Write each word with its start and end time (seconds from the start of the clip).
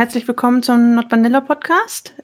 Herzlich 0.00 0.26
willkommen 0.26 0.62
zum 0.62 0.94
Not 0.94 1.12
Vanilla 1.12 1.42
Podcast. 1.42 2.14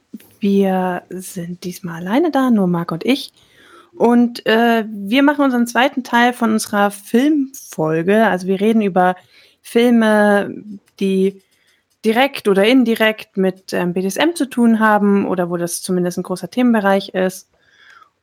Wir 0.40 1.02
sind 1.10 1.62
diesmal 1.62 2.00
alleine 2.00 2.30
da, 2.30 2.50
nur 2.50 2.66
Marc 2.68 2.90
und 2.90 3.04
ich. 3.04 3.34
Und 3.94 4.46
äh, 4.46 4.86
wir 4.88 5.22
machen 5.22 5.44
unseren 5.44 5.66
zweiten 5.66 6.02
Teil 6.02 6.32
von 6.32 6.52
unserer 6.52 6.90
Filmfolge. 6.90 8.28
Also 8.28 8.46
wir 8.46 8.62
reden 8.62 8.80
über 8.80 9.14
Filme, 9.60 10.54
die 11.00 11.42
direkt 12.02 12.48
oder 12.48 12.64
indirekt 12.64 13.36
mit 13.36 13.74
ähm, 13.74 13.92
BDSM 13.92 14.34
zu 14.34 14.48
tun 14.48 14.80
haben 14.80 15.26
oder 15.26 15.50
wo 15.50 15.58
das 15.58 15.82
zumindest 15.82 16.16
ein 16.16 16.22
großer 16.22 16.48
Themenbereich 16.48 17.10
ist. 17.10 17.50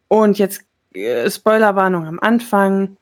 Und 0.07 0.39
jetzt 0.39 0.63
äh, 0.95 1.29
Spoilerwarnung 1.29 2.07
am 2.07 2.19
Anfang. 2.19 2.97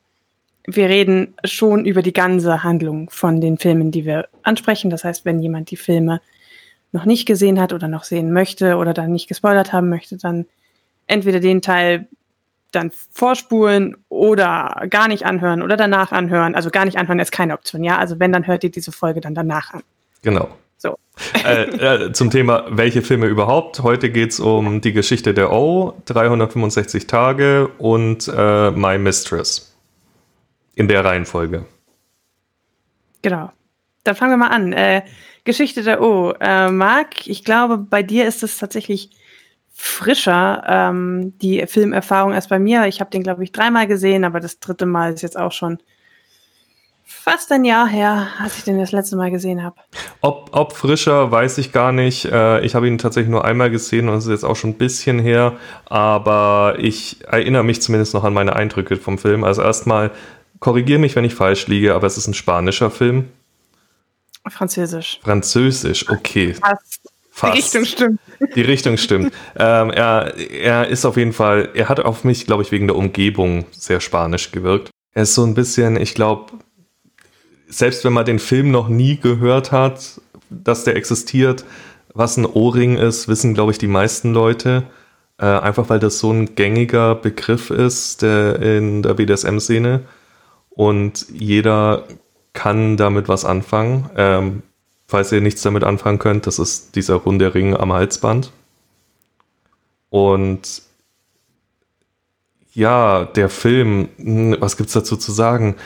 Wir 0.66 0.90
reden 0.90 1.32
schon 1.44 1.86
über 1.86 2.02
die 2.02 2.12
ganze 2.12 2.62
Handlung 2.62 3.08
von 3.08 3.40
den 3.40 3.56
Filmen, 3.56 3.90
die 3.90 4.04
wir 4.04 4.28
ansprechen. 4.42 4.90
Das 4.90 5.02
heißt, 5.02 5.24
wenn 5.24 5.40
jemand 5.40 5.70
die 5.70 5.76
Filme 5.76 6.20
noch 6.92 7.04
nicht 7.06 7.26
gesehen 7.26 7.60
hat 7.60 7.72
oder 7.72 7.88
noch 7.88 8.04
sehen 8.04 8.32
möchte 8.32 8.76
oder 8.76 8.94
dann 8.94 9.12
nicht 9.12 9.28
gespoilert 9.28 9.72
haben 9.72 9.88
möchte, 9.88 10.16
dann 10.18 10.46
entweder 11.06 11.40
den 11.40 11.62
Teil 11.62 12.06
dann 12.70 12.90
vorspulen 13.10 13.96
oder 14.08 14.86
gar 14.88 15.08
nicht 15.08 15.26
anhören 15.26 15.62
oder 15.62 15.76
danach 15.76 16.12
anhören. 16.12 16.54
Also 16.54 16.70
gar 16.70 16.84
nicht 16.84 16.96
anhören 16.96 17.18
ist 17.18 17.32
keine 17.32 17.54
Option, 17.54 17.84
ja. 17.84 17.98
Also 17.98 18.18
wenn, 18.18 18.32
dann 18.32 18.46
hört 18.46 18.64
ihr 18.64 18.70
diese 18.70 18.92
Folge 18.92 19.20
dann 19.20 19.34
danach 19.34 19.74
an. 19.74 19.82
Genau. 20.22 20.48
So. 20.78 20.98
äh, 21.44 22.06
äh, 22.06 22.12
zum 22.12 22.30
Thema, 22.30 22.66
welche 22.70 23.02
Filme 23.02 23.26
überhaupt. 23.26 23.82
Heute 23.82 24.10
geht 24.10 24.30
es 24.30 24.40
um 24.40 24.80
die 24.80 24.92
Geschichte 24.92 25.34
der 25.34 25.52
O, 25.52 25.94
365 26.06 27.06
Tage 27.06 27.68
und 27.78 28.28
äh, 28.34 28.70
My 28.70 28.98
Mistress. 28.98 29.76
In 30.74 30.88
der 30.88 31.04
Reihenfolge. 31.04 31.66
Genau. 33.20 33.52
Dann 34.04 34.16
fangen 34.16 34.32
wir 34.32 34.36
mal 34.38 34.48
an. 34.48 34.72
Geschichte 35.44 35.82
der 35.82 36.02
O. 36.02 36.32
Äh, 36.40 36.70
Marc, 36.70 37.26
ich 37.26 37.44
glaube, 37.44 37.78
bei 37.78 38.02
dir 38.02 38.26
ist 38.26 38.42
es 38.42 38.58
tatsächlich 38.58 39.10
frischer, 39.74 40.62
ähm, 40.66 41.36
die 41.38 41.66
Filmerfahrung 41.66 42.32
als 42.32 42.48
bei 42.48 42.58
mir. 42.58 42.86
Ich 42.86 43.00
habe 43.00 43.10
den, 43.10 43.22
glaube 43.22 43.42
ich, 43.42 43.52
dreimal 43.52 43.86
gesehen, 43.86 44.24
aber 44.24 44.38
das 44.38 44.60
dritte 44.60 44.86
Mal 44.86 45.14
ist 45.14 45.22
jetzt 45.22 45.38
auch 45.38 45.52
schon 45.52 45.78
fast 47.04 47.52
ein 47.52 47.64
Jahr 47.64 47.88
her, 47.88 48.28
als 48.40 48.58
ich 48.58 48.64
den 48.64 48.78
das 48.78 48.92
letzte 48.92 49.16
Mal 49.16 49.30
gesehen 49.30 49.62
habe. 49.62 49.76
Ob, 50.20 50.50
ob 50.52 50.72
frischer, 50.72 51.30
weiß 51.30 51.58
ich 51.58 51.72
gar 51.72 51.92
nicht. 51.92 52.24
Äh, 52.24 52.64
ich 52.64 52.74
habe 52.74 52.88
ihn 52.88 52.98
tatsächlich 52.98 53.30
nur 53.30 53.44
einmal 53.44 53.70
gesehen 53.70 54.08
und 54.08 54.16
es 54.16 54.24
ist 54.24 54.30
jetzt 54.30 54.44
auch 54.44 54.56
schon 54.56 54.70
ein 54.70 54.78
bisschen 54.78 55.18
her, 55.18 55.54
aber 55.86 56.76
ich 56.78 57.18
erinnere 57.26 57.64
mich 57.64 57.82
zumindest 57.82 58.14
noch 58.14 58.24
an 58.24 58.34
meine 58.34 58.56
Eindrücke 58.56 58.96
vom 58.96 59.18
Film. 59.18 59.44
Also 59.44 59.62
erstmal, 59.62 60.10
korrigiere 60.60 60.98
mich, 60.98 61.16
wenn 61.16 61.24
ich 61.24 61.34
falsch 61.34 61.66
liege, 61.66 61.94
aber 61.94 62.06
es 62.06 62.16
ist 62.16 62.28
ein 62.28 62.34
spanischer 62.34 62.90
Film. 62.90 63.28
Französisch. 64.48 65.20
Französisch, 65.22 66.08
okay. 66.08 66.54
Fast. 66.54 67.12
Fast. 67.34 67.54
Die 67.54 67.58
Richtung 67.58 67.84
stimmt. 67.86 68.20
Die 68.54 68.60
Richtung 68.60 68.96
stimmt. 68.98 69.32
ähm, 69.56 69.90
er, 69.90 70.34
er 70.36 70.88
ist 70.88 71.06
auf 71.06 71.16
jeden 71.16 71.32
Fall, 71.32 71.70
er 71.74 71.88
hat 71.88 72.00
auf 72.00 72.24
mich, 72.24 72.44
glaube 72.44 72.62
ich, 72.62 72.70
wegen 72.72 72.86
der 72.86 72.96
Umgebung 72.96 73.64
sehr 73.72 74.00
spanisch 74.00 74.52
gewirkt. 74.52 74.90
Er 75.14 75.22
ist 75.22 75.34
so 75.34 75.44
ein 75.44 75.54
bisschen, 75.54 75.96
ich 75.96 76.14
glaube, 76.14 76.52
selbst 77.68 78.04
wenn 78.04 78.12
man 78.12 78.26
den 78.26 78.38
Film 78.38 78.70
noch 78.70 78.88
nie 78.88 79.16
gehört 79.16 79.72
hat, 79.72 80.20
dass 80.50 80.84
der 80.84 80.96
existiert, 80.96 81.64
was 82.12 82.36
ein 82.36 82.44
Ohrring 82.44 82.98
ist, 82.98 83.28
wissen, 83.28 83.54
glaube 83.54 83.72
ich, 83.72 83.78
die 83.78 83.86
meisten 83.86 84.34
Leute. 84.34 84.84
Äh, 85.38 85.46
einfach 85.46 85.88
weil 85.88 85.98
das 85.98 86.18
so 86.18 86.30
ein 86.30 86.54
gängiger 86.54 87.14
Begriff 87.14 87.70
ist 87.70 88.20
der, 88.20 88.60
in 88.60 89.02
der 89.02 89.14
BDSM-Szene. 89.14 90.02
Und 90.68 91.26
jeder 91.30 92.04
kann 92.52 92.96
damit 92.96 93.28
was 93.28 93.44
anfangen. 93.44 94.10
Ähm, 94.16 94.62
falls 95.06 95.32
ihr 95.32 95.40
nichts 95.40 95.62
damit 95.62 95.84
anfangen 95.84 96.18
könnt, 96.18 96.46
das 96.46 96.58
ist 96.58 96.96
dieser 96.96 97.16
runde 97.16 97.54
Ring 97.54 97.76
am 97.76 97.92
Halsband. 97.92 98.52
Und 100.10 100.82
ja, 102.74 103.24
der 103.24 103.48
Film, 103.48 104.08
hm, 104.16 104.56
was 104.60 104.76
gibt's 104.76 104.94
dazu 104.94 105.16
zu 105.16 105.32
sagen? 105.32 105.76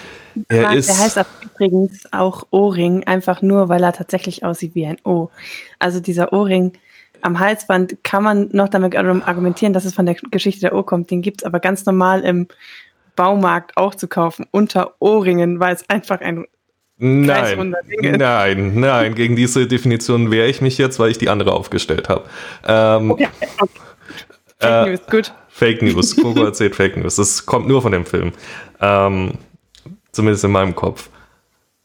Er 0.48 0.68
der 0.68 0.72
ist. 0.72 0.88
Der 0.88 0.98
heißt 0.98 1.24
übrigens 1.42 2.12
auch 2.12 2.46
Ohrring, 2.50 3.04
einfach 3.04 3.42
nur, 3.42 3.68
weil 3.68 3.82
er 3.82 3.92
tatsächlich 3.92 4.44
aussieht 4.44 4.74
wie 4.74 4.86
ein 4.86 4.98
O. 5.04 5.30
Also 5.78 6.00
dieser 6.00 6.32
Ohrring 6.32 6.72
am 7.22 7.38
Halsband 7.40 8.04
kann 8.04 8.22
man 8.22 8.48
noch 8.52 8.68
damit 8.68 8.94
argumentieren, 8.96 9.72
dass 9.72 9.84
es 9.84 9.94
von 9.94 10.06
der 10.06 10.14
Geschichte 10.14 10.60
der 10.60 10.74
O 10.74 10.82
kommt. 10.82 11.10
Den 11.10 11.22
gibt's 11.22 11.44
aber 11.44 11.60
ganz 11.60 11.84
normal 11.86 12.22
im 12.22 12.46
Baumarkt 13.16 13.76
auch 13.76 13.94
zu 13.94 14.06
kaufen, 14.06 14.46
unter 14.50 14.94
Ohrringen, 15.00 15.58
weil 15.58 15.74
es 15.74 15.88
einfach 15.88 16.20
ein 16.20 16.46
Nein, 16.98 17.74
nein, 18.00 18.80
nein, 18.80 19.14
gegen 19.14 19.36
diese 19.36 19.66
Definition 19.66 20.30
wehre 20.30 20.48
ich 20.48 20.62
mich 20.62 20.78
jetzt, 20.78 20.98
weil 20.98 21.10
ich 21.10 21.18
die 21.18 21.28
andere 21.28 21.52
aufgestellt 21.52 22.08
habe. 22.08 22.24
Ähm, 22.66 23.10
okay. 23.10 23.28
Fake 24.58 24.86
äh, 24.86 24.90
News, 24.90 25.00
gut. 25.10 25.34
Fake 25.48 25.82
News, 25.82 26.16
Coco 26.22 26.44
erzählt 26.44 26.74
Fake 26.74 26.96
News. 26.96 27.16
Das 27.16 27.44
kommt 27.44 27.68
nur 27.68 27.82
von 27.82 27.92
dem 27.92 28.06
Film. 28.06 28.32
Ähm, 28.80 29.32
zumindest 30.12 30.44
in 30.44 30.52
meinem 30.52 30.74
Kopf. 30.74 31.10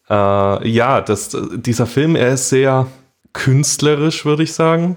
Äh, 0.10 0.68
ja, 0.70 1.02
das, 1.02 1.38
dieser 1.56 1.88
Film, 1.88 2.16
er 2.16 2.34
ist 2.34 2.48
sehr 2.48 2.88
künstlerisch, 3.34 4.24
würde 4.26 4.44
ich 4.44 4.54
sagen. 4.54 4.96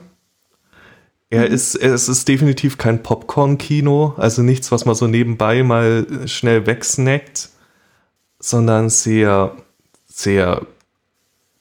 Er 1.31 1.49
mhm. 1.49 1.55
ist, 1.55 1.75
es 1.75 2.09
ist 2.09 2.29
definitiv 2.29 2.79
kein 2.79 3.03
Popcorn-Kino, 3.03 4.15
also 4.17 4.43
nichts, 4.43 4.71
was 4.71 4.85
man 4.85 4.95
so 4.95 5.09
nebenbei 5.09 5.65
mal 5.65 6.07
schnell 6.27 6.67
wegsnackt, 6.67 7.49
sondern 8.39 8.91
sehr 8.91 9.57
sehr 10.15 10.63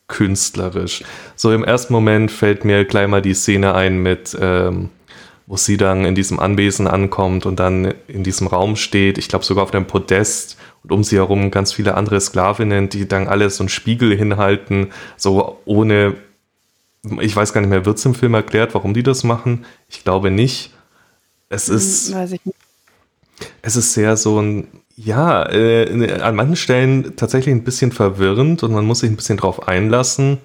künstlerisch. 0.08 1.03
So 1.36 1.52
im 1.52 1.64
ersten 1.64 1.91
Moment 1.91 2.31
fällt 2.31 2.66
mir 2.66 2.86
gleich 2.86 3.08
mal 3.08 3.22
die 3.22 3.34
Szene 3.34 3.74
ein 3.74 3.97
mit, 3.97 4.38
ähm, 4.40 4.90
wo 5.47 5.58
sie 5.58 5.75
dann 5.75 6.06
in 6.06 6.14
diesem 6.14 6.40
Anwesen 6.40 6.88
ankommt 6.88 7.46
und 7.46 7.59
dann 7.59 7.96
in 8.08 8.24
diesem 8.24 8.47
Raum 8.47 8.75
steht, 8.75 9.18
ich 9.18 9.28
glaube 9.28 9.44
sogar 9.44 9.63
auf 9.63 9.74
einem 9.74 9.88
Podest 9.88 10.58
und 10.84 10.92
um 10.92 11.03
sie 11.03 11.16
herum 11.16 11.50
ganz 11.50 11.74
viele 11.74 11.96
andere 11.96 12.22
Sklavinnen, 12.22 12.90
die 12.90 13.08
dann 13.08 13.28
alle 13.28 13.50
so 13.50 13.63
einen 13.63 13.69
Spiegel 13.69 14.16
hinhalten, 14.16 14.92
so 15.18 15.59
ohne, 15.66 16.16
ich 17.22 17.36
weiß 17.36 17.53
gar 17.53 17.62
nicht 17.62 17.72
mehr, 17.72 17.86
wird 17.86 17.97
es 17.97 18.06
im 18.06 18.13
Film 18.13 18.36
erklärt, 18.36 18.75
warum 18.75 18.94
die 18.94 19.03
das 19.03 19.24
machen? 19.24 19.66
Ich 19.90 20.03
glaube 20.03 20.30
nicht. 20.30 20.72
Es 21.50 21.69
hm, 21.69 21.75
ist, 21.75 22.16
es 23.63 23.75
ist 23.75 23.94
sehr 23.94 24.16
so 24.16 24.40
ein 24.40 24.68
ja, 24.96 25.50
äh, 25.50 26.22
an 26.22 26.36
manchen 26.36 26.56
Stellen 26.56 27.16
tatsächlich 27.16 27.54
ein 27.54 27.64
bisschen 27.64 27.92
verwirrend 27.92 28.64
und 28.64 28.72
man 28.72 28.86
muss 28.86 29.00
sich 29.00 29.09
ein 29.09 29.16
bisschen 29.16 29.38
drauf 29.38 29.68
einlassen. 29.68 30.38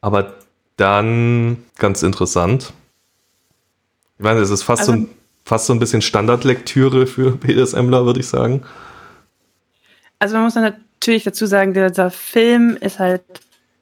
Aber 0.00 0.34
dann 0.76 1.64
ganz 1.76 2.02
interessant. 2.02 2.72
Ich 4.18 4.24
meine, 4.24 4.40
es 4.40 4.50
ist 4.50 4.62
fast, 4.62 4.80
also, 4.80 4.92
so, 4.92 4.98
ein, 4.98 5.08
fast 5.44 5.66
so 5.66 5.72
ein 5.72 5.78
bisschen 5.78 6.02
Standardlektüre 6.02 7.06
für 7.06 7.32
BDSMler, 7.36 8.06
würde 8.06 8.20
ich 8.20 8.28
sagen. 8.28 8.62
Also 10.18 10.34
man 10.34 10.44
muss 10.44 10.54
dann 10.54 10.64
natürlich 10.64 11.24
dazu 11.24 11.46
sagen, 11.46 11.74
dieser 11.74 12.10
Film 12.10 12.76
ist 12.80 12.98
halt 12.98 13.22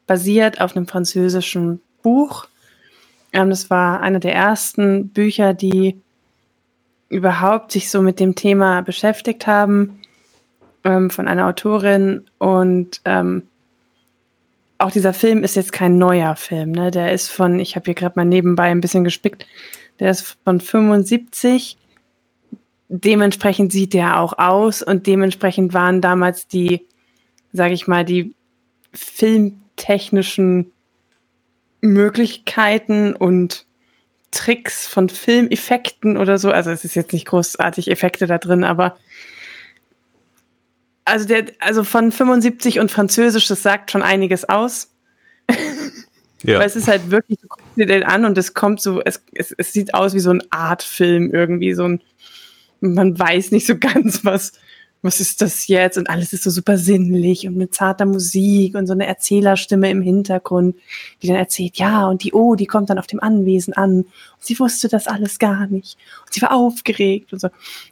basiert 0.07 0.61
auf 0.61 0.77
einem 0.77 0.87
französischen 0.87 1.81
Buch. 2.03 2.47
Ähm, 3.33 3.51
das 3.51 3.71
war 3.71 4.01
einer 4.01 4.21
der 4.21 4.35
ersten 4.35 5.09
Bücher, 5.11 5.55
die 5.55 6.01
überhaupt 7.09 7.73
sich 7.73 7.91
so 7.91 8.03
mit 8.03 8.21
dem 8.21 8.35
Thema 8.35 8.83
beschäftigt 8.83 9.47
haben 9.47 10.01
ähm, 10.85 11.11
von 11.11 11.29
einer 11.29 11.47
Autorin 11.47 12.27
und 12.39 13.01
ähm, 13.05 13.45
auch 14.79 14.93
dieser 14.93 15.13
Film 15.13 15.43
ist 15.43 15.57
jetzt 15.57 15.73
kein 15.73 15.99
neuer 15.99 16.37
Film, 16.37 16.71
ne? 16.71 16.91
Der 16.93 17.13
ist 17.13 17.29
von, 17.31 17.59
ich 17.59 17.75
habe 17.75 17.87
hier 17.87 17.95
gerade 17.95 18.15
mal 18.17 18.25
nebenbei 18.25 18.71
ein 18.71 18.81
bisschen 18.81 19.03
gespickt, 19.05 19.45
der 19.99 20.11
ist 20.13 20.39
von 20.45 20.61
75. 20.61 21.77
Dementsprechend 22.89 23.73
sieht 23.73 23.93
der 23.93 24.21
auch 24.21 24.39
aus 24.39 24.83
und 24.83 25.07
dementsprechend 25.07 25.75
waren 25.75 26.01
damals 26.01 26.47
die, 26.47 26.87
sage 27.53 27.75
ich 27.75 27.89
mal, 27.89 28.05
die 28.05 28.35
filmtechnischen 28.93 30.73
Möglichkeiten 31.81 33.15
und 33.15 33.67
Tricks 34.31 34.87
von 34.87 35.09
Filmeffekten 35.09 36.17
oder 36.17 36.39
so. 36.39 36.51
Also 36.51 36.71
es 36.71 36.85
ist 36.85 36.95
jetzt 36.95 37.13
nicht 37.13 37.27
großartig 37.27 37.91
Effekte 37.91 38.27
da 38.27 38.39
drin, 38.39 38.65
aber 38.65 38.97
also 41.05 41.27
der, 41.27 41.47
also 41.59 41.85
von 41.85 42.13
75 42.13 42.81
und 42.81 42.91
Französisch, 42.91 43.49
das 43.49 43.63
sagt 43.63 43.91
schon 43.91 44.03
einiges 44.03 44.47
aus. 44.47 44.95
ja. 46.43 46.59
Weil 46.59 46.67
es 46.67 46.77
ist 46.77 46.87
halt 46.87 47.11
wirklich, 47.11 47.39
du 47.41 47.49
guckst 47.49 47.77
dir 47.77 47.87
den 47.87 48.03
an 48.03 48.27
und 48.27 48.37
es 48.37 48.53
kommt 48.53 48.81
so, 48.83 49.01
es, 49.01 49.23
es, 49.35 49.55
es 49.57 49.73
sieht 49.73 49.95
aus 49.95 50.13
wie 50.13 50.21
so 50.21 50.31
ein 50.31 50.43
Artfilm 50.51 51.33
irgendwie, 51.33 51.73
so 51.73 51.85
ein, 51.85 52.03
man 52.81 53.19
weiß 53.19 53.53
nicht 53.53 53.67
so 53.67 53.77
ganz, 53.79 54.25
was, 54.25 54.53
was 55.03 55.21
ist 55.21 55.41
das 55.41 55.69
jetzt? 55.69 55.97
Und 55.97 56.11
alles 56.11 56.33
ist 56.33 56.43
so 56.43 56.51
super 56.51 56.77
sinnlich 56.77 57.47
und 57.47 57.57
mit 57.57 57.75
zarter 57.75 58.05
Musik 58.07 58.75
und 58.75 58.87
so 58.87 58.93
eine 58.93 59.07
Erzählerstimme 59.07 59.91
im 59.91 60.03
Hintergrund, 60.03 60.77
die 61.23 61.29
dann 61.29 61.37
erzählt, 61.37 61.77
ja, 61.77 62.07
und 62.09 62.25
die 62.25 62.33
O, 62.33 62.57
die 62.57 62.67
kommt 62.67 62.91
dann 62.91 62.99
auf 62.99 63.07
dem 63.07 63.21
Anwesen 63.21 63.75
an. 63.75 63.99
Und 63.99 64.07
sie 64.41 64.59
wusste 64.59 64.89
das 64.89 65.07
alles 65.07 65.39
gar 65.39 65.67
nicht. 65.67 65.97
Und 66.27 66.35
sie 66.35 66.43
war 66.43 66.53
aufgeregt 66.53 67.33
und 67.33 67.41
so. 67.41 67.49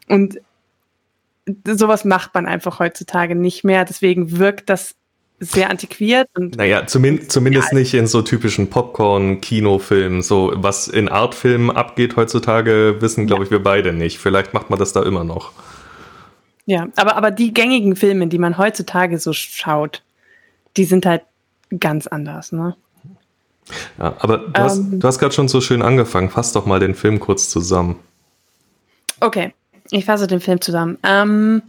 Und 0.09 0.41
sowas 1.65 2.05
macht 2.05 2.35
man 2.35 2.47
einfach 2.47 2.81
heutzutage 2.81 3.37
nicht 3.37 3.63
mehr. 3.63 3.85
Deswegen 3.85 4.39
wirkt 4.39 4.69
das 4.69 4.95
sehr 5.39 5.71
antiquiert. 5.71 6.29
Und 6.35 6.57
naja, 6.57 6.87
zumindest, 6.87 7.31
zumindest 7.31 7.73
ja. 7.73 7.79
nicht 7.79 7.95
in 7.95 8.07
so 8.07 8.23
typischen 8.23 8.69
Popcorn-Kinofilmen. 8.69 10.23
So, 10.23 10.53
was 10.57 10.89
in 10.89 11.09
Artfilmen 11.09 11.71
abgeht 11.71 12.17
heutzutage, 12.17 12.97
wissen, 13.01 13.27
glaube 13.27 13.45
ich, 13.45 13.51
wir 13.51 13.63
beide 13.63 13.93
nicht. 13.93 14.19
Vielleicht 14.19 14.55
macht 14.55 14.71
man 14.71 14.79
das 14.79 14.93
da 14.93 15.03
immer 15.03 15.25
noch. 15.25 15.53
Ja, 16.67 16.89
aber, 16.97 17.17
aber 17.17 17.31
die 17.31 17.55
gängigen 17.55 17.97
Filme, 17.97 18.27
die 18.27 18.39
man 18.39 18.59
heutzutage 18.59 19.19
so 19.19 19.33
schaut, 19.33 20.03
die 20.77 20.85
sind 20.85 21.07
halt 21.07 21.23
ganz 21.81 22.07
anders, 22.07 22.53
ne? 22.53 22.77
Ja, 23.99 24.15
aber 24.19 24.39
du 24.39 24.53
hast, 24.55 24.79
ähm. 24.79 25.01
hast 25.03 25.19
gerade 25.19 25.35
schon 25.35 25.49
so 25.49 25.61
schön 25.61 25.83
angefangen. 25.83 26.31
Fass 26.31 26.53
doch 26.53 26.67
mal 26.67 26.81
den 26.81 26.95
Film 26.95 27.19
kurz 27.19 27.49
zusammen. 27.51 27.99
Okay, 29.21 29.55
ich 29.91 30.05
fasse 30.05 30.27
den 30.27 30.41
Film 30.41 30.61
zusammen. 30.61 30.99
Ähm, 31.03 31.63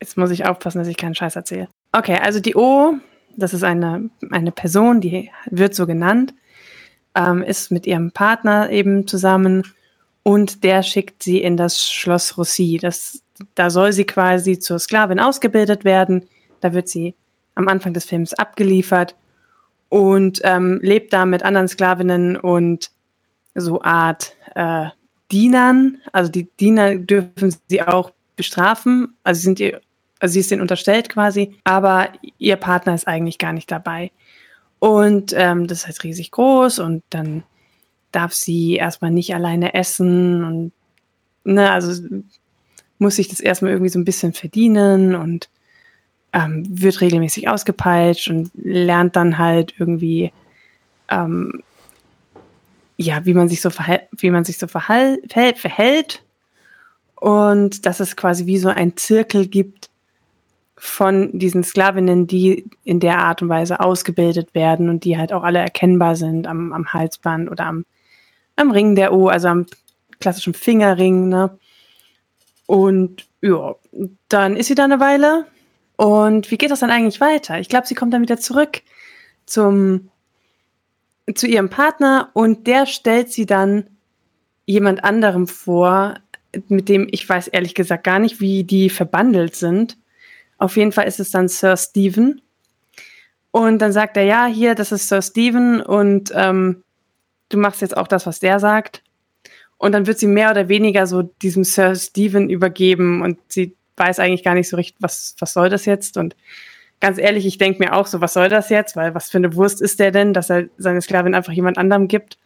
jetzt 0.00 0.16
muss 0.16 0.30
ich 0.30 0.46
aufpassen, 0.46 0.78
dass 0.78 0.88
ich 0.88 0.96
keinen 0.96 1.14
Scheiß 1.14 1.36
erzähle. 1.36 1.68
Okay, 1.92 2.18
also 2.22 2.40
die 2.40 2.54
O, 2.54 2.94
das 3.36 3.54
ist 3.54 3.64
eine, 3.64 4.08
eine 4.30 4.52
Person, 4.52 5.00
die 5.00 5.30
wird 5.50 5.74
so 5.74 5.86
genannt, 5.86 6.32
ähm, 7.14 7.42
ist 7.42 7.70
mit 7.70 7.86
ihrem 7.86 8.12
Partner 8.12 8.70
eben 8.70 9.06
zusammen 9.06 9.64
und 10.22 10.62
der 10.64 10.82
schickt 10.82 11.22
sie 11.22 11.38
in 11.38 11.56
das 11.56 11.90
Schloss 11.90 12.38
Rossi. 12.38 12.78
Das, 12.80 13.22
da 13.54 13.70
soll 13.70 13.92
sie 13.92 14.04
quasi 14.04 14.58
zur 14.58 14.78
Sklavin 14.78 15.20
ausgebildet 15.20 15.84
werden. 15.84 16.26
Da 16.60 16.72
wird 16.72 16.88
sie 16.88 17.14
am 17.54 17.68
Anfang 17.68 17.92
des 17.92 18.04
Films 18.04 18.34
abgeliefert 18.34 19.16
und 19.88 20.40
ähm, 20.44 20.78
lebt 20.82 21.12
da 21.12 21.26
mit 21.26 21.42
anderen 21.42 21.68
Sklavinnen 21.68 22.36
und 22.36 22.90
so 23.54 23.82
Art 23.82 24.36
äh, 24.54 24.86
Dienern. 25.30 25.98
Also 26.12 26.30
die 26.30 26.48
Diener 26.58 26.96
dürfen 26.96 27.54
sie 27.68 27.82
auch 27.82 28.12
bestrafen. 28.36 29.16
Also 29.24 29.42
sind 29.42 29.60
ihr, 29.60 29.80
also 30.18 30.32
sie 30.32 30.40
ist 30.40 30.52
ihnen 30.52 30.60
unterstellt 30.60 31.08
quasi, 31.08 31.56
aber 31.64 32.08
ihr 32.38 32.56
Partner 32.56 32.94
ist 32.94 33.06
eigentlich 33.06 33.38
gar 33.38 33.52
nicht 33.52 33.70
dabei. 33.70 34.10
Und 34.78 35.34
ähm, 35.36 35.66
das 35.66 35.80
ist 35.80 35.86
halt 35.86 36.04
riesig 36.04 36.30
groß 36.30 36.78
und 36.78 37.02
dann 37.10 37.42
darf 38.12 38.32
sie 38.32 38.76
erstmal 38.76 39.10
nicht 39.10 39.34
alleine 39.34 39.74
essen 39.74 40.42
und 40.42 40.72
ne, 41.44 41.70
also 41.70 42.02
muss 43.00 43.16
sich 43.16 43.28
das 43.28 43.40
erstmal 43.40 43.72
irgendwie 43.72 43.90
so 43.90 43.98
ein 43.98 44.04
bisschen 44.04 44.32
verdienen 44.32 45.14
und 45.14 45.48
ähm, 46.32 46.64
wird 46.68 47.00
regelmäßig 47.00 47.48
ausgepeitscht 47.48 48.28
und 48.28 48.50
lernt 48.54 49.16
dann 49.16 49.38
halt 49.38 49.74
irgendwie, 49.78 50.32
ähm, 51.08 51.62
ja, 52.96 53.24
wie 53.24 53.34
man 53.34 53.48
sich 53.48 53.60
so, 53.60 53.70
verhält, 53.70 54.02
wie 54.18 54.30
man 54.30 54.44
sich 54.44 54.58
so 54.58 54.66
verhält, 54.66 55.58
verhält. 55.58 56.22
Und 57.16 57.84
dass 57.84 58.00
es 58.00 58.16
quasi 58.16 58.46
wie 58.46 58.58
so 58.58 58.68
ein 58.68 58.96
Zirkel 58.96 59.46
gibt 59.46 59.90
von 60.76 61.38
diesen 61.38 61.62
Sklavinnen, 61.62 62.26
die 62.26 62.64
in 62.84 63.00
der 63.00 63.18
Art 63.18 63.42
und 63.42 63.50
Weise 63.50 63.80
ausgebildet 63.80 64.54
werden 64.54 64.88
und 64.88 65.04
die 65.04 65.18
halt 65.18 65.32
auch 65.32 65.42
alle 65.42 65.58
erkennbar 65.58 66.16
sind 66.16 66.46
am, 66.46 66.72
am 66.72 66.92
Halsband 66.94 67.50
oder 67.50 67.66
am, 67.66 67.84
am 68.56 68.70
Ring 68.70 68.94
der 68.94 69.12
O, 69.12 69.28
also 69.28 69.48
am 69.48 69.66
klassischen 70.20 70.54
Fingerring. 70.54 71.28
Ne? 71.28 71.58
Und 72.70 73.26
ja, 73.42 73.74
dann 74.28 74.54
ist 74.54 74.68
sie 74.68 74.76
da 74.76 74.84
eine 74.84 75.00
Weile 75.00 75.44
und 75.96 76.52
wie 76.52 76.56
geht 76.56 76.70
das 76.70 76.78
dann 76.78 76.92
eigentlich 76.92 77.20
weiter? 77.20 77.58
Ich 77.58 77.68
glaube, 77.68 77.88
sie 77.88 77.96
kommt 77.96 78.14
dann 78.14 78.22
wieder 78.22 78.38
zurück 78.38 78.82
zum, 79.44 80.08
zu 81.34 81.48
ihrem 81.48 81.68
Partner 81.68 82.30
und 82.32 82.68
der 82.68 82.86
stellt 82.86 83.32
sie 83.32 83.44
dann 83.44 83.88
jemand 84.66 85.02
anderem 85.02 85.48
vor, 85.48 86.14
mit 86.68 86.88
dem 86.88 87.08
ich 87.10 87.28
weiß 87.28 87.48
ehrlich 87.48 87.74
gesagt 87.74 88.04
gar 88.04 88.20
nicht, 88.20 88.40
wie 88.40 88.62
die 88.62 88.88
verbandelt 88.88 89.56
sind. 89.56 89.98
Auf 90.56 90.76
jeden 90.76 90.92
Fall 90.92 91.08
ist 91.08 91.18
es 91.18 91.32
dann 91.32 91.48
Sir 91.48 91.76
Stephen. 91.76 92.40
Und 93.50 93.80
dann 93.80 93.92
sagt 93.92 94.16
er, 94.16 94.22
ja, 94.22 94.46
hier, 94.46 94.76
das 94.76 94.92
ist 94.92 95.08
Sir 95.08 95.22
Stephen 95.22 95.80
und 95.80 96.30
ähm, 96.36 96.84
du 97.48 97.58
machst 97.58 97.80
jetzt 97.80 97.96
auch 97.96 98.06
das, 98.06 98.26
was 98.26 98.38
der 98.38 98.60
sagt. 98.60 99.02
Und 99.80 99.92
dann 99.92 100.06
wird 100.06 100.18
sie 100.18 100.26
mehr 100.26 100.50
oder 100.50 100.68
weniger 100.68 101.06
so 101.06 101.22
diesem 101.22 101.64
Sir 101.64 101.96
Stephen 101.96 102.50
übergeben 102.50 103.22
und 103.22 103.38
sie 103.48 103.78
weiß 103.96 104.18
eigentlich 104.18 104.44
gar 104.44 104.52
nicht 104.52 104.68
so 104.68 104.76
richtig, 104.76 104.96
was, 105.00 105.34
was 105.38 105.54
soll 105.54 105.70
das 105.70 105.86
jetzt? 105.86 106.18
Und 106.18 106.36
ganz 107.00 107.16
ehrlich, 107.16 107.46
ich 107.46 107.56
denke 107.56 107.78
mir 107.82 107.94
auch 107.94 108.06
so, 108.06 108.20
was 108.20 108.34
soll 108.34 108.50
das 108.50 108.68
jetzt? 108.68 108.94
Weil 108.94 109.14
was 109.14 109.30
für 109.30 109.38
eine 109.38 109.54
Wurst 109.54 109.80
ist 109.80 109.98
der 109.98 110.10
denn, 110.10 110.34
dass 110.34 110.50
er 110.50 110.68
seine 110.76 111.00
Sklavin 111.00 111.34
einfach 111.34 111.54
jemand 111.54 111.78
anderem 111.78 112.08
gibt? 112.08 112.36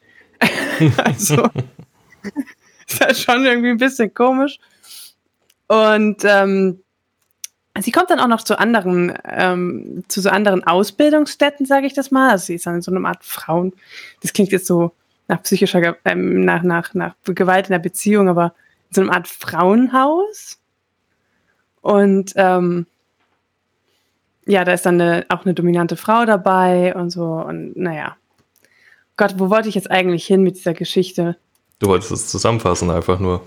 also, 0.96 1.50
ist 2.88 3.00
halt 3.00 3.16
schon 3.16 3.44
irgendwie 3.44 3.70
ein 3.70 3.78
bisschen 3.78 4.14
komisch. 4.14 4.60
Und 5.66 6.22
ähm, 6.22 6.84
sie 7.80 7.90
kommt 7.90 8.10
dann 8.10 8.20
auch 8.20 8.28
noch 8.28 8.42
zu 8.42 8.60
anderen, 8.60 9.12
ähm, 9.28 10.04
zu 10.06 10.20
so 10.20 10.28
anderen 10.28 10.62
Ausbildungsstätten, 10.62 11.66
sage 11.66 11.88
ich 11.88 11.94
das 11.94 12.12
mal. 12.12 12.30
Also 12.30 12.46
sie 12.46 12.54
ist 12.54 12.66
dann 12.66 12.76
in 12.76 12.82
so 12.82 12.94
einer 12.94 13.08
Art 13.08 13.24
Frauen. 13.24 13.72
Das 14.22 14.32
klingt 14.32 14.52
jetzt 14.52 14.68
so 14.68 14.92
nach 15.28 15.42
psychischer, 15.42 15.96
ähm, 16.04 16.44
nach, 16.44 16.62
nach, 16.62 16.94
nach 16.94 17.14
Gewalt 17.24 17.66
in 17.66 17.72
der 17.72 17.78
Beziehung, 17.78 18.28
aber 18.28 18.54
in 18.90 18.94
so 18.94 19.00
einer 19.02 19.12
Art 19.14 19.28
Frauenhaus. 19.28 20.58
Und 21.80 22.32
ähm, 22.36 22.86
ja, 24.46 24.64
da 24.64 24.72
ist 24.72 24.86
dann 24.86 25.00
eine, 25.00 25.26
auch 25.28 25.44
eine 25.44 25.54
dominante 25.54 25.96
Frau 25.96 26.24
dabei 26.24 26.94
und 26.94 27.10
so. 27.10 27.24
Und 27.24 27.76
naja. 27.76 28.16
Gott, 29.16 29.34
wo 29.38 29.48
wollte 29.48 29.68
ich 29.68 29.74
jetzt 29.74 29.90
eigentlich 29.90 30.26
hin 30.26 30.42
mit 30.42 30.56
dieser 30.56 30.74
Geschichte? 30.74 31.36
Du 31.78 31.88
wolltest 31.88 32.12
es 32.12 32.28
zusammenfassen, 32.28 32.90
einfach 32.90 33.18
nur. 33.18 33.42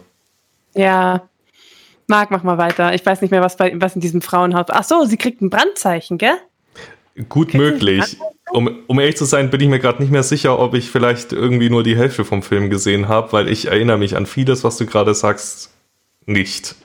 Ja. 0.74 1.28
Marc, 2.08 2.32
mach 2.32 2.44
mal 2.44 2.58
weiter. 2.58 2.94
Ich 2.94 3.06
weiß 3.06 3.22
nicht 3.22 3.32
mehr, 3.32 3.42
was, 3.42 3.58
bei, 3.58 3.74
was 3.82 3.96
in 3.96 4.02
diesem 4.02 4.22
Frauenhaus. 4.22 4.68
Ach 4.70 4.84
so, 4.84 5.04
sie 5.06 5.18
kriegt 5.18 5.42
ein 5.42 5.50
Brandzeichen, 5.50 6.18
gell? 6.18 6.38
Gut 7.28 7.50
Kriegt 7.50 7.56
möglich. 7.56 8.18
Um, 8.52 8.84
um 8.88 9.00
ehrlich 9.00 9.18
zu 9.18 9.26
sein, 9.26 9.50
bin 9.50 9.60
ich 9.60 9.68
mir 9.68 9.80
gerade 9.80 10.02
nicht 10.02 10.12
mehr 10.12 10.24
sicher, 10.24 10.58
ob 10.58 10.74
ich 10.74 10.90
vielleicht 10.90 11.34
irgendwie 11.34 11.70
nur 11.70 11.84
die 11.84 11.98
Hälfte 11.98 12.24
vom 12.24 12.42
Film 12.42 12.70
gesehen 12.70 13.08
habe, 13.10 13.34
weil 13.34 13.50
ich 13.50 13.68
erinnere 13.68 13.98
mich 13.98 14.16
an 14.16 14.26
vieles, 14.26 14.64
was 14.64 14.78
du 14.78 14.86
gerade 14.86 15.14
sagst, 15.14 15.74
nicht. 16.26 16.76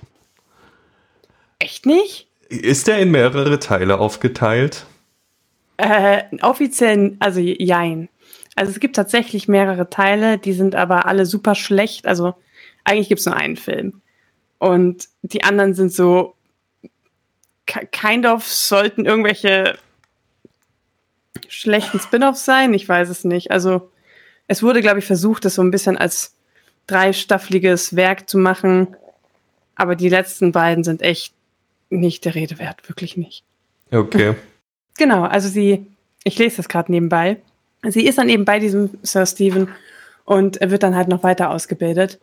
Echt 1.59 1.87
nicht? 1.87 2.29
Ist 2.49 2.89
der 2.89 2.99
in 2.99 3.11
mehrere 3.13 3.61
Teile 3.61 3.99
aufgeteilt? 3.99 4.87
Äh, 5.77 6.23
offiziell, 6.43 7.17
also 7.21 7.41
jein. 7.41 8.09
Also 8.57 8.73
es 8.73 8.81
gibt 8.81 8.97
tatsächlich 8.97 9.49
mehrere 9.49 9.89
Teile, 9.89 10.39
die 10.39 10.53
sind 10.53 10.75
aber 10.75 11.07
alle 11.07 11.27
super 11.27 11.55
schlecht. 11.55 12.07
Also 12.07 12.35
eigentlich 12.85 13.09
gibt 13.09 13.21
es 13.21 13.27
nur 13.27 13.37
einen 13.37 13.57
Film. 13.57 14.03
Und 14.59 15.09
die 15.23 15.45
anderen 15.45 15.75
sind 15.75 15.93
so 15.93 16.35
kind 17.67 18.27
of 18.27 18.47
sollten 18.47 19.07
irgendwelche 19.07 19.79
schlechten 21.49 22.01
Spin-offs 22.01 22.45
sein. 22.45 22.75
Ich 22.75 22.89
weiß 22.89 23.09
es 23.09 23.25
nicht. 23.25 23.51
Also 23.51 23.91
es 24.49 24.63
wurde, 24.63 24.81
glaube 24.81 24.99
ich, 24.99 25.05
versucht, 25.05 25.45
das 25.45 25.55
so 25.55 25.63
ein 25.63 25.71
bisschen 25.71 25.97
als 25.97 26.35
dreistaffliges 26.87 27.97
Werk 27.97 28.29
zu 28.29 28.39
machen. 28.39 28.97
Aber 29.75 29.97
die 29.97 30.09
letzten 30.09 30.53
beiden 30.53 30.85
sind 30.85 31.03
echt 31.03 31.35
nicht 31.91 32.25
der 32.25 32.35
Rede 32.35 32.59
wert, 32.59 32.89
wirklich 32.89 33.17
nicht. 33.17 33.45
Okay. 33.91 34.35
Genau, 34.99 35.23
also 35.23 35.49
sie, 35.49 35.87
ich 36.23 36.39
lese 36.39 36.59
das 36.59 36.69
gerade 36.69 36.93
nebenbei. 36.93 37.39
Sie 37.83 38.07
ist 38.07 38.19
dann 38.19 38.29
eben 38.29 38.45
bei 38.45 38.59
diesem 38.59 38.91
Sir 39.03 39.25
Stephen 39.25 39.69
und 40.27 40.59
er 40.59 40.71
wird 40.71 40.83
dann 40.83 40.95
halt 40.95 41.09
noch 41.09 41.23
weiter 41.23 41.49
ausgebildet 41.49 42.21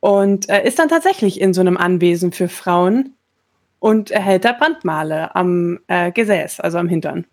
und 0.00 0.48
er 0.48 0.64
ist 0.64 0.80
dann 0.80 0.88
tatsächlich 0.88 1.40
in 1.40 1.54
so 1.54 1.60
einem 1.60 1.76
Anwesen 1.76 2.32
für 2.32 2.48
Frauen 2.48 3.14
und 3.78 4.10
erhält 4.10 4.44
da 4.44 4.52
Brandmale 4.52 5.34
am 5.36 5.78
äh, 5.86 6.10
Gesäß, 6.10 6.58
also 6.58 6.78
am 6.78 6.88
Hintern 6.88 7.24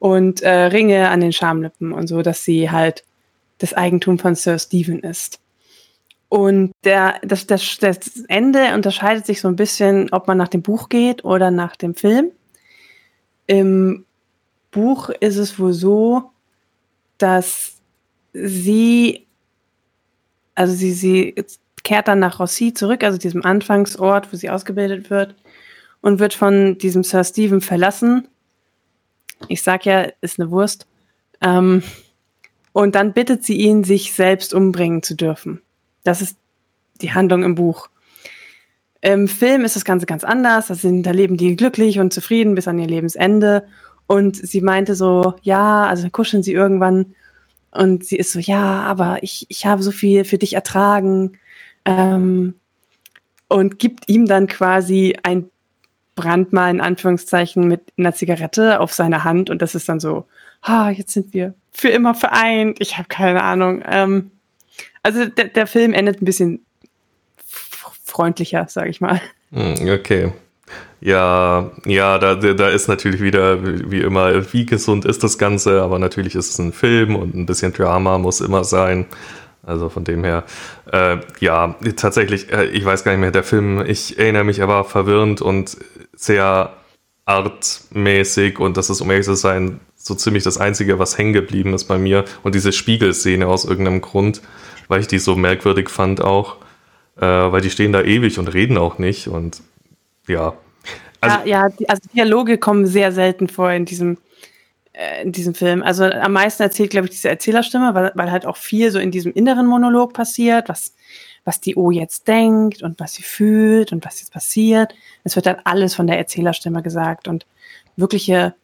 und 0.00 0.42
äh, 0.42 0.50
Ringe 0.50 1.10
an 1.10 1.20
den 1.20 1.32
Schamlippen 1.32 1.92
und 1.92 2.08
so, 2.08 2.22
dass 2.22 2.42
sie 2.42 2.70
halt 2.70 3.04
das 3.58 3.74
Eigentum 3.74 4.18
von 4.18 4.34
Sir 4.34 4.58
Stephen 4.58 5.00
ist. 5.00 5.38
Und 6.30 6.72
der, 6.84 7.20
das, 7.22 7.46
das, 7.46 7.78
das 7.78 8.24
Ende 8.28 8.74
unterscheidet 8.74 9.26
sich 9.26 9.40
so 9.40 9.48
ein 9.48 9.56
bisschen, 9.56 10.10
ob 10.12 10.26
man 10.26 10.38
nach 10.38 10.48
dem 10.48 10.62
Buch 10.62 10.88
geht 10.88 11.24
oder 11.24 11.50
nach 11.50 11.76
dem 11.76 11.94
Film. 11.94 12.30
Im 13.46 14.06
Buch 14.70 15.10
ist 15.10 15.36
es 15.36 15.58
wohl 15.58 15.74
so, 15.74 16.30
dass 17.18 17.74
sie, 18.32 19.26
also 20.54 20.72
sie, 20.72 20.92
sie 20.92 21.34
kehrt 21.82 22.08
dann 22.08 22.20
nach 22.20 22.40
Rossi 22.40 22.72
zurück, 22.72 23.04
also 23.04 23.18
diesem 23.18 23.44
Anfangsort, 23.44 24.32
wo 24.32 24.36
sie 24.36 24.50
ausgebildet 24.50 25.10
wird, 25.10 25.34
und 26.00 26.20
wird 26.20 26.32
von 26.32 26.78
diesem 26.78 27.02
Sir 27.02 27.24
Stephen 27.24 27.60
verlassen. 27.60 28.28
Ich 29.48 29.62
sag 29.62 29.86
ja, 29.86 30.08
ist 30.20 30.38
eine 30.38 30.50
Wurst. 30.50 30.86
Ähm, 31.40 31.82
und 32.72 32.94
dann 32.94 33.12
bittet 33.12 33.44
sie 33.44 33.56
ihn, 33.56 33.84
sich 33.84 34.12
selbst 34.12 34.54
umbringen 34.54 35.02
zu 35.02 35.14
dürfen. 35.14 35.60
Das 36.04 36.22
ist 36.22 36.36
die 37.00 37.12
Handlung 37.12 37.42
im 37.42 37.54
Buch. 37.54 37.88
Im 39.00 39.28
Film 39.28 39.64
ist 39.64 39.76
das 39.76 39.84
Ganze 39.84 40.06
ganz 40.06 40.24
anders. 40.24 40.68
Da, 40.68 40.74
sind, 40.74 41.04
da 41.04 41.10
leben 41.10 41.36
die 41.36 41.56
glücklich 41.56 41.98
und 41.98 42.12
zufrieden 42.12 42.54
bis 42.54 42.68
an 42.68 42.78
ihr 42.78 42.86
Lebensende. 42.86 43.66
Und 44.06 44.36
sie 44.36 44.60
meinte 44.60 44.94
so, 44.94 45.34
ja, 45.42 45.86
also 45.86 46.08
kuscheln 46.10 46.42
sie 46.42 46.52
irgendwann. 46.52 47.14
Und 47.70 48.04
sie 48.04 48.16
ist 48.16 48.32
so, 48.32 48.38
ja, 48.38 48.82
aber 48.82 49.22
ich, 49.22 49.46
ich 49.48 49.66
habe 49.66 49.82
so 49.82 49.90
viel 49.90 50.24
für 50.24 50.38
dich 50.38 50.54
ertragen. 50.54 51.38
Ähm, 51.84 52.54
und 53.48 53.78
gibt 53.78 54.08
ihm 54.08 54.26
dann 54.26 54.46
quasi 54.46 55.16
ein 55.22 55.50
Brandmal 56.20 56.70
in 56.70 56.80
Anführungszeichen 56.80 57.66
mit 57.66 57.92
einer 57.96 58.14
Zigarette 58.14 58.80
auf 58.80 58.92
seiner 58.92 59.24
Hand 59.24 59.50
und 59.50 59.62
das 59.62 59.74
ist 59.74 59.88
dann 59.88 60.00
so, 60.00 60.26
ah, 60.62 60.90
jetzt 60.90 61.12
sind 61.12 61.32
wir 61.32 61.54
für 61.72 61.88
immer 61.88 62.14
vereint. 62.14 62.78
Ich 62.80 62.98
habe 62.98 63.08
keine 63.08 63.42
Ahnung. 63.42 63.82
Ähm, 63.86 64.30
also 65.02 65.24
der, 65.26 65.46
der 65.46 65.66
Film 65.66 65.92
endet 65.92 66.20
ein 66.20 66.24
bisschen 66.24 66.64
freundlicher, 68.04 68.66
sage 68.68 68.90
ich 68.90 69.00
mal. 69.00 69.20
Hm, 69.52 69.88
okay. 69.88 70.32
Ja, 71.00 71.70
ja, 71.86 72.18
da, 72.18 72.34
da 72.34 72.68
ist 72.68 72.88
natürlich 72.88 73.22
wieder, 73.22 73.90
wie 73.90 74.00
immer, 74.00 74.52
wie 74.52 74.66
gesund 74.66 75.06
ist 75.06 75.24
das 75.24 75.38
Ganze, 75.38 75.80
aber 75.80 75.98
natürlich 75.98 76.34
ist 76.34 76.50
es 76.50 76.58
ein 76.58 76.72
Film 76.72 77.16
und 77.16 77.34
ein 77.34 77.46
bisschen 77.46 77.72
Drama 77.72 78.18
muss 78.18 78.40
immer 78.40 78.64
sein. 78.64 79.06
Also 79.62 79.88
von 79.88 80.04
dem 80.04 80.24
her, 80.24 80.44
äh, 80.90 81.18
ja, 81.40 81.74
tatsächlich, 81.96 82.52
äh, 82.52 82.66
ich 82.66 82.84
weiß 82.84 83.04
gar 83.04 83.12
nicht 83.12 83.20
mehr, 83.20 83.30
der 83.30 83.44
Film, 83.44 83.84
ich 83.86 84.18
erinnere 84.18 84.44
mich, 84.44 84.58
er 84.58 84.68
war 84.68 84.84
verwirrend 84.84 85.42
und 85.42 85.76
sehr 86.14 86.74
artmäßig 87.24 88.58
und 88.58 88.76
das 88.76 88.90
ist, 88.90 89.00
um 89.00 89.10
ehrlich 89.10 89.26
zu 89.26 89.34
sein, 89.34 89.80
so 89.96 90.14
ziemlich 90.14 90.42
das 90.44 90.58
Einzige, 90.58 90.98
was 90.98 91.18
hängen 91.18 91.32
geblieben 91.32 91.74
ist 91.74 91.84
bei 91.84 91.98
mir. 91.98 92.24
Und 92.42 92.54
diese 92.54 92.72
Spiegelszene 92.72 93.46
aus 93.46 93.64
irgendeinem 93.64 94.00
Grund, 94.00 94.40
weil 94.88 95.00
ich 95.00 95.06
die 95.06 95.18
so 95.18 95.36
merkwürdig 95.36 95.88
fand 95.90 96.22
auch, 96.22 96.56
äh, 97.16 97.26
weil 97.26 97.60
die 97.60 97.70
stehen 97.70 97.92
da 97.92 98.02
ewig 98.02 98.38
und 98.38 98.48
reden 98.48 98.78
auch 98.78 98.98
nicht 98.98 99.28
und 99.28 99.62
ja. 100.26 100.54
Also, 101.20 101.38
ja, 101.44 101.68
ja, 101.68 101.74
also 101.88 102.02
Dialoge 102.14 102.56
kommen 102.56 102.86
sehr 102.86 103.12
selten 103.12 103.48
vor 103.48 103.70
in 103.70 103.84
diesem, 103.84 104.16
äh, 104.92 105.22
in 105.22 105.32
diesem 105.32 105.54
Film. 105.54 105.82
Also 105.82 106.04
am 106.04 106.32
meisten 106.32 106.62
erzählt, 106.62 106.90
glaube 106.90 107.06
ich, 107.06 107.10
diese 107.12 107.28
Erzählerstimme, 107.28 107.94
weil, 107.94 108.12
weil 108.14 108.30
halt 108.30 108.46
auch 108.46 108.56
viel 108.56 108.90
so 108.90 108.98
in 108.98 109.10
diesem 109.10 109.32
inneren 109.32 109.66
Monolog 109.66 110.14
passiert, 110.14 110.70
was, 110.70 110.94
was 111.50 111.60
die 111.60 111.74
O 111.74 111.90
jetzt 111.90 112.28
denkt 112.28 112.80
und 112.80 113.00
was 113.00 113.14
sie 113.14 113.24
fühlt 113.24 113.90
und 113.90 114.04
was 114.06 114.20
jetzt 114.20 114.32
passiert. 114.32 114.94
Es 115.24 115.34
wird 115.34 115.46
dann 115.46 115.56
alles 115.64 115.96
von 115.96 116.06
der 116.06 116.16
Erzählerstimme 116.16 116.80
gesagt 116.80 117.26
und 117.26 117.44
wirkliche 117.96 118.54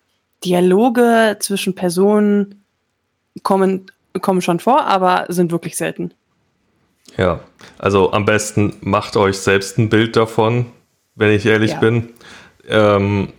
Dialoge 0.45 1.37
zwischen 1.41 1.75
Personen 1.75 2.63
kommen, 3.43 3.87
kommen 4.21 4.41
schon 4.41 4.61
vor, 4.61 4.85
aber 4.87 5.25
sind 5.29 5.51
wirklich 5.51 5.77
selten. 5.77 6.15
Ja, 7.17 7.41
also 7.77 8.13
am 8.13 8.25
besten 8.25 8.77
macht 8.83 9.17
euch 9.17 9.39
selbst 9.39 9.79
ein 9.79 9.89
Bild 9.89 10.15
davon, 10.15 10.67
wenn 11.17 11.33
ich 11.33 11.45
ehrlich 11.45 11.73
ja. 11.73 11.81
bin. 11.81 12.11
Ähm, 12.69 13.33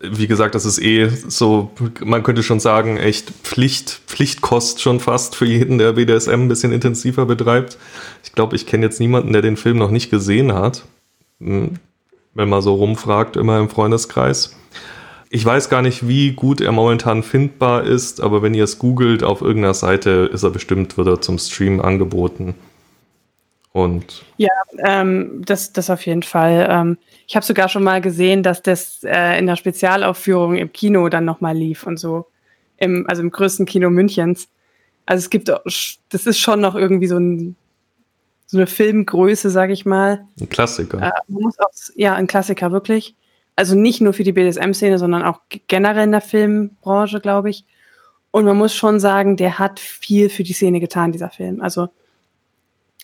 wie 0.00 0.26
gesagt, 0.26 0.54
das 0.54 0.64
ist 0.64 0.80
eh 0.80 1.08
so, 1.08 1.70
man 2.04 2.22
könnte 2.22 2.42
schon 2.42 2.60
sagen, 2.60 2.96
echt 2.96 3.30
Pflicht, 3.42 4.00
Pflichtkost 4.06 4.80
schon 4.80 5.00
fast 5.00 5.34
für 5.34 5.46
jeden, 5.46 5.78
der 5.78 5.94
BDSM 5.94 6.32
ein 6.32 6.48
bisschen 6.48 6.72
intensiver 6.72 7.26
betreibt. 7.26 7.78
Ich 8.22 8.32
glaube, 8.32 8.56
ich 8.56 8.66
kenne 8.66 8.86
jetzt 8.86 9.00
niemanden, 9.00 9.32
der 9.32 9.42
den 9.42 9.56
Film 9.56 9.78
noch 9.78 9.90
nicht 9.90 10.10
gesehen 10.10 10.52
hat. 10.54 10.84
Hm, 11.40 11.74
wenn 12.34 12.48
man 12.48 12.62
so 12.62 12.74
rumfragt, 12.74 13.36
immer 13.36 13.58
im 13.58 13.68
Freundeskreis. 13.68 14.56
Ich 15.30 15.44
weiß 15.44 15.68
gar 15.68 15.82
nicht, 15.82 16.06
wie 16.06 16.32
gut 16.32 16.60
er 16.60 16.72
momentan 16.72 17.22
findbar 17.22 17.84
ist, 17.84 18.20
aber 18.20 18.42
wenn 18.42 18.54
ihr 18.54 18.64
es 18.64 18.78
googelt 18.78 19.22
auf 19.22 19.42
irgendeiner 19.42 19.74
Seite, 19.74 20.30
ist 20.32 20.42
er 20.42 20.50
bestimmt, 20.50 20.96
wird 20.96 21.24
zum 21.24 21.38
Stream 21.38 21.80
angeboten. 21.80 22.54
Und 23.78 24.24
ja, 24.38 24.50
ähm, 24.78 25.42
das, 25.44 25.72
das 25.72 25.88
auf 25.88 26.04
jeden 26.04 26.24
Fall. 26.24 26.66
Ähm, 26.68 26.98
ich 27.28 27.36
habe 27.36 27.46
sogar 27.46 27.68
schon 27.68 27.84
mal 27.84 28.00
gesehen, 28.00 28.42
dass 28.42 28.60
das 28.60 29.04
äh, 29.04 29.38
in 29.38 29.46
der 29.46 29.54
Spezialaufführung 29.54 30.56
im 30.56 30.72
Kino 30.72 31.08
dann 31.08 31.24
nochmal 31.24 31.56
lief 31.56 31.86
und 31.86 31.96
so. 31.96 32.26
Im, 32.76 33.06
also 33.08 33.22
im 33.22 33.30
größten 33.30 33.66
Kino 33.66 33.88
Münchens. 33.88 34.48
Also 35.06 35.20
es 35.20 35.30
gibt, 35.30 35.48
das 35.48 36.26
ist 36.26 36.40
schon 36.40 36.60
noch 36.60 36.74
irgendwie 36.74 37.06
so, 37.06 37.18
ein, 37.18 37.54
so 38.46 38.58
eine 38.58 38.66
Filmgröße, 38.66 39.48
sag 39.48 39.70
ich 39.70 39.86
mal. 39.86 40.26
Ein 40.40 40.48
Klassiker. 40.48 41.00
Äh, 41.00 41.10
auch, 41.60 41.70
ja, 41.94 42.14
ein 42.14 42.26
Klassiker, 42.26 42.72
wirklich. 42.72 43.14
Also 43.54 43.76
nicht 43.76 44.00
nur 44.00 44.12
für 44.12 44.24
die 44.24 44.32
BDSM-Szene, 44.32 44.98
sondern 44.98 45.22
auch 45.22 45.42
generell 45.68 46.04
in 46.04 46.12
der 46.12 46.20
Filmbranche, 46.20 47.20
glaube 47.20 47.50
ich. 47.50 47.64
Und 48.32 48.44
man 48.44 48.56
muss 48.56 48.74
schon 48.74 48.98
sagen, 48.98 49.36
der 49.36 49.60
hat 49.60 49.78
viel 49.78 50.30
für 50.30 50.42
die 50.42 50.52
Szene 50.52 50.80
getan, 50.80 51.12
dieser 51.12 51.30
Film. 51.30 51.60
Also 51.60 51.90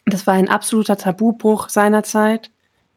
das 0.06 0.26
war 0.26 0.34
ein 0.34 0.48
absoluter 0.48 0.96
Tabubruch 0.96 1.68
seinerzeit. 1.68 2.50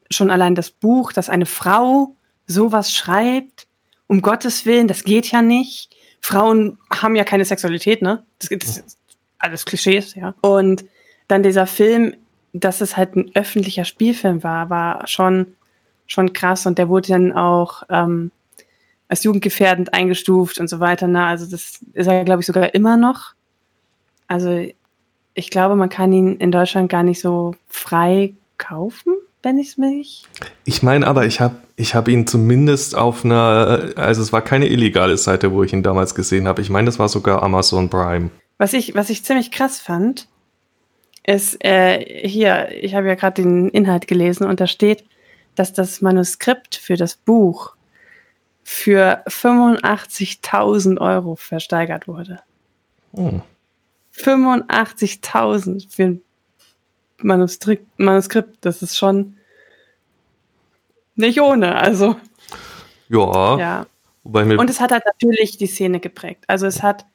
Schon 0.10 0.32
allein 0.32 0.56
das 0.56 0.72
Buch, 0.72 1.14
dass 1.14 1.30
eine 1.30 1.46
Frau 1.46 2.16
sowas 2.48 2.94
schreibt, 2.94 3.68
um 4.08 4.22
Gottes 4.22 4.66
Willen, 4.66 4.88
das 4.88 5.04
geht 5.04 5.32
ja 5.32 5.42
nicht. 5.42 5.96
Frauen 6.22 6.78
haben 6.90 7.16
ja 7.16 7.24
keine 7.24 7.46
Sexualität, 7.46 8.02
ne? 8.02 8.24
Das, 8.40 8.50
das 8.50 8.78
ist 8.78 8.98
alles 9.38 9.66
Klischees, 9.66 10.16
ja. 10.16 10.34
Und 10.42 10.86
dann 11.28 11.44
dieser 11.44 11.68
Film, 11.68 12.16
dass 12.54 12.82
es 12.82 12.98
halt 12.98 13.16
ein 13.16 13.32
öffentlicher 13.36 13.86
Spielfilm 13.86 14.44
war, 14.44 14.70
war 14.70 15.08
schon, 15.08 15.56
schon 16.08 16.34
krass. 16.34 16.66
Und 16.66 16.78
der 16.78 16.90
wurde 16.90 17.10
dann 17.10 17.34
auch 17.34 17.84
ähm, 17.90 18.32
als 19.10 19.24
jugendgefährdend 19.24 19.94
eingestuft 19.94 20.60
und 20.60 20.70
so 20.70 20.80
weiter. 20.80 21.08
Ne? 21.08 21.24
Also 21.26 21.46
das 21.46 21.80
ist 21.94 22.08
er, 22.08 22.24
glaube 22.24 22.42
ich, 22.42 22.48
sogar 22.48 22.74
immer 22.74 22.98
noch. 22.98 23.34
Also 24.28 24.68
ich 25.38 25.52
glaube, 25.52 25.76
man 25.76 25.90
kann 25.90 26.12
ihn 26.12 26.38
in 26.38 26.52
Deutschland 26.52 26.90
gar 26.90 27.04
nicht 27.04 27.20
so 27.22 27.54
frei 27.68 28.34
kaufen, 28.58 29.14
wenn 29.44 29.60
ich 29.60 29.70
es 29.70 29.78
mich. 29.78 30.24
Ich 30.66 30.82
meine 30.82 31.06
aber, 31.06 31.28
ich 31.28 31.40
habe 31.40 31.56
ich 31.76 31.94
hab 31.94 32.08
ihn 32.08 32.26
zumindest 32.26 32.96
auf 32.96 33.24
einer, 33.24 33.92
also 33.96 34.24
es 34.24 34.34
war 34.34 34.42
keine 34.42 34.66
illegale 34.68 35.16
Seite, 35.16 35.52
wo 35.52 35.62
ich 35.64 35.74
ihn 35.74 35.84
damals 35.84 36.16
gesehen 36.16 36.48
habe. 36.48 36.64
Ich 36.64 36.72
meine, 36.72 36.88
das 36.88 36.98
war 36.98 37.08
sogar 37.08 37.44
Amazon 37.44 37.88
Prime. 37.88 38.32
Was 38.58 38.74
ich, 38.74 38.96
was 38.96 39.12
ich 39.12 39.24
ziemlich 39.24 39.52
krass 39.52 39.80
fand, 39.80 40.28
ist 41.24 41.64
äh, 41.64 42.28
hier, 42.28 42.70
ich 42.72 42.96
habe 42.96 43.08
ja 43.08 43.14
gerade 43.14 43.44
den 43.44 43.70
Inhalt 43.70 44.08
gelesen 44.08 44.48
und 44.48 44.60
da 44.60 44.66
steht, 44.66 45.04
dass 45.54 45.72
das 45.72 46.02
Manuskript 46.02 46.76
für 46.76 46.96
das 46.96 47.16
Buch 47.16 47.76
für 48.64 49.24
85.000 49.28 51.00
Euro 51.00 51.36
versteigert 51.36 52.08
wurde. 52.08 52.40
Hm. 53.14 53.44
85.000 54.18 55.88
für 55.90 56.04
ein 56.04 56.22
Manuskript, 57.22 57.88
Manuskript, 58.00 58.58
das 58.62 58.82
ist 58.82 58.98
schon 58.98 59.38
nicht 61.16 61.42
ohne, 61.42 61.76
also. 61.76 62.16
Ja. 63.10 63.58
ja. 63.58 63.86
Und 64.24 64.70
es 64.70 64.80
hat 64.80 64.92
halt 64.92 65.04
natürlich 65.06 65.58
die 65.58 65.68
Szene 65.68 66.00
geprägt. 66.00 66.44
Also 66.48 66.68
es 66.68 66.84
hat, 66.84 67.06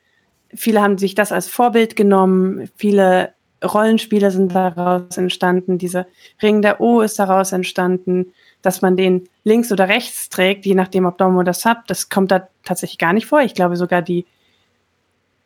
viele 0.54 0.80
haben 0.80 0.98
sich 0.98 1.14
das 1.14 1.30
als 1.30 1.46
Vorbild 1.46 1.94
genommen, 1.94 2.70
viele 2.76 3.34
Rollenspiele 3.62 4.30
sind 4.30 4.54
daraus 4.54 5.16
entstanden, 5.16 5.78
dieser 5.78 6.06
Ring 6.42 6.62
der 6.62 6.80
O 6.80 7.00
ist 7.00 7.18
daraus 7.18 7.52
entstanden, 7.52 8.32
dass 8.60 8.82
man 8.82 8.96
den 8.96 9.28
links 9.44 9.70
oder 9.70 9.88
rechts 9.88 10.28
trägt, 10.30 10.66
je 10.66 10.74
nachdem 10.74 11.06
ob 11.06 11.18
Dom 11.18 11.36
oder 11.36 11.52
Sub, 11.52 11.78
das 11.86 12.08
kommt 12.08 12.30
da 12.30 12.48
tatsächlich 12.64 12.98
gar 12.98 13.12
nicht 13.12 13.26
vor. 13.26 13.42
Ich 13.42 13.54
glaube 13.54 13.76
sogar 13.76 14.02
die 14.02 14.26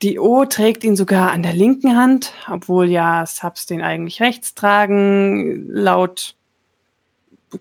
die 0.02 0.18
O 0.18 0.44
trägt 0.44 0.84
ihn 0.84 0.96
sogar 0.96 1.32
an 1.32 1.42
der 1.42 1.54
linken 1.54 1.96
Hand, 1.96 2.32
obwohl 2.50 2.88
ja 2.88 3.24
Subs 3.26 3.66
den 3.66 3.80
eigentlich 3.80 4.20
rechts 4.20 4.54
tragen, 4.54 5.68
laut, 5.68 6.34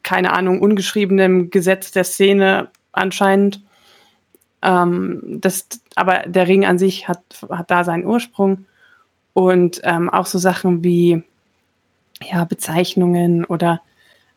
keine 0.03 0.33
Ahnung, 0.33 0.61
ungeschriebenem 0.61 1.49
Gesetz 1.49 1.91
der 1.91 2.03
Szene 2.03 2.69
anscheinend. 2.91 3.61
Ähm, 4.61 5.21
das, 5.41 5.67
aber 5.95 6.23
der 6.25 6.47
Ring 6.47 6.65
an 6.65 6.77
sich 6.77 7.07
hat, 7.07 7.21
hat 7.49 7.71
da 7.71 7.83
seinen 7.83 8.05
Ursprung. 8.05 8.65
Und 9.33 9.81
ähm, 9.83 10.09
auch 10.09 10.25
so 10.25 10.37
Sachen 10.37 10.83
wie 10.83 11.23
ja, 12.21 12.45
Bezeichnungen 12.45 13.45
oder 13.45 13.81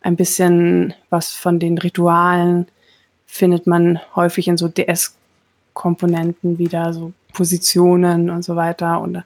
ein 0.00 0.16
bisschen 0.16 0.94
was 1.10 1.32
von 1.32 1.58
den 1.58 1.78
Ritualen 1.78 2.66
findet 3.26 3.66
man 3.66 4.00
häufig 4.14 4.48
in 4.48 4.56
so 4.56 4.68
DS-Komponenten 4.68 6.58
wieder, 6.58 6.92
so 6.92 7.12
Positionen 7.32 8.30
und 8.30 8.42
so 8.42 8.56
weiter. 8.56 9.00
Und 9.00 9.22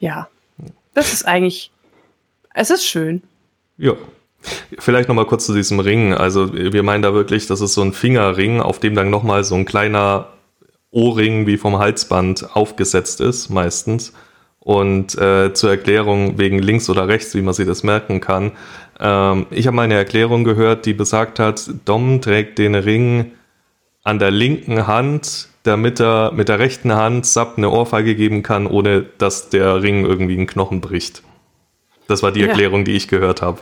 ja, 0.00 0.28
das 0.94 1.12
ist 1.12 1.26
eigentlich, 1.26 1.70
es 2.54 2.70
ist 2.70 2.86
schön. 2.86 3.22
Ja. 3.78 3.92
Vielleicht 4.78 5.08
nochmal 5.08 5.26
kurz 5.26 5.46
zu 5.46 5.54
diesem 5.54 5.80
Ring. 5.80 6.14
Also 6.14 6.54
wir 6.54 6.82
meinen 6.82 7.02
da 7.02 7.12
wirklich, 7.12 7.46
das 7.46 7.60
ist 7.60 7.74
so 7.74 7.82
ein 7.82 7.92
Fingerring, 7.92 8.60
auf 8.60 8.78
dem 8.78 8.94
dann 8.94 9.10
nochmal 9.10 9.42
so 9.42 9.56
ein 9.56 9.64
kleiner 9.64 10.28
Ohrring 10.92 11.46
wie 11.46 11.56
vom 11.56 11.78
Halsband 11.78 12.54
aufgesetzt 12.54 13.20
ist, 13.20 13.50
meistens. 13.50 14.12
Und 14.60 15.16
äh, 15.18 15.52
zur 15.52 15.70
Erklärung 15.70 16.38
wegen 16.38 16.58
links 16.58 16.88
oder 16.88 17.08
rechts, 17.08 17.34
wie 17.34 17.42
man 17.42 17.54
sich 17.54 17.66
das 17.66 17.82
merken 17.82 18.20
kann. 18.20 18.52
Ähm, 18.98 19.46
ich 19.50 19.66
habe 19.66 19.76
mal 19.76 19.82
eine 19.82 19.94
Erklärung 19.94 20.44
gehört, 20.44 20.86
die 20.86 20.94
besagt 20.94 21.38
hat, 21.38 21.70
Dom 21.84 22.20
trägt 22.20 22.58
den 22.58 22.74
Ring 22.74 23.32
an 24.02 24.18
der 24.18 24.30
linken 24.30 24.86
Hand 24.86 25.48
damit 25.66 26.00
er 26.00 26.32
mit 26.32 26.48
der 26.48 26.58
rechten 26.58 26.92
Hand 26.92 27.26
Sub 27.26 27.54
eine 27.56 27.70
Ohrfeige 27.70 28.14
geben 28.14 28.42
kann, 28.42 28.66
ohne 28.66 29.02
dass 29.02 29.50
der 29.50 29.82
Ring 29.82 30.04
irgendwie 30.04 30.36
einen 30.36 30.46
Knochen 30.46 30.80
bricht. 30.80 31.22
Das 32.08 32.22
war 32.22 32.32
die 32.32 32.40
ja. 32.40 32.48
Erklärung, 32.48 32.84
die 32.84 32.92
ich 32.92 33.08
gehört 33.08 33.42
habe. 33.42 33.58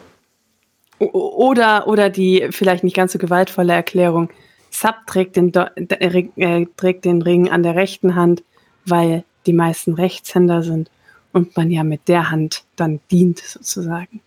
Oder, 0.99 1.87
oder 1.89 2.11
die 2.11 2.49
vielleicht 2.51 2.85
nicht 2.85 2.97
ganz 2.97 3.13
so 3.13 3.19
gewaltvolle 3.19 3.73
Erklärung. 3.73 4.31
Sub 4.71 4.95
trägt 5.07 5.37
den, 5.37 5.53
äh, 5.55 6.67
trägt 6.77 7.05
den 7.05 7.23
Ring 7.23 7.51
an 7.51 7.63
der 7.63 7.75
rechten 7.75 8.15
Hand, 8.15 8.43
weil 8.87 9.25
die 9.47 9.53
meisten 9.53 9.95
Rechtshänder 9.95 10.63
sind 10.63 10.91
und 11.33 11.57
man 11.57 11.71
ja 11.71 11.85
mit 11.85 12.09
der 12.09 12.31
Hand 12.31 12.65
dann 12.77 13.01
dient, 13.11 13.39
sozusagen. 13.39 14.21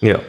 Ja. 0.00 0.20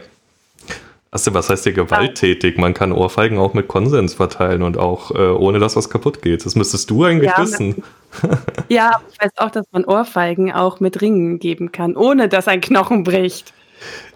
Also 1.10 1.32
was 1.32 1.48
heißt 1.48 1.64
hier 1.64 1.72
gewalttätig? 1.72 2.58
Man 2.58 2.74
kann 2.74 2.92
Ohrfeigen 2.92 3.38
auch 3.38 3.54
mit 3.54 3.66
Konsens 3.66 4.14
verteilen 4.14 4.62
und 4.62 4.76
auch 4.76 5.10
äh, 5.12 5.30
ohne 5.30 5.58
dass 5.58 5.74
was 5.74 5.88
kaputt 5.88 6.20
geht. 6.20 6.44
Das 6.44 6.54
müsstest 6.54 6.90
du 6.90 7.04
eigentlich 7.04 7.30
ja, 7.30 7.42
wissen. 7.42 7.82
ja, 8.68 9.00
ich 9.10 9.20
weiß 9.20 9.30
auch, 9.36 9.50
dass 9.50 9.64
man 9.72 9.84
Ohrfeigen 9.84 10.52
auch 10.52 10.80
mit 10.80 11.00
Ringen 11.00 11.38
geben 11.38 11.72
kann, 11.72 11.96
ohne 11.96 12.28
dass 12.28 12.46
ein 12.46 12.60
Knochen 12.60 13.04
bricht. 13.04 13.54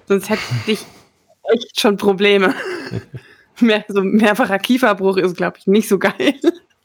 Sonst 0.07 0.29
hätte 0.29 0.43
ich 0.67 0.85
echt 1.55 1.81
schon 1.81 1.97
Probleme. 1.97 2.55
Mehr, 3.61 3.85
so 3.89 4.03
mehrfacher 4.03 4.59
Kieferbruch 4.59 5.19
ist, 5.19 5.37
glaube 5.37 5.59
ich, 5.59 5.67
nicht 5.67 5.89
so 5.89 5.99
geil. 5.99 6.35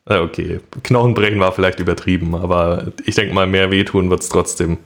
Okay, 0.06 0.60
Knochenbrechen 0.84 1.40
war 1.40 1.52
vielleicht 1.52 1.80
übertrieben, 1.80 2.36
aber 2.36 2.92
ich 3.04 3.16
denke 3.16 3.34
mal, 3.34 3.48
mehr 3.48 3.72
wehtun 3.72 4.10
wird 4.10 4.22
es 4.22 4.30
trotzdem. 4.30 4.78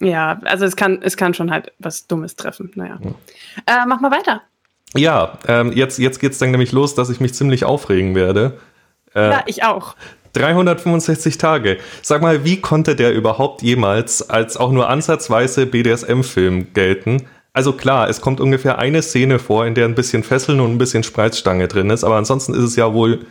Ja, 0.00 0.40
also 0.44 0.64
es 0.64 0.76
kann, 0.76 1.00
es 1.02 1.16
kann 1.16 1.34
schon 1.34 1.50
halt 1.50 1.72
was 1.78 2.06
Dummes 2.06 2.36
treffen. 2.36 2.70
Naja. 2.74 2.98
Ja. 3.02 3.82
Äh, 3.82 3.86
mach 3.86 4.00
mal 4.00 4.10
weiter. 4.10 4.42
Ja, 4.96 5.38
ähm, 5.48 5.72
jetzt, 5.72 5.98
jetzt 5.98 6.20
geht 6.20 6.32
es 6.32 6.38
dann 6.38 6.50
nämlich 6.50 6.72
los, 6.72 6.94
dass 6.94 7.10
ich 7.10 7.20
mich 7.20 7.34
ziemlich 7.34 7.64
aufregen 7.64 8.14
werde. 8.14 8.58
Äh, 9.14 9.30
ja, 9.30 9.42
ich 9.46 9.64
auch. 9.64 9.96
365 10.34 11.38
Tage. 11.38 11.78
Sag 12.02 12.22
mal, 12.22 12.44
wie 12.44 12.60
konnte 12.60 12.96
der 12.96 13.12
überhaupt 13.12 13.62
jemals 13.62 14.28
als 14.28 14.56
auch 14.56 14.70
nur 14.70 14.88
ansatzweise 14.88 15.66
BDSM-Film 15.66 16.72
gelten? 16.74 17.26
Also 17.52 17.72
klar, 17.72 18.08
es 18.08 18.20
kommt 18.20 18.40
ungefähr 18.40 18.78
eine 18.78 19.00
Szene 19.00 19.38
vor, 19.38 19.64
in 19.64 19.74
der 19.74 19.86
ein 19.86 19.94
bisschen 19.94 20.24
Fesseln 20.24 20.60
und 20.60 20.72
ein 20.72 20.78
bisschen 20.78 21.04
Spreizstange 21.04 21.68
drin 21.68 21.90
ist, 21.90 22.02
aber 22.02 22.16
ansonsten 22.16 22.52
ist 22.52 22.64
es 22.64 22.74
ja 22.74 22.92
wohl, 22.92 23.26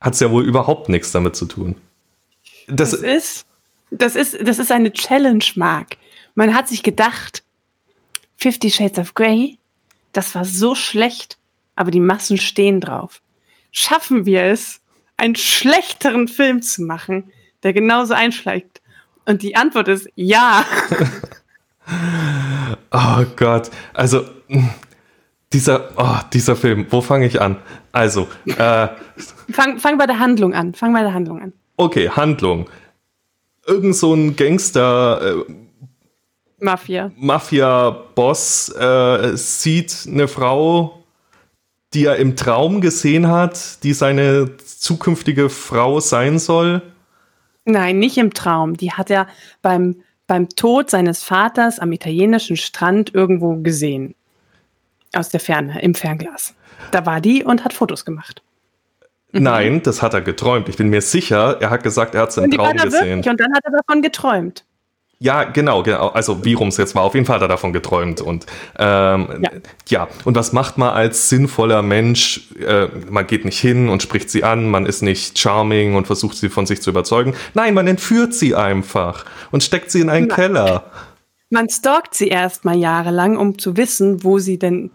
hat 0.00 0.14
es 0.14 0.20
ja 0.20 0.30
wohl 0.32 0.44
überhaupt 0.44 0.88
nichts 0.88 1.12
damit 1.12 1.36
zu 1.36 1.46
tun. 1.46 1.76
Das, 2.66 2.90
das 2.90 3.00
ist 3.00 3.46
das 3.90 4.16
ist, 4.16 4.36
das 4.42 4.58
ist 4.58 4.72
eine 4.72 4.92
Challenge, 4.92 5.44
Mark. 5.54 5.96
Man 6.34 6.54
hat 6.54 6.68
sich 6.68 6.82
gedacht, 6.82 7.42
Fifty 8.36 8.70
Shades 8.70 8.98
of 8.98 9.14
Grey, 9.14 9.58
das 10.12 10.34
war 10.34 10.44
so 10.44 10.74
schlecht, 10.74 11.38
aber 11.74 11.90
die 11.90 12.00
Massen 12.00 12.38
stehen 12.38 12.80
drauf. 12.80 13.20
Schaffen 13.70 14.26
wir 14.26 14.44
es, 14.44 14.80
einen 15.16 15.34
schlechteren 15.34 16.28
Film 16.28 16.62
zu 16.62 16.82
machen, 16.82 17.32
der 17.62 17.72
genauso 17.72 18.14
einschlägt? 18.14 18.80
Und 19.26 19.42
die 19.42 19.56
Antwort 19.56 19.88
ist 19.88 20.08
ja. 20.14 20.64
oh 22.90 23.24
Gott, 23.36 23.70
also 23.92 24.24
dieser, 25.52 25.90
oh, 25.96 26.20
dieser 26.32 26.56
Film, 26.56 26.86
wo 26.90 27.00
fange 27.00 27.26
ich 27.26 27.40
an? 27.40 27.56
Also, 27.92 28.28
äh, 28.46 28.88
fang, 29.50 29.78
fang 29.78 29.98
bei 29.98 30.06
der 30.06 30.18
Handlung 30.18 30.54
an. 30.54 30.74
Fang 30.74 30.92
bei 30.92 31.02
der 31.02 31.12
Handlung 31.12 31.42
an. 31.42 31.52
Okay, 31.76 32.08
Handlung 32.10 32.68
irgend 33.68 33.94
so 33.94 34.14
ein 34.14 34.34
Gangster 34.34 35.44
äh, 35.46 35.52
Mafia. 36.60 37.12
Mafia-Boss 37.16 38.70
äh, 38.70 39.36
sieht 39.36 40.08
eine 40.08 40.26
Frau, 40.26 41.04
die 41.94 42.04
er 42.06 42.16
im 42.16 42.34
Traum 42.36 42.80
gesehen 42.80 43.28
hat, 43.28 43.82
die 43.84 43.92
seine 43.92 44.56
zukünftige 44.56 45.50
Frau 45.50 46.00
sein 46.00 46.38
soll. 46.38 46.82
Nein, 47.64 47.98
nicht 47.98 48.18
im 48.18 48.34
Traum. 48.34 48.76
Die 48.76 48.92
hat 48.92 49.10
er 49.10 49.28
beim, 49.62 50.02
beim 50.26 50.48
Tod 50.48 50.90
seines 50.90 51.22
Vaters 51.22 51.78
am 51.78 51.92
italienischen 51.92 52.56
Strand 52.56 53.14
irgendwo 53.14 53.56
gesehen. 53.56 54.14
Aus 55.14 55.28
der 55.28 55.40
Ferne, 55.40 55.80
im 55.80 55.94
Fernglas. 55.94 56.54
Da 56.90 57.06
war 57.06 57.20
die 57.20 57.44
und 57.44 57.64
hat 57.64 57.72
Fotos 57.72 58.04
gemacht. 58.04 58.42
Mhm. 59.32 59.42
Nein, 59.42 59.82
das 59.82 60.02
hat 60.02 60.14
er 60.14 60.22
geträumt. 60.22 60.68
Ich 60.68 60.76
bin 60.76 60.88
mir 60.88 61.02
sicher, 61.02 61.58
er 61.60 61.70
hat 61.70 61.82
gesagt, 61.82 62.14
er 62.14 62.22
hat 62.22 62.30
es 62.30 62.36
im 62.38 62.50
Traum 62.50 62.76
gesehen. 62.76 62.92
Wirklich, 62.92 63.28
und 63.28 63.40
dann 63.40 63.52
hat 63.54 63.64
er 63.64 63.72
davon 63.72 64.02
geträumt. 64.02 64.64
Ja, 65.20 65.42
genau, 65.44 65.82
genau. 65.82 66.08
Also 66.08 66.44
wie 66.44 66.54
rum 66.54 66.68
es 66.68 66.76
jetzt 66.76 66.94
war, 66.94 67.02
auf 67.02 67.14
jeden 67.14 67.26
Fall 67.26 67.36
hat 67.36 67.42
er 67.42 67.48
davon 67.48 67.72
geträumt. 67.72 68.20
Und 68.20 68.46
ähm, 68.78 69.42
ja. 69.42 69.50
ja. 69.88 70.08
und 70.24 70.36
was 70.36 70.52
macht 70.52 70.78
man 70.78 70.90
als 70.90 71.28
sinnvoller 71.28 71.82
Mensch? 71.82 72.48
Äh, 72.64 72.86
man 73.10 73.26
geht 73.26 73.44
nicht 73.44 73.58
hin 73.58 73.88
und 73.88 74.00
spricht 74.00 74.30
sie 74.30 74.44
an, 74.44 74.70
man 74.70 74.86
ist 74.86 75.02
nicht 75.02 75.36
charming 75.36 75.96
und 75.96 76.06
versucht 76.06 76.36
sie 76.36 76.48
von 76.48 76.66
sich 76.66 76.80
zu 76.82 76.90
überzeugen. 76.90 77.34
Nein, 77.54 77.74
man 77.74 77.88
entführt 77.88 78.32
sie 78.32 78.54
einfach 78.54 79.24
und 79.50 79.64
steckt 79.64 79.90
sie 79.90 80.00
in 80.00 80.08
einen 80.08 80.28
Nein. 80.28 80.36
Keller. 80.36 80.84
Man 81.50 81.68
stalkt 81.68 82.14
sie 82.14 82.28
erstmal 82.28 82.76
jahrelang, 82.76 83.38
um 83.38 83.58
zu 83.58 83.76
wissen, 83.76 84.22
wo 84.22 84.38
sie 84.38 84.58
denn, 84.58 84.90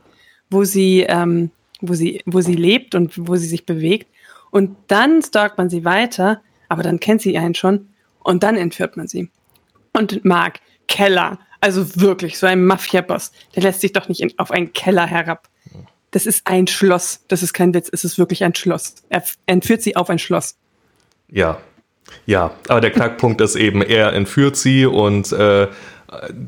wo 0.49 0.63
sie, 0.63 1.01
ähm, 1.01 1.51
wo 1.81 1.95
sie, 1.95 2.21
wo 2.25 2.39
sie 2.39 2.55
lebt 2.55 2.95
und 2.95 3.27
wo 3.27 3.35
sie 3.35 3.47
sich 3.47 3.65
bewegt. 3.65 4.07
Und 4.53 4.77
dann 4.85 5.23
stalkt 5.23 5.57
man 5.57 5.71
sie 5.71 5.83
weiter, 5.83 6.39
aber 6.69 6.83
dann 6.83 6.99
kennt 6.99 7.23
sie 7.23 7.35
einen 7.39 7.55
schon 7.55 7.89
und 8.19 8.43
dann 8.43 8.55
entführt 8.55 8.97
man 8.97 9.07
sie. 9.07 9.31
Und 9.93 10.23
Mark 10.25 10.59
Keller, 10.87 11.39
also 11.59 11.99
wirklich 11.99 12.37
so 12.37 12.45
ein 12.45 12.63
Mafia-Boss, 12.63 13.31
der 13.55 13.63
lässt 13.63 13.81
sich 13.81 13.93
doch 13.93 14.07
nicht 14.07 14.21
in, 14.21 14.31
auf 14.37 14.51
einen 14.51 14.71
Keller 14.71 15.07
herab. 15.07 15.49
Das 16.11 16.27
ist 16.27 16.45
ein 16.45 16.67
Schloss. 16.67 17.25
Das 17.29 17.41
ist 17.41 17.53
kein 17.53 17.73
Witz. 17.73 17.89
Es 17.91 18.03
ist 18.03 18.19
wirklich 18.19 18.43
ein 18.43 18.53
Schloss. 18.53 18.93
Er 19.09 19.23
entführt 19.47 19.81
sie 19.81 19.95
auf 19.95 20.11
ein 20.11 20.19
Schloss. 20.19 20.55
Ja, 21.31 21.57
ja. 22.27 22.51
Aber 22.67 22.79
der 22.79 22.91
Knackpunkt 22.91 23.41
ist 23.41 23.55
eben, 23.55 23.81
er 23.81 24.13
entführt 24.13 24.55
sie 24.55 24.85
und 24.85 25.31
äh, 25.31 25.67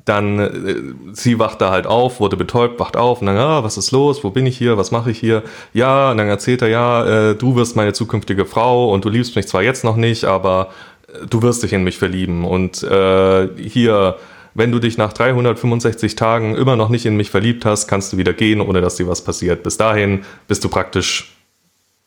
dann, 0.05 0.39
äh, 0.39 0.75
sie 1.13 1.39
wacht 1.39 1.61
da 1.61 1.71
halt 1.71 1.87
auf, 1.87 2.19
wurde 2.19 2.37
betäubt, 2.37 2.79
wacht 2.79 2.97
auf 2.97 3.21
und 3.21 3.27
dann, 3.27 3.37
ah, 3.37 3.63
was 3.63 3.77
ist 3.77 3.91
los, 3.91 4.23
wo 4.23 4.29
bin 4.29 4.45
ich 4.45 4.57
hier, 4.57 4.77
was 4.77 4.91
mache 4.91 5.11
ich 5.11 5.19
hier? 5.19 5.43
Ja, 5.73 6.11
und 6.11 6.17
dann 6.17 6.27
erzählt 6.27 6.61
er, 6.61 6.69
ja, 6.69 7.29
äh, 7.31 7.35
du 7.35 7.55
wirst 7.55 7.75
meine 7.75 7.93
zukünftige 7.93 8.45
Frau 8.45 8.91
und 8.91 9.05
du 9.05 9.09
liebst 9.09 9.35
mich 9.35 9.47
zwar 9.47 9.63
jetzt 9.63 9.83
noch 9.83 9.95
nicht, 9.95 10.25
aber 10.25 10.69
äh, 11.07 11.25
du 11.27 11.41
wirst 11.41 11.63
dich 11.63 11.73
in 11.73 11.83
mich 11.83 11.97
verlieben 11.97 12.45
und 12.45 12.83
äh, 12.83 13.47
hier, 13.57 14.17
wenn 14.53 14.71
du 14.71 14.79
dich 14.79 14.97
nach 14.97 15.13
365 15.13 16.15
Tagen 16.15 16.55
immer 16.55 16.75
noch 16.75 16.89
nicht 16.89 17.05
in 17.05 17.17
mich 17.17 17.29
verliebt 17.29 17.65
hast, 17.65 17.87
kannst 17.87 18.13
du 18.13 18.17
wieder 18.17 18.33
gehen, 18.33 18.61
ohne 18.61 18.81
dass 18.81 18.95
dir 18.95 19.07
was 19.07 19.23
passiert. 19.23 19.63
Bis 19.63 19.77
dahin 19.77 20.23
bist 20.47 20.63
du 20.63 20.69
praktisch 20.69 21.35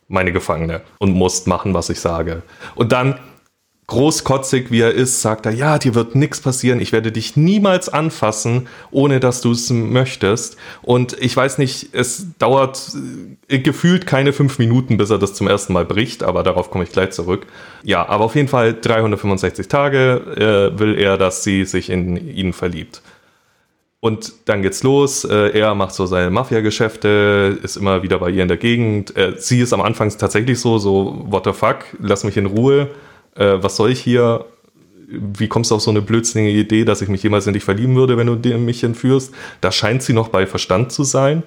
meine 0.08 0.32
Gefangene 0.32 0.80
und 0.98 1.12
musst 1.12 1.46
machen, 1.46 1.74
was 1.74 1.90
ich 1.90 2.00
sage. 2.00 2.42
Und 2.74 2.92
dann 2.92 3.18
großkotzig 3.88 4.70
wie 4.70 4.82
er 4.82 4.92
ist, 4.92 5.22
sagt 5.22 5.46
er, 5.46 5.52
ja, 5.52 5.78
dir 5.78 5.94
wird 5.94 6.14
nichts 6.14 6.40
passieren, 6.40 6.78
ich 6.78 6.92
werde 6.92 7.10
dich 7.10 7.36
niemals 7.36 7.88
anfassen, 7.88 8.68
ohne 8.90 9.18
dass 9.18 9.40
du 9.40 9.52
es 9.52 9.70
möchtest. 9.70 10.58
Und 10.82 11.16
ich 11.18 11.34
weiß 11.34 11.56
nicht, 11.56 11.94
es 11.94 12.26
dauert 12.38 12.92
äh, 13.48 13.58
gefühlt 13.58 14.06
keine 14.06 14.34
fünf 14.34 14.58
Minuten, 14.58 14.98
bis 14.98 15.08
er 15.08 15.18
das 15.18 15.32
zum 15.32 15.48
ersten 15.48 15.72
Mal 15.72 15.86
bricht, 15.86 16.22
aber 16.22 16.42
darauf 16.42 16.70
komme 16.70 16.84
ich 16.84 16.92
gleich 16.92 17.10
zurück. 17.10 17.46
Ja, 17.82 18.06
aber 18.06 18.26
auf 18.26 18.36
jeden 18.36 18.48
Fall 18.48 18.74
365 18.74 19.68
Tage 19.68 20.72
äh, 20.74 20.78
will 20.78 20.98
er, 20.98 21.16
dass 21.16 21.42
sie 21.42 21.64
sich 21.64 21.88
in 21.88 22.16
ihn 22.16 22.52
verliebt. 22.52 23.00
Und 24.00 24.34
dann 24.44 24.60
geht's 24.60 24.82
los. 24.82 25.24
Äh, 25.24 25.58
er 25.58 25.74
macht 25.74 25.94
so 25.94 26.04
seine 26.04 26.30
Mafia-Geschäfte, 26.30 27.58
ist 27.62 27.76
immer 27.76 28.02
wieder 28.02 28.18
bei 28.18 28.28
ihr 28.28 28.42
in 28.42 28.48
der 28.48 28.58
Gegend. 28.58 29.16
Äh, 29.16 29.36
sie 29.38 29.60
ist 29.60 29.72
am 29.72 29.80
Anfang 29.80 30.10
tatsächlich 30.10 30.60
so, 30.60 30.76
so, 30.76 31.24
what 31.26 31.44
the 31.44 31.54
fuck, 31.54 31.86
lass 31.98 32.22
mich 32.22 32.36
in 32.36 32.44
Ruhe 32.44 32.90
äh, 33.38 33.62
was 33.62 33.76
soll 33.76 33.90
ich 33.90 34.00
hier, 34.00 34.44
wie 35.08 35.48
kommst 35.48 35.70
du 35.70 35.76
auf 35.76 35.80
so 35.80 35.90
eine 35.90 36.02
blödsinnige 36.02 36.58
Idee, 36.58 36.84
dass 36.84 37.00
ich 37.00 37.08
mich 37.08 37.22
jemals 37.22 37.46
in 37.46 37.54
dich 37.54 37.64
verlieben 37.64 37.96
würde, 37.96 38.16
wenn 38.18 38.26
du 38.26 38.58
mich 38.58 38.84
entführst? 38.84 39.32
Da 39.60 39.72
scheint 39.72 40.02
sie 40.02 40.12
noch 40.12 40.28
bei 40.28 40.46
Verstand 40.46 40.92
zu 40.92 41.04
sein. 41.04 41.42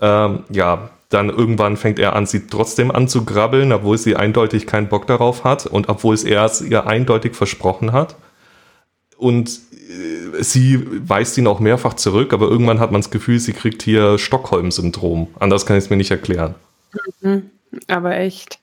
Ähm, 0.00 0.44
ja, 0.50 0.90
dann 1.10 1.28
irgendwann 1.28 1.76
fängt 1.76 1.98
er 1.98 2.14
an, 2.14 2.26
sie 2.26 2.46
trotzdem 2.46 2.90
anzugrabbeln, 2.90 3.72
obwohl 3.72 3.98
sie 3.98 4.16
eindeutig 4.16 4.66
keinen 4.66 4.88
Bock 4.88 5.06
darauf 5.06 5.44
hat 5.44 5.66
und 5.66 5.88
obwohl 5.88 6.14
es 6.14 6.24
er 6.24 6.44
es 6.44 6.62
ihr 6.62 6.86
eindeutig 6.86 7.34
versprochen 7.34 7.92
hat. 7.92 8.16
Und 9.16 9.50
äh, 9.50 10.42
sie 10.42 10.86
weist 11.08 11.36
ihn 11.36 11.48
auch 11.48 11.60
mehrfach 11.60 11.94
zurück, 11.94 12.32
aber 12.32 12.48
irgendwann 12.48 12.80
hat 12.80 12.92
man 12.92 13.02
das 13.02 13.10
Gefühl, 13.10 13.40
sie 13.40 13.52
kriegt 13.52 13.82
hier 13.82 14.18
Stockholm-Syndrom. 14.18 15.28
Anders 15.38 15.66
kann 15.66 15.76
ich 15.76 15.84
es 15.84 15.90
mir 15.90 15.96
nicht 15.96 16.12
erklären. 16.12 16.54
Mhm, 17.20 17.50
aber 17.88 18.16
echt. 18.16 18.59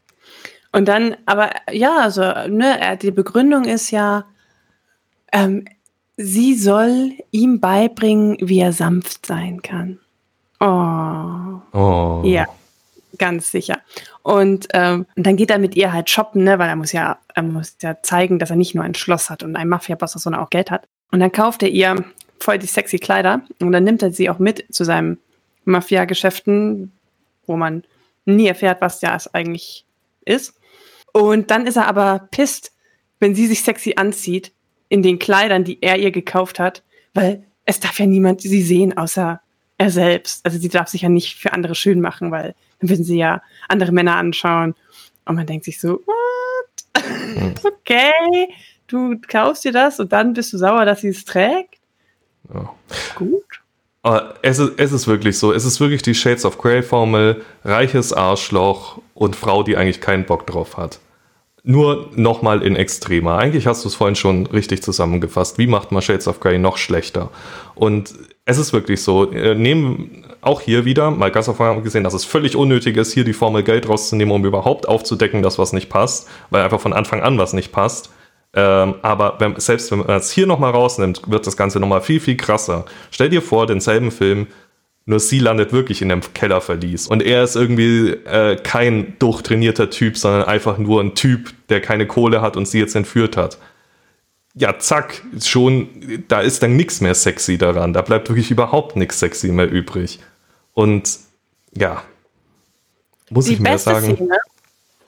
Und 0.72 0.88
dann, 0.88 1.16
aber 1.26 1.52
ja, 1.72 1.98
also, 2.00 2.22
ne, 2.22 2.98
die 3.02 3.12
Begründung 3.12 3.66
ist 3.66 3.92
ja, 3.92 4.26
ähm, 5.32 5.66
sie 6.18 6.56
soll 6.56 7.14
ihm 7.32 7.60
beibringen, 7.60 8.38
wie 8.42 8.60
er 8.60 8.74
sanft 8.74 9.26
sein 9.26 9.62
kann. 9.62 10.00
Oh. 10.60 11.62
oh. 11.78 12.22
Ja, 12.26 12.46
ganz 13.18 13.52
sicher. 13.52 13.80
Und 14.24 14.68
ähm, 14.74 15.06
dann 15.16 15.38
geht 15.38 15.52
er 15.52 15.60
mit 15.60 15.76
ihr 15.76 15.94
halt 15.94 16.10
shoppen, 16.10 16.44
ne, 16.44 16.60
weil 16.60 16.70
er 16.70 16.76
muss 16.76 16.92
ja, 16.92 17.20
er 17.34 17.44
muss 17.44 17.78
ja 17.82 18.02
zeigen, 18.02 18.40
dass 18.40 18.50
er 18.50 18.56
nicht 18.56 18.76
nur 18.76 18.84
ein 18.84 18.96
Schloss 18.96 19.30
hat 19.30 19.44
und 19.44 19.56
ein 19.56 19.70
Mafia-Boss, 19.70 20.14
sondern 20.14 20.42
auch 20.42 20.50
Geld 20.50 20.72
hat. 20.72 20.88
Und 21.12 21.20
dann 21.20 21.32
kauft 21.32 21.64
er 21.64 21.70
ihr 21.70 22.04
voll 22.40 22.58
die 22.58 22.68
sexy 22.68 22.98
Kleider 22.98 23.42
und 23.60 23.72
dann 23.72 23.84
nimmt 23.84 24.04
er 24.04 24.12
sie 24.12 24.30
auch 24.30 24.40
mit 24.40 24.66
zu 24.72 24.84
seinem 24.84 25.18
Mafia-Geschäften, 25.66 26.92
wo 27.46 27.56
man 27.58 27.84
nie 28.26 28.48
erfährt, 28.48 28.82
was 28.82 29.00
das 29.00 29.34
eigentlich 29.34 29.86
ist. 30.26 30.57
Und 31.18 31.50
dann 31.50 31.66
ist 31.66 31.78
er 31.78 31.88
aber 31.88 32.28
pisst, 32.30 32.74
wenn 33.20 33.34
sie 33.34 33.48
sich 33.48 33.64
sexy 33.64 33.96
anzieht 33.96 34.54
in 34.88 35.02
den 35.02 35.18
Kleidern, 35.18 35.64
die 35.64 35.82
er 35.82 35.98
ihr 35.98 36.12
gekauft 36.12 36.60
hat, 36.60 36.84
weil 37.16 37.44
es 37.66 37.80
darf 37.80 37.98
ja 37.98 38.06
niemand 38.06 38.42
sie 38.42 38.62
sehen, 38.62 38.96
außer 38.96 39.42
er 39.80 39.90
selbst. 39.90 40.46
Also 40.46 40.60
sie 40.60 40.70
darf 40.70 40.90
sich 40.90 41.02
ja 41.02 41.10
nicht 41.10 41.40
für 41.40 41.54
andere 41.54 41.74
schön 41.74 42.02
machen, 42.02 42.30
weil 42.30 42.54
dann 42.80 42.90
würden 42.92 43.04
sie 43.04 43.18
ja 43.18 43.42
andere 43.68 43.92
Männer 43.92 44.16
anschauen. 44.16 44.76
Und 45.26 45.36
man 45.36 45.48
denkt 45.48 45.66
sich 45.66 45.80
so, 45.80 46.02
what? 46.06 47.04
Hm. 47.04 47.56
okay, 47.64 48.12
du 48.86 49.20
kaufst 49.28 49.66
dir 49.66 49.72
das 49.72 50.00
und 50.00 50.12
dann 50.12 50.34
bist 50.34 50.54
du 50.54 50.60
sauer, 50.60 50.86
dass 50.86 51.02
sie 51.02 51.10
es 51.10 51.26
trägt. 51.26 51.80
Ja. 52.54 52.72
Gut. 53.16 53.62
Aber 54.04 54.36
es 54.44 54.60
ist, 54.60 54.74
es 54.78 54.92
ist 54.92 55.08
wirklich 55.08 55.40
so. 55.40 55.52
Es 55.52 55.66
ist 55.66 55.80
wirklich 55.80 56.04
die 56.04 56.14
Shades 56.14 56.46
of 56.46 56.60
Grey 56.60 56.84
Formel. 56.84 57.44
Reiches 57.66 58.14
Arschloch 58.14 59.02
und 59.16 59.36
Frau, 59.36 59.64
die 59.64 59.76
eigentlich 59.76 60.00
keinen 60.00 60.26
Bock 60.26 60.46
drauf 60.46 60.78
hat. 60.78 61.00
Nur 61.70 62.12
nochmal 62.16 62.64
in 62.64 62.78
Extremer. 62.78 63.38
Eigentlich 63.40 63.68
hast 63.68 63.84
du 63.84 63.90
es 63.90 63.96
vorhin 63.96 64.16
schon 64.16 64.46
richtig 64.48 64.82
zusammengefasst. 64.82 65.58
Wie 65.58 65.68
macht 65.68 65.92
man 65.92 66.02
Shades 66.02 66.30
of 66.30 66.40
Grey 66.40 66.58
noch 66.58 66.78
schlechter? 66.78 67.30
Und 67.76 68.14
es 68.46 68.58
ist 68.58 68.72
wirklich 68.72 69.04
so. 69.04 69.30
Äh, 69.34 69.54
nehmen 69.54 70.24
auch 70.40 70.62
hier 70.62 70.86
wieder, 70.86 71.12
mal 71.12 71.30
ganz 71.30 71.50
einmal 71.50 71.82
gesehen, 71.82 72.06
dass 72.06 72.14
es 72.14 72.24
völlig 72.24 72.56
unnötig 72.56 72.96
ist, 72.96 73.12
hier 73.12 73.26
die 73.26 73.34
Formel 73.34 73.64
Geld 73.64 73.90
rauszunehmen, 73.90 74.34
um 74.34 74.46
überhaupt 74.46 74.88
aufzudecken, 74.88 75.42
dass 75.44 75.60
was 75.60 75.74
nicht 75.74 75.90
passt, 75.90 76.30
weil 76.52 76.64
einfach 76.64 76.80
von 76.80 76.94
Anfang 76.94 77.22
an 77.22 77.38
was 77.38 77.52
nicht 77.52 77.74
passt. 77.74 78.12
Ähm, 78.54 78.96
aber 79.02 79.36
wenn, 79.40 79.60
selbst 79.60 79.92
wenn 79.92 80.00
man 80.00 80.10
es 80.12 80.32
hier 80.32 80.48
nochmal 80.48 80.72
rausnimmt, 80.72 81.30
wird 81.30 81.46
das 81.46 81.58
Ganze 81.58 81.82
nochmal 81.82 82.00
viel, 82.00 82.22
viel 82.22 82.38
krasser. 82.38 82.86
Stell 83.12 83.28
dir 83.28 83.42
vor, 83.42 83.68
denselben 83.68 84.10
Film, 84.10 84.48
nur 85.08 85.22
sie 85.22 85.40
landet 85.40 85.72
wirklich 85.72 86.02
in 86.02 86.12
einem 86.12 86.22
Kellerverlies. 86.34 87.08
Und 87.08 87.24
er 87.24 87.42
ist 87.42 87.56
irgendwie 87.56 88.10
äh, 88.10 88.58
kein 88.58 89.18
durchtrainierter 89.20 89.90
Typ, 89.90 90.18
sondern 90.18 90.44
einfach 90.44 90.78
nur 90.78 91.02
ein 91.02 91.16
Typ, 91.16 91.54
der 91.70 91.80
keine 91.80 92.06
Kohle 92.06 92.42
hat 92.42 92.58
und 92.58 92.68
sie 92.68 92.80
jetzt 92.80 92.94
entführt 92.94 93.38
hat. 93.38 93.58
Ja, 94.54 94.80
zack, 94.80 95.24
schon, 95.42 96.26
da 96.28 96.42
ist 96.42 96.62
dann 96.62 96.76
nichts 96.76 97.00
mehr 97.00 97.16
sexy 97.16 97.58
daran. 97.58 97.94
Da 97.94 98.02
bleibt 98.02 98.28
wirklich 98.28 98.52
überhaupt 98.52 98.98
nichts 98.98 99.20
sexy 99.20 99.48
mehr 99.48 99.72
übrig. 99.72 100.20
Und 100.74 101.20
ja, 101.74 102.04
muss 103.30 103.46
die 103.46 103.54
ich 103.54 103.60
mir 103.62 103.78
sagen. 103.78 104.16
Szene 104.16 104.38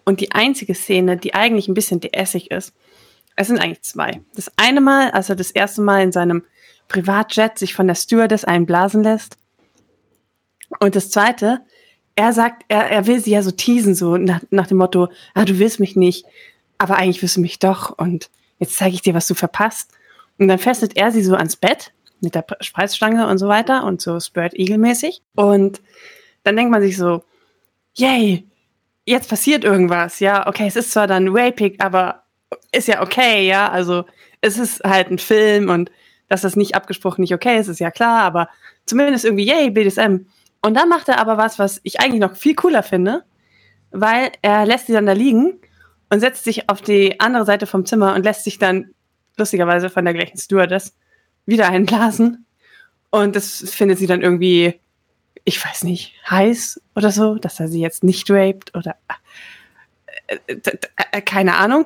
und 0.05 0.21
die 0.21 0.31
einzige 0.31 0.75
Szene, 0.75 1.17
die 1.17 1.33
eigentlich 1.33 1.67
ein 1.67 1.73
bisschen 1.73 1.99
deessig 1.99 2.51
ist, 2.51 2.73
es 3.35 3.47
sind 3.47 3.59
eigentlich 3.59 3.81
zwei. 3.81 4.21
Das 4.33 4.49
eine 4.55 4.79
Mal, 4.79 5.11
als 5.11 5.29
er 5.29 5.35
das 5.35 5.51
erste 5.51 5.81
Mal 5.81 6.03
in 6.03 6.13
seinem 6.13 6.43
Privatjet 6.87 7.59
sich 7.59 7.73
von 7.73 7.85
der 7.85 7.95
Stewardess 7.95 8.45
einblasen 8.45 9.03
lässt. 9.03 9.37
Und 10.79 10.95
das 10.95 11.09
zweite, 11.09 11.61
er 12.15 12.33
sagt, 12.33 12.63
er, 12.67 12.89
er 12.89 13.07
will 13.07 13.19
sie 13.19 13.31
ja 13.31 13.41
so 13.41 13.51
teasen, 13.51 13.95
so 13.95 14.17
nach, 14.17 14.41
nach 14.49 14.67
dem 14.67 14.77
Motto, 14.77 15.09
ah, 15.33 15.45
du 15.45 15.57
willst 15.57 15.79
mich 15.79 15.95
nicht, 15.95 16.25
aber 16.77 16.97
eigentlich 16.97 17.21
wirst 17.21 17.37
du 17.37 17.41
mich 17.41 17.59
doch 17.59 17.97
und 17.97 18.29
jetzt 18.59 18.75
zeige 18.75 18.93
ich 18.93 19.01
dir, 19.01 19.13
was 19.13 19.27
du 19.27 19.33
verpasst. 19.33 19.91
Und 20.37 20.47
dann 20.47 20.59
fesselt 20.59 20.95
er 20.95 21.11
sie 21.11 21.23
so 21.23 21.35
ans 21.35 21.55
Bett 21.55 21.91
mit 22.21 22.35
der 22.35 22.45
Spreizstange 22.59 23.27
und 23.27 23.37
so 23.37 23.47
weiter 23.47 23.83
und 23.85 24.01
so 24.01 24.19
Spirit 24.19 24.53
Eagle 24.53 24.77
mäßig. 24.77 25.21
Und 25.35 25.81
dann 26.43 26.55
denkt 26.55 26.71
man 26.71 26.81
sich 26.81 26.97
so, 26.97 27.23
yay, 27.95 28.45
jetzt 29.05 29.29
passiert 29.29 29.63
irgendwas. 29.63 30.19
Ja, 30.19 30.47
okay, 30.47 30.67
es 30.67 30.75
ist 30.75 30.91
zwar 30.91 31.07
dann 31.07 31.29
rapig, 31.29 31.81
aber 31.81 32.23
ist 32.71 32.87
ja 32.87 33.01
okay, 33.01 33.47
ja. 33.47 33.69
Also 33.69 34.05
es 34.41 34.57
ist 34.57 34.81
halt 34.83 35.09
ein 35.09 35.19
Film 35.19 35.69
und 35.69 35.91
dass 36.27 36.41
das 36.41 36.55
nicht 36.55 36.75
abgesprochen 36.75 37.21
nicht 37.21 37.33
okay 37.33 37.59
ist, 37.59 37.67
ist 37.67 37.79
ja 37.79 37.91
klar, 37.91 38.21
aber 38.21 38.49
zumindest 38.85 39.25
irgendwie, 39.25 39.45
yay, 39.45 39.69
BDSM. 39.69 40.25
Und 40.61 40.73
dann 40.75 40.89
macht 40.89 41.07
er 41.07 41.19
aber 41.19 41.37
was, 41.37 41.59
was 41.59 41.79
ich 41.83 41.99
eigentlich 41.99 42.19
noch 42.19 42.35
viel 42.35 42.55
cooler 42.55 42.83
finde, 42.83 43.23
weil 43.91 44.31
er 44.41 44.65
lässt 44.65 44.87
sie 44.87 44.93
dann 44.93 45.05
da 45.05 45.13
liegen 45.13 45.59
und 46.09 46.19
setzt 46.19 46.43
sich 46.43 46.69
auf 46.69 46.81
die 46.81 47.19
andere 47.19 47.45
Seite 47.45 47.65
vom 47.65 47.85
Zimmer 47.85 48.13
und 48.13 48.23
lässt 48.23 48.43
sich 48.43 48.59
dann 48.59 48.93
lustigerweise 49.37 49.89
von 49.89 50.05
der 50.05 50.13
gleichen 50.13 50.37
Stewardess 50.37 50.95
wieder 51.45 51.69
einblasen. 51.69 52.45
Und 53.09 53.35
das 53.35 53.69
findet 53.69 53.97
sie 53.97 54.07
dann 54.07 54.21
irgendwie, 54.21 54.79
ich 55.45 55.63
weiß 55.63 55.83
nicht, 55.83 56.13
heiß 56.29 56.81
oder 56.95 57.11
so, 57.11 57.35
dass 57.35 57.59
er 57.59 57.67
sie 57.67 57.81
jetzt 57.81 58.03
nicht 58.03 58.29
raped 58.29 58.75
oder 58.75 58.95
äh, 60.27 60.37
äh, 60.47 60.77
äh, 61.11 61.21
keine 61.21 61.55
Ahnung. 61.55 61.85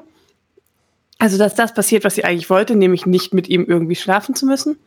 Also, 1.19 1.37
dass 1.37 1.55
das 1.55 1.73
passiert, 1.73 2.03
was 2.03 2.15
sie 2.15 2.25
eigentlich 2.25 2.49
wollte, 2.49 2.75
nämlich 2.75 3.05
nicht 3.05 3.33
mit 3.33 3.47
ihm 3.47 3.65
irgendwie 3.65 3.95
schlafen 3.95 4.35
zu 4.35 4.45
müssen. 4.45 4.77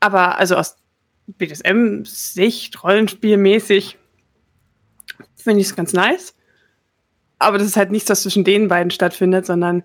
Aber 0.00 0.36
also 0.38 0.56
aus 0.56 0.76
BDSM-Sicht, 1.36 2.82
Rollenspielmäßig, 2.82 3.98
finde 5.36 5.60
ich 5.60 5.66
es 5.68 5.76
ganz 5.76 5.92
nice. 5.92 6.34
Aber 7.38 7.58
das 7.58 7.66
ist 7.66 7.76
halt 7.76 7.90
nichts, 7.90 8.10
was 8.10 8.22
zwischen 8.22 8.44
den 8.44 8.68
beiden 8.68 8.90
stattfindet, 8.90 9.46
sondern 9.46 9.82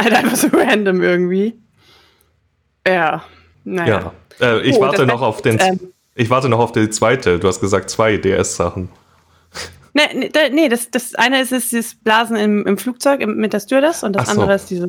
halt 0.00 0.14
einfach 0.14 0.36
so 0.36 0.48
random 0.52 1.02
irgendwie. 1.02 1.58
Ja, 2.86 3.24
naja. 3.64 4.12
Ja, 4.38 4.46
äh, 4.46 4.60
ich 4.62 4.76
oh, 4.76 4.80
warte 4.80 5.06
noch 5.06 5.22
auf 5.22 5.42
den. 5.42 5.58
Ähm, 5.60 5.80
ich 6.14 6.30
warte 6.30 6.48
noch 6.48 6.58
auf 6.58 6.72
die 6.72 6.90
zweite. 6.90 7.38
Du 7.38 7.48
hast 7.48 7.60
gesagt 7.60 7.90
zwei 7.90 8.16
DS-Sachen. 8.16 8.90
Nee, 9.94 10.02
nee, 10.14 10.30
nee, 10.50 10.68
das, 10.68 10.90
das 10.90 11.14
eine 11.14 11.40
ist, 11.42 11.52
ist 11.52 11.72
das 11.72 11.94
Blasen 11.94 12.36
im, 12.36 12.66
im 12.66 12.78
Flugzeug 12.78 13.20
im, 13.20 13.36
mit 13.36 13.52
der 13.52 13.60
Stewardess 13.60 14.02
und 14.02 14.14
das 14.14 14.26
so. 14.26 14.32
andere 14.32 14.54
ist 14.54 14.70
diese. 14.70 14.88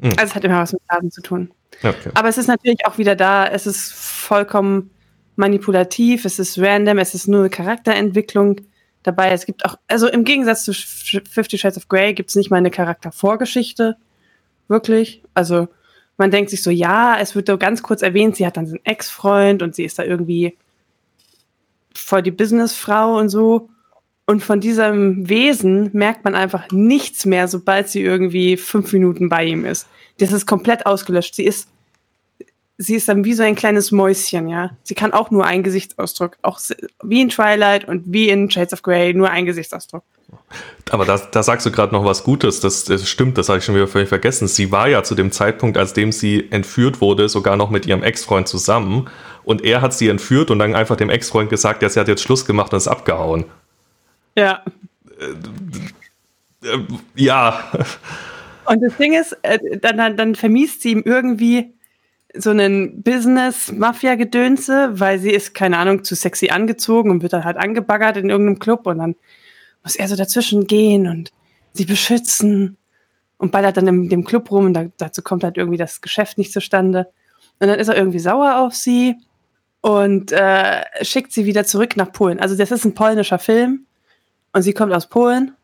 Hm. 0.00 0.10
Also 0.12 0.24
es 0.24 0.34
hat 0.34 0.44
immer 0.44 0.60
was 0.60 0.72
mit 0.72 0.86
Blasen 0.86 1.10
zu 1.10 1.22
tun. 1.22 1.50
Okay. 1.82 2.10
Aber 2.14 2.28
es 2.28 2.38
ist 2.38 2.46
natürlich 2.46 2.86
auch 2.86 2.98
wieder 2.98 3.16
da, 3.16 3.46
es 3.46 3.66
ist 3.66 3.92
vollkommen 3.92 4.90
manipulativ, 5.36 6.24
es 6.24 6.38
ist 6.38 6.58
random, 6.58 6.98
es 6.98 7.14
ist 7.14 7.28
nur 7.28 7.40
eine 7.40 7.50
Charakterentwicklung 7.50 8.60
dabei. 9.02 9.30
Es 9.30 9.46
gibt 9.46 9.64
auch, 9.64 9.76
also 9.88 10.08
im 10.08 10.24
Gegensatz 10.24 10.64
zu 10.64 10.72
Fifty 10.74 11.58
Shades 11.58 11.76
of 11.76 11.88
Grey 11.88 12.12
gibt 12.14 12.30
es 12.30 12.36
nicht 12.36 12.50
mal 12.50 12.58
eine 12.58 12.70
Charaktervorgeschichte. 12.70 13.96
Wirklich. 14.68 15.22
Also 15.34 15.68
man 16.16 16.30
denkt 16.30 16.50
sich 16.50 16.62
so, 16.62 16.70
ja, 16.70 17.18
es 17.18 17.34
wird 17.34 17.48
so 17.48 17.56
ganz 17.56 17.82
kurz 17.82 18.02
erwähnt, 18.02 18.36
sie 18.36 18.46
hat 18.46 18.56
dann 18.56 18.66
so 18.66 18.74
einen 18.74 18.84
Ex-Freund 18.84 19.62
und 19.62 19.74
sie 19.74 19.84
ist 19.84 19.98
da 19.98 20.04
irgendwie 20.04 20.56
voll 21.94 22.22
die 22.22 22.30
Businessfrau 22.30 23.18
und 23.18 23.30
so. 23.30 23.70
Und 24.30 24.44
von 24.44 24.60
diesem 24.60 25.28
Wesen 25.28 25.90
merkt 25.92 26.22
man 26.22 26.36
einfach 26.36 26.70
nichts 26.70 27.26
mehr, 27.26 27.48
sobald 27.48 27.88
sie 27.88 28.00
irgendwie 28.00 28.56
fünf 28.56 28.92
Minuten 28.92 29.28
bei 29.28 29.44
ihm 29.44 29.64
ist. 29.64 29.88
Das 30.18 30.30
ist 30.30 30.46
komplett 30.46 30.86
ausgelöscht. 30.86 31.34
Sie 31.34 31.42
ist, 31.42 31.66
sie 32.78 32.94
ist 32.94 33.08
dann 33.08 33.24
wie 33.24 33.32
so 33.34 33.42
ein 33.42 33.56
kleines 33.56 33.90
Mäuschen, 33.90 34.48
ja. 34.48 34.70
Sie 34.84 34.94
kann 34.94 35.12
auch 35.12 35.32
nur 35.32 35.46
einen 35.46 35.64
Gesichtsausdruck, 35.64 36.36
auch 36.42 36.60
wie 37.02 37.22
in 37.22 37.30
Twilight 37.30 37.88
und 37.88 38.04
wie 38.06 38.28
in 38.28 38.48
Shades 38.48 38.72
of 38.72 38.82
Grey, 38.82 39.14
nur 39.14 39.30
einen 39.30 39.46
Gesichtsausdruck. 39.46 40.04
Aber 40.90 41.04
da, 41.04 41.16
da 41.16 41.42
sagst 41.42 41.66
du 41.66 41.72
gerade 41.72 41.92
noch 41.92 42.04
was 42.04 42.22
Gutes, 42.22 42.60
das, 42.60 42.84
das 42.84 43.08
stimmt, 43.08 43.36
das 43.36 43.48
habe 43.48 43.58
ich 43.58 43.64
schon 43.64 43.74
wieder 43.74 43.88
völlig 43.88 44.08
vergessen. 44.08 44.46
Sie 44.46 44.70
war 44.70 44.86
ja 44.86 45.02
zu 45.02 45.16
dem 45.16 45.32
Zeitpunkt, 45.32 45.76
als 45.76 45.92
dem 45.92 46.12
sie 46.12 46.52
entführt 46.52 47.00
wurde, 47.00 47.28
sogar 47.28 47.56
noch 47.56 47.70
mit 47.70 47.84
ihrem 47.84 48.04
Ex-Freund 48.04 48.46
zusammen. 48.46 49.10
Und 49.42 49.64
er 49.64 49.82
hat 49.82 49.92
sie 49.92 50.06
entführt 50.06 50.52
und 50.52 50.60
dann 50.60 50.76
einfach 50.76 50.94
dem 50.94 51.10
Ex-Freund 51.10 51.50
gesagt, 51.50 51.82
ja, 51.82 51.88
sie 51.88 51.98
hat 51.98 52.06
jetzt 52.06 52.22
Schluss 52.22 52.44
gemacht 52.44 52.72
und 52.72 52.76
ist 52.76 52.86
abgehauen. 52.86 53.46
Ja. 54.36 54.64
Äh, 55.18 56.66
äh, 56.66 56.86
ja. 57.14 57.70
Und 58.66 58.82
das 58.82 58.96
Ding 58.96 59.14
ist, 59.14 59.36
äh, 59.42 59.78
dann, 59.78 59.96
dann, 59.96 60.16
dann 60.16 60.34
vermiest 60.34 60.82
sie 60.82 60.92
ihm 60.92 61.02
irgendwie 61.04 61.74
so 62.34 62.50
einen 62.50 63.02
Business-Mafia-Gedönse, 63.02 65.00
weil 65.00 65.18
sie 65.18 65.30
ist, 65.30 65.54
keine 65.54 65.78
Ahnung, 65.78 66.04
zu 66.04 66.14
sexy 66.14 66.50
angezogen 66.50 67.10
und 67.10 67.22
wird 67.22 67.32
dann 67.32 67.44
halt 67.44 67.56
angebaggert 67.56 68.16
in 68.16 68.30
irgendeinem 68.30 68.60
Club 68.60 68.86
und 68.86 68.98
dann 68.98 69.16
muss 69.82 69.96
er 69.96 70.06
so 70.06 70.14
dazwischen 70.14 70.66
gehen 70.66 71.08
und 71.08 71.32
sie 71.72 71.86
beschützen 71.86 72.76
und 73.38 73.50
ballert 73.50 73.76
dann 73.76 73.86
in 73.86 74.08
dem 74.08 74.24
Club 74.24 74.50
rum 74.50 74.66
und 74.66 74.74
da, 74.74 74.84
dazu 74.98 75.22
kommt 75.22 75.42
halt 75.42 75.56
irgendwie 75.56 75.78
das 75.78 76.00
Geschäft 76.00 76.38
nicht 76.38 76.52
zustande. 76.52 77.08
Und 77.58 77.68
dann 77.68 77.78
ist 77.78 77.88
er 77.88 77.96
irgendwie 77.96 78.18
sauer 78.18 78.58
auf 78.58 78.74
sie 78.74 79.16
und 79.80 80.30
äh, 80.30 80.82
schickt 81.02 81.32
sie 81.32 81.46
wieder 81.46 81.64
zurück 81.64 81.96
nach 81.96 82.12
Polen. 82.12 82.38
Also 82.38 82.56
das 82.56 82.70
ist 82.70 82.84
ein 82.84 82.94
polnischer 82.94 83.38
Film 83.38 83.86
und 84.52 84.62
sie 84.62 84.72
kommt 84.72 84.92
aus 84.92 85.08
Polen 85.08 85.54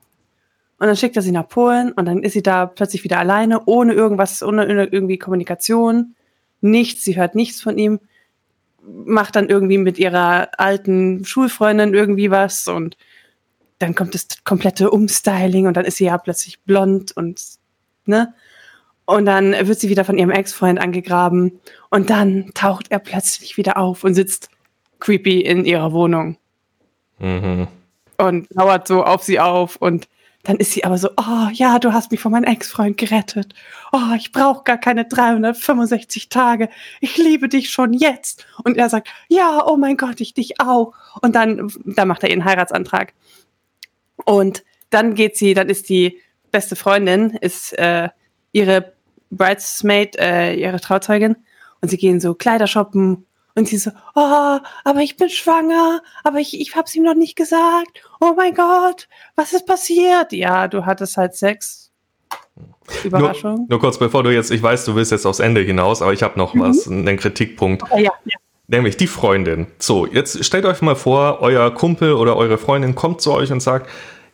und 0.78 0.86
dann 0.86 0.96
schickt 0.96 1.16
er 1.16 1.22
sie 1.22 1.32
nach 1.32 1.48
Polen 1.48 1.92
und 1.92 2.06
dann 2.06 2.22
ist 2.22 2.34
sie 2.34 2.42
da 2.42 2.66
plötzlich 2.66 3.04
wieder 3.04 3.18
alleine, 3.18 3.64
ohne 3.64 3.94
irgendwas, 3.94 4.42
ohne 4.42 4.64
irgendwie 4.66 5.18
Kommunikation, 5.18 6.14
nichts, 6.60 7.04
sie 7.04 7.16
hört 7.16 7.34
nichts 7.34 7.62
von 7.62 7.78
ihm, 7.78 8.00
macht 8.82 9.36
dann 9.36 9.48
irgendwie 9.48 9.78
mit 9.78 9.98
ihrer 9.98 10.48
alten 10.58 11.24
Schulfreundin 11.24 11.94
irgendwie 11.94 12.30
was 12.30 12.68
und 12.68 12.96
dann 13.78 13.94
kommt 13.94 14.14
das 14.14 14.28
komplette 14.44 14.90
Umstyling 14.90 15.66
und 15.66 15.76
dann 15.76 15.84
ist 15.84 15.96
sie 15.96 16.06
ja 16.06 16.18
plötzlich 16.18 16.60
blond 16.60 17.12
und, 17.16 17.42
ne? 18.04 18.34
Und 19.08 19.26
dann 19.26 19.52
wird 19.52 19.78
sie 19.78 19.88
wieder 19.88 20.04
von 20.04 20.18
ihrem 20.18 20.30
Ex-Freund 20.30 20.80
angegraben 20.80 21.60
und 21.90 22.10
dann 22.10 22.50
taucht 22.54 22.90
er 22.90 22.98
plötzlich 22.98 23.56
wieder 23.56 23.76
auf 23.76 24.02
und 24.02 24.14
sitzt 24.14 24.50
creepy 24.98 25.42
in 25.42 25.64
ihrer 25.64 25.92
Wohnung. 25.92 26.38
Mhm 27.20 27.68
und 28.18 28.46
lauert 28.54 28.88
so 28.88 29.04
auf 29.04 29.22
sie 29.22 29.40
auf 29.40 29.76
und 29.76 30.08
dann 30.46 30.58
ist 30.58 30.72
sie 30.72 30.84
aber 30.84 30.96
so, 30.96 31.08
oh 31.16 31.48
ja, 31.52 31.80
du 31.80 31.92
hast 31.92 32.12
mich 32.12 32.20
von 32.20 32.30
meinem 32.30 32.44
Ex-Freund 32.44 32.96
gerettet. 32.96 33.52
Oh, 33.92 34.14
ich 34.16 34.30
brauche 34.30 34.62
gar 34.62 34.78
keine 34.78 35.04
365 35.04 36.28
Tage. 36.28 36.68
Ich 37.00 37.16
liebe 37.16 37.48
dich 37.48 37.70
schon 37.70 37.92
jetzt. 37.92 38.46
Und 38.62 38.76
er 38.76 38.88
sagt, 38.88 39.08
ja, 39.26 39.66
oh 39.66 39.76
mein 39.76 39.96
Gott, 39.96 40.20
ich 40.20 40.34
dich 40.34 40.60
auch. 40.60 40.92
Und 41.20 41.34
dann, 41.34 41.72
dann 41.84 42.06
macht 42.06 42.22
er 42.22 42.30
ihren 42.30 42.44
Heiratsantrag. 42.44 43.12
Und 44.24 44.62
dann 44.90 45.14
geht 45.14 45.36
sie, 45.36 45.52
dann 45.52 45.68
ist 45.68 45.88
die 45.88 46.20
beste 46.52 46.76
Freundin, 46.76 47.30
ist 47.40 47.76
äh, 47.76 48.08
ihre 48.52 48.92
Bridesmaid, 49.30 50.16
äh, 50.16 50.54
ihre 50.54 50.80
Trauzeugin. 50.80 51.34
Und 51.80 51.88
sie 51.88 51.96
gehen 51.96 52.20
so 52.20 52.34
Kleider 52.34 52.68
shoppen 52.68 53.26
und 53.56 53.66
sie 53.66 53.78
so, 53.78 53.90
oh, 54.14 54.58
aber 54.84 55.00
ich 55.00 55.16
bin 55.16 55.30
schwanger, 55.30 56.02
aber 56.22 56.38
ich, 56.38 56.60
ich 56.60 56.76
hab's 56.76 56.94
ihm 56.94 57.02
noch 57.02 57.14
nicht 57.14 57.36
gesagt. 57.36 58.02
Oh 58.20 58.34
mein 58.36 58.54
Gott, 58.54 59.08
was 59.34 59.52
ist 59.52 59.66
passiert? 59.66 60.32
Ja, 60.32 60.68
du 60.68 60.84
hattest 60.84 61.16
halt 61.16 61.34
Sex. 61.34 61.90
Überraschung. 63.02 63.56
Nur, 63.56 63.66
nur 63.70 63.80
kurz 63.80 63.98
bevor 63.98 64.22
du 64.22 64.30
jetzt, 64.30 64.50
ich 64.50 64.62
weiß, 64.62 64.84
du 64.84 64.94
willst 64.94 65.10
jetzt 65.10 65.26
aufs 65.26 65.40
Ende 65.40 65.62
hinaus, 65.62 66.02
aber 66.02 66.12
ich 66.12 66.22
habe 66.22 66.38
noch 66.38 66.54
mhm. 66.54 66.60
was, 66.60 66.86
einen 66.86 67.16
Kritikpunkt. 67.16 67.82
Oh, 67.90 67.96
ja, 67.96 68.12
ja. 68.24 68.36
Nämlich 68.68 68.96
die 68.96 69.06
Freundin. 69.06 69.68
So, 69.78 70.06
jetzt 70.06 70.44
stellt 70.44 70.64
euch 70.66 70.82
mal 70.82 70.96
vor, 70.96 71.40
euer 71.40 71.72
Kumpel 71.72 72.12
oder 72.12 72.36
eure 72.36 72.58
Freundin 72.58 72.94
kommt 72.94 73.20
zu 73.20 73.32
euch 73.32 73.52
und 73.52 73.60
sagt, 73.60 73.88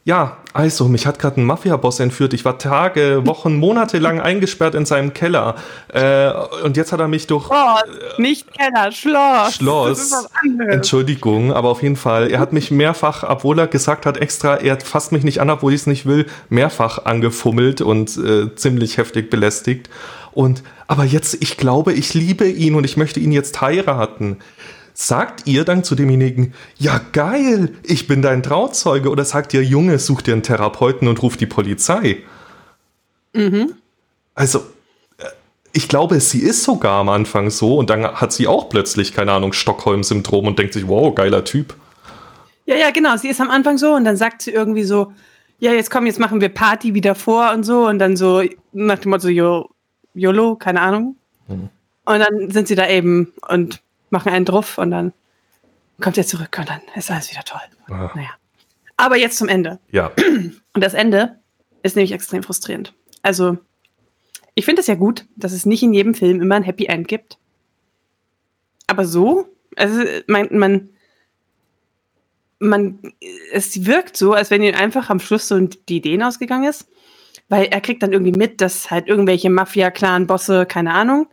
ja, 0.04 0.38
also, 0.52 0.88
mich 0.88 1.06
hat 1.06 1.20
gerade 1.20 1.40
ein 1.40 1.44
Mafia-Boss 1.44 2.00
entführt. 2.00 2.34
Ich 2.34 2.44
war 2.44 2.58
Tage, 2.58 3.22
Wochen, 3.24 3.54
Monate 3.54 3.98
lang 3.98 4.20
eingesperrt 4.20 4.74
in 4.74 4.84
seinem 4.84 5.14
Keller. 5.14 5.54
Äh, 5.88 6.30
und 6.64 6.76
jetzt 6.76 6.92
hat 6.92 6.98
er 6.98 7.06
mich 7.06 7.28
durch. 7.28 7.46
Schloss, 7.46 8.18
nicht 8.18 8.46
Keller, 8.52 8.90
Schloss. 8.90 9.54
Schloss. 9.54 10.28
Entschuldigung, 10.68 11.52
aber 11.52 11.68
auf 11.68 11.82
jeden 11.82 11.96
Fall. 11.96 12.30
Er 12.30 12.40
hat 12.40 12.52
mich 12.52 12.72
mehrfach, 12.72 13.22
obwohl 13.26 13.60
er 13.60 13.68
gesagt 13.68 14.04
hat, 14.04 14.16
extra, 14.16 14.56
er 14.56 14.78
fasst 14.80 15.12
mich 15.12 15.22
nicht 15.22 15.40
an, 15.40 15.48
obwohl 15.48 15.72
ich 15.72 15.82
es 15.82 15.86
nicht 15.86 16.04
will, 16.04 16.26
mehrfach 16.48 17.04
angefummelt 17.04 17.80
und 17.80 18.16
äh, 18.18 18.54
ziemlich 18.56 18.98
heftig 18.98 19.30
belästigt. 19.30 19.88
Und, 20.32 20.62
aber 20.86 21.04
jetzt, 21.04 21.36
ich 21.40 21.56
glaube, 21.56 21.92
ich 21.92 22.12
liebe 22.12 22.48
ihn 22.48 22.74
und 22.74 22.84
ich 22.84 22.96
möchte 22.96 23.20
ihn 23.20 23.32
jetzt 23.32 23.60
heiraten. 23.60 24.38
Sagt 25.04 25.48
ihr 25.48 25.64
dann 25.64 25.82
zu 25.82 25.96
demjenigen, 25.96 26.54
ja 26.78 27.00
geil, 27.10 27.74
ich 27.82 28.06
bin 28.06 28.22
dein 28.22 28.40
Trauzeuge, 28.40 29.10
oder 29.10 29.24
sagt 29.24 29.52
ihr, 29.52 29.64
Junge, 29.64 29.98
such 29.98 30.22
dir 30.22 30.32
einen 30.32 30.44
Therapeuten 30.44 31.08
und 31.08 31.20
ruf 31.24 31.36
die 31.36 31.46
Polizei? 31.46 32.18
Mhm. 33.32 33.74
Also, 34.36 34.60
äh, 35.18 35.24
ich 35.72 35.88
glaube, 35.88 36.20
sie 36.20 36.38
ist 36.38 36.62
sogar 36.62 37.00
am 37.00 37.08
Anfang 37.08 37.50
so 37.50 37.78
und 37.78 37.90
dann 37.90 38.06
hat 38.06 38.32
sie 38.32 38.46
auch 38.46 38.68
plötzlich, 38.68 39.12
keine 39.12 39.32
Ahnung, 39.32 39.52
Stockholm-Syndrom 39.52 40.46
und 40.46 40.60
denkt 40.60 40.72
sich, 40.72 40.86
wow, 40.86 41.12
geiler 41.12 41.44
Typ. 41.44 41.74
Ja, 42.66 42.76
ja, 42.76 42.92
genau. 42.92 43.16
Sie 43.16 43.28
ist 43.28 43.40
am 43.40 43.50
Anfang 43.50 43.78
so 43.78 43.94
und 43.96 44.04
dann 44.04 44.16
sagt 44.16 44.42
sie 44.42 44.52
irgendwie 44.52 44.84
so, 44.84 45.12
ja, 45.58 45.72
jetzt 45.72 45.90
komm, 45.90 46.06
jetzt 46.06 46.20
machen 46.20 46.40
wir 46.40 46.48
Party 46.48 46.94
wieder 46.94 47.16
vor 47.16 47.50
und 47.50 47.64
so 47.64 47.88
und 47.88 47.98
dann 47.98 48.16
so 48.16 48.44
nach 48.72 49.00
dem 49.00 49.10
Motto, 49.10 49.22
so, 49.22 49.68
YOLO, 50.14 50.54
keine 50.54 50.80
Ahnung. 50.80 51.16
Mhm. 51.48 51.70
Und 52.04 52.18
dann 52.20 52.50
sind 52.52 52.68
sie 52.68 52.76
da 52.76 52.88
eben 52.88 53.32
und 53.48 53.82
machen 54.12 54.32
einen 54.32 54.44
drauf 54.44 54.78
und 54.78 54.90
dann 54.90 55.12
kommt 56.00 56.18
er 56.18 56.26
zurück 56.26 56.56
und 56.58 56.68
dann 56.68 56.80
ist 56.94 57.10
alles 57.10 57.30
wieder 57.30 57.44
toll. 57.44 57.60
Aha. 57.88 58.12
Naja. 58.14 58.30
Aber 58.96 59.16
jetzt 59.16 59.38
zum 59.38 59.48
Ende. 59.48 59.78
Ja. 59.90 60.12
Und 60.74 60.82
das 60.82 60.94
Ende 60.94 61.38
ist 61.82 61.96
nämlich 61.96 62.12
extrem 62.12 62.42
frustrierend. 62.42 62.94
Also, 63.22 63.58
ich 64.54 64.64
finde 64.64 64.80
es 64.80 64.86
ja 64.86 64.94
gut, 64.94 65.26
dass 65.36 65.52
es 65.52 65.66
nicht 65.66 65.82
in 65.82 65.94
jedem 65.94 66.14
Film 66.14 66.40
immer 66.40 66.56
ein 66.56 66.62
Happy 66.62 66.86
End 66.86 67.08
gibt. 67.08 67.38
Aber 68.86 69.06
so, 69.06 69.48
also 69.76 70.02
man, 70.26 70.48
man, 70.50 70.90
man, 72.58 73.12
es 73.52 73.86
wirkt 73.86 74.16
so, 74.16 74.34
als 74.34 74.50
wenn 74.50 74.62
ihm 74.62 74.74
einfach 74.74 75.08
am 75.08 75.20
Schluss 75.20 75.48
so 75.48 75.58
die 75.58 75.96
Ideen 75.96 76.22
ausgegangen 76.22 76.68
ist, 76.68 76.88
weil 77.48 77.66
er 77.66 77.80
kriegt 77.80 78.02
dann 78.02 78.12
irgendwie 78.12 78.38
mit, 78.38 78.60
dass 78.60 78.90
halt 78.90 79.08
irgendwelche 79.08 79.50
Mafia-Clan-Bosse, 79.50 80.66
keine 80.66 80.92
Ahnung, 80.92 81.28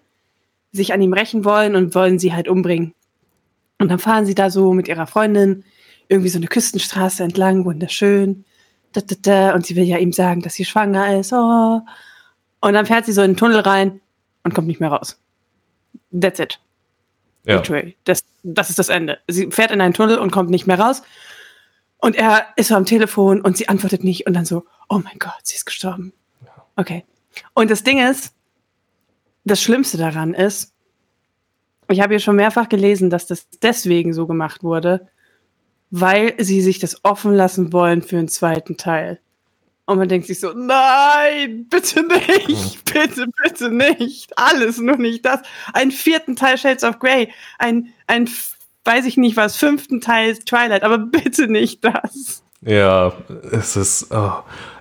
sich 0.71 0.93
an 0.93 1.01
ihm 1.01 1.13
rächen 1.13 1.45
wollen 1.45 1.75
und 1.75 1.95
wollen 1.95 2.19
sie 2.19 2.33
halt 2.33 2.47
umbringen. 2.47 2.93
Und 3.79 3.89
dann 3.89 3.99
fahren 3.99 4.25
sie 4.25 4.35
da 4.35 4.49
so 4.49 4.73
mit 4.73 4.87
ihrer 4.87 5.07
Freundin 5.07 5.63
irgendwie 6.09 6.29
so 6.29 6.37
eine 6.37 6.47
Küstenstraße 6.47 7.23
entlang, 7.23 7.65
wunderschön. 7.65 8.45
Da, 8.91 9.01
da, 9.01 9.15
da, 9.21 9.55
und 9.55 9.65
sie 9.65 9.75
will 9.75 9.83
ja 9.83 9.97
ihm 9.97 10.11
sagen, 10.11 10.41
dass 10.41 10.55
sie 10.55 10.65
schwanger 10.65 11.19
ist. 11.19 11.31
Oh. 11.31 11.81
Und 12.61 12.73
dann 12.73 12.85
fährt 12.85 13.05
sie 13.05 13.13
so 13.13 13.21
in 13.21 13.31
den 13.31 13.37
Tunnel 13.37 13.59
rein 13.59 14.01
und 14.43 14.53
kommt 14.53 14.67
nicht 14.67 14.79
mehr 14.79 14.91
raus. 14.91 15.19
That's 16.11 16.39
it. 16.39 16.59
Ja. 17.45 17.61
Das, 18.03 18.25
das 18.43 18.69
ist 18.69 18.79
das 18.79 18.89
Ende. 18.89 19.19
Sie 19.27 19.51
fährt 19.51 19.71
in 19.71 19.81
einen 19.81 19.93
Tunnel 19.93 20.17
und 20.17 20.31
kommt 20.31 20.49
nicht 20.49 20.67
mehr 20.67 20.79
raus. 20.79 21.03
Und 21.97 22.15
er 22.15 22.47
ist 22.55 22.69
so 22.69 22.75
am 22.75 22.85
Telefon 22.85 23.41
und 23.41 23.57
sie 23.57 23.69
antwortet 23.69 24.03
nicht 24.03 24.25
und 24.25 24.33
dann 24.33 24.45
so, 24.45 24.65
oh 24.87 24.99
mein 24.99 25.19
Gott, 25.19 25.39
sie 25.43 25.55
ist 25.55 25.65
gestorben. 25.65 26.13
Okay. 26.75 27.05
Und 27.53 27.69
das 27.69 27.83
Ding 27.83 27.99
ist, 27.99 28.33
das 29.43 29.61
Schlimmste 29.61 29.97
daran 29.97 30.33
ist, 30.33 30.73
ich 31.89 32.01
habe 32.01 32.13
ja 32.13 32.19
schon 32.19 32.35
mehrfach 32.35 32.69
gelesen, 32.69 33.09
dass 33.09 33.25
das 33.25 33.47
deswegen 33.61 34.13
so 34.13 34.27
gemacht 34.27 34.63
wurde, 34.63 35.07
weil 35.89 36.35
sie 36.37 36.61
sich 36.61 36.79
das 36.79 37.03
offen 37.03 37.33
lassen 37.33 37.73
wollen 37.73 38.03
für 38.03 38.17
einen 38.17 38.27
zweiten 38.27 38.77
Teil. 38.77 39.19
Und 39.85 39.97
man 39.97 40.07
denkt 40.07 40.27
sich 40.27 40.39
so, 40.39 40.53
nein, 40.53 41.65
bitte 41.67 42.03
nicht, 42.03 42.85
bitte, 42.93 43.25
bitte 43.41 43.71
nicht. 43.71 44.37
Alles, 44.37 44.77
nur 44.77 44.97
nicht 44.97 45.25
das. 45.25 45.41
Einen 45.73 45.89
vierten 45.89 46.35
Teil 46.35 46.59
Shades 46.59 46.83
of 46.83 46.99
Grey, 46.99 47.33
ein, 47.57 47.91
ein, 48.05 48.29
weiß 48.85 49.05
ich 49.05 49.17
nicht 49.17 49.35
was, 49.35 49.57
fünften 49.57 49.99
Teil 49.99 50.37
Twilight, 50.37 50.83
aber 50.83 50.99
bitte 50.99 51.47
nicht 51.47 51.83
das. 51.83 52.43
Ja, 52.61 53.13
es 53.51 53.77
ist, 53.77 54.07
oh, 54.11 54.33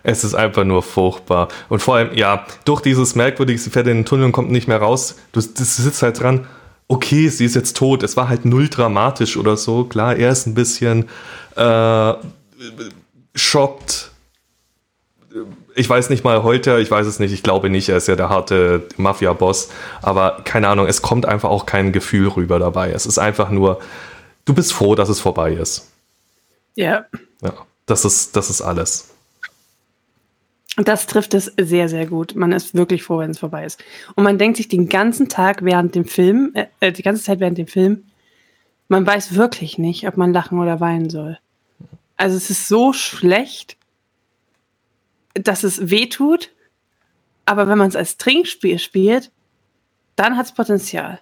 es 0.02 0.24
ist 0.24 0.34
einfach 0.34 0.64
nur 0.64 0.82
furchtbar. 0.82 1.48
Und 1.68 1.80
vor 1.80 1.96
allem, 1.96 2.12
ja, 2.14 2.44
durch 2.64 2.80
dieses 2.80 3.14
merkwürdige, 3.14 3.58
sie 3.58 3.70
fährt 3.70 3.86
in 3.86 3.98
den 3.98 4.04
Tunnel 4.04 4.26
und 4.26 4.32
kommt 4.32 4.50
nicht 4.50 4.66
mehr 4.66 4.80
raus. 4.80 5.16
Du, 5.32 5.40
du 5.40 5.64
sitzt 5.64 6.02
halt 6.02 6.20
dran, 6.20 6.46
okay, 6.88 7.28
sie 7.28 7.44
ist 7.44 7.54
jetzt 7.54 7.76
tot. 7.76 8.02
Es 8.02 8.16
war 8.16 8.28
halt 8.28 8.44
null 8.44 8.68
dramatisch 8.68 9.36
oder 9.36 9.56
so. 9.56 9.84
Klar, 9.84 10.16
er 10.16 10.30
ist 10.30 10.46
ein 10.46 10.54
bisschen 10.54 11.08
äh, 11.54 12.14
schockt. 13.34 14.10
Ich 15.76 15.88
weiß 15.88 16.10
nicht 16.10 16.24
mal 16.24 16.42
heute, 16.42 16.80
ich 16.80 16.90
weiß 16.90 17.06
es 17.06 17.20
nicht, 17.20 17.32
ich 17.32 17.44
glaube 17.44 17.70
nicht, 17.70 17.88
er 17.88 17.98
ist 17.98 18.08
ja 18.08 18.16
der 18.16 18.28
harte 18.28 18.88
Mafia-Boss. 18.96 19.70
Aber 20.02 20.40
keine 20.42 20.66
Ahnung, 20.66 20.86
es 20.86 21.02
kommt 21.02 21.26
einfach 21.26 21.50
auch 21.50 21.64
kein 21.64 21.92
Gefühl 21.92 22.26
rüber 22.26 22.58
dabei. 22.58 22.90
Es 22.90 23.06
ist 23.06 23.18
einfach 23.18 23.50
nur, 23.50 23.78
du 24.46 24.54
bist 24.54 24.72
froh, 24.72 24.96
dass 24.96 25.08
es 25.08 25.20
vorbei 25.20 25.52
ist. 25.52 25.92
Ja. 26.74 27.04
Ja. 27.42 27.52
Das 27.88 28.04
ist, 28.04 28.36
das 28.36 28.50
ist 28.50 28.60
alles. 28.60 29.08
Das 30.76 31.06
trifft 31.06 31.34
es 31.34 31.46
sehr, 31.58 31.88
sehr 31.88 32.06
gut. 32.06 32.36
Man 32.36 32.52
ist 32.52 32.74
wirklich 32.74 33.02
froh, 33.02 33.18
wenn 33.18 33.30
es 33.30 33.38
vorbei 33.38 33.64
ist. 33.64 33.82
Und 34.14 34.24
man 34.24 34.38
denkt 34.38 34.58
sich 34.58 34.68
den 34.68 34.88
ganzen 34.88 35.28
Tag 35.28 35.64
während 35.64 35.94
dem 35.94 36.04
Film, 36.04 36.52
äh, 36.54 36.66
äh, 36.80 36.92
die 36.92 37.02
ganze 37.02 37.24
Zeit 37.24 37.40
während 37.40 37.58
dem 37.58 37.66
Film, 37.66 38.04
man 38.88 39.06
weiß 39.06 39.34
wirklich 39.34 39.78
nicht, 39.78 40.06
ob 40.06 40.16
man 40.18 40.32
lachen 40.32 40.60
oder 40.60 40.80
weinen 40.80 41.10
soll. 41.10 41.38
Also 42.16 42.36
es 42.36 42.50
ist 42.50 42.68
so 42.68 42.92
schlecht, 42.92 43.76
dass 45.32 45.64
es 45.64 45.90
weh 45.90 46.06
tut. 46.06 46.50
Aber 47.46 47.68
wenn 47.68 47.78
man 47.78 47.88
es 47.88 47.96
als 47.96 48.18
Trinkspiel 48.18 48.78
spielt, 48.78 49.30
dann 50.14 50.36
hat 50.36 50.46
es 50.46 50.52
Potenzial. 50.52 51.20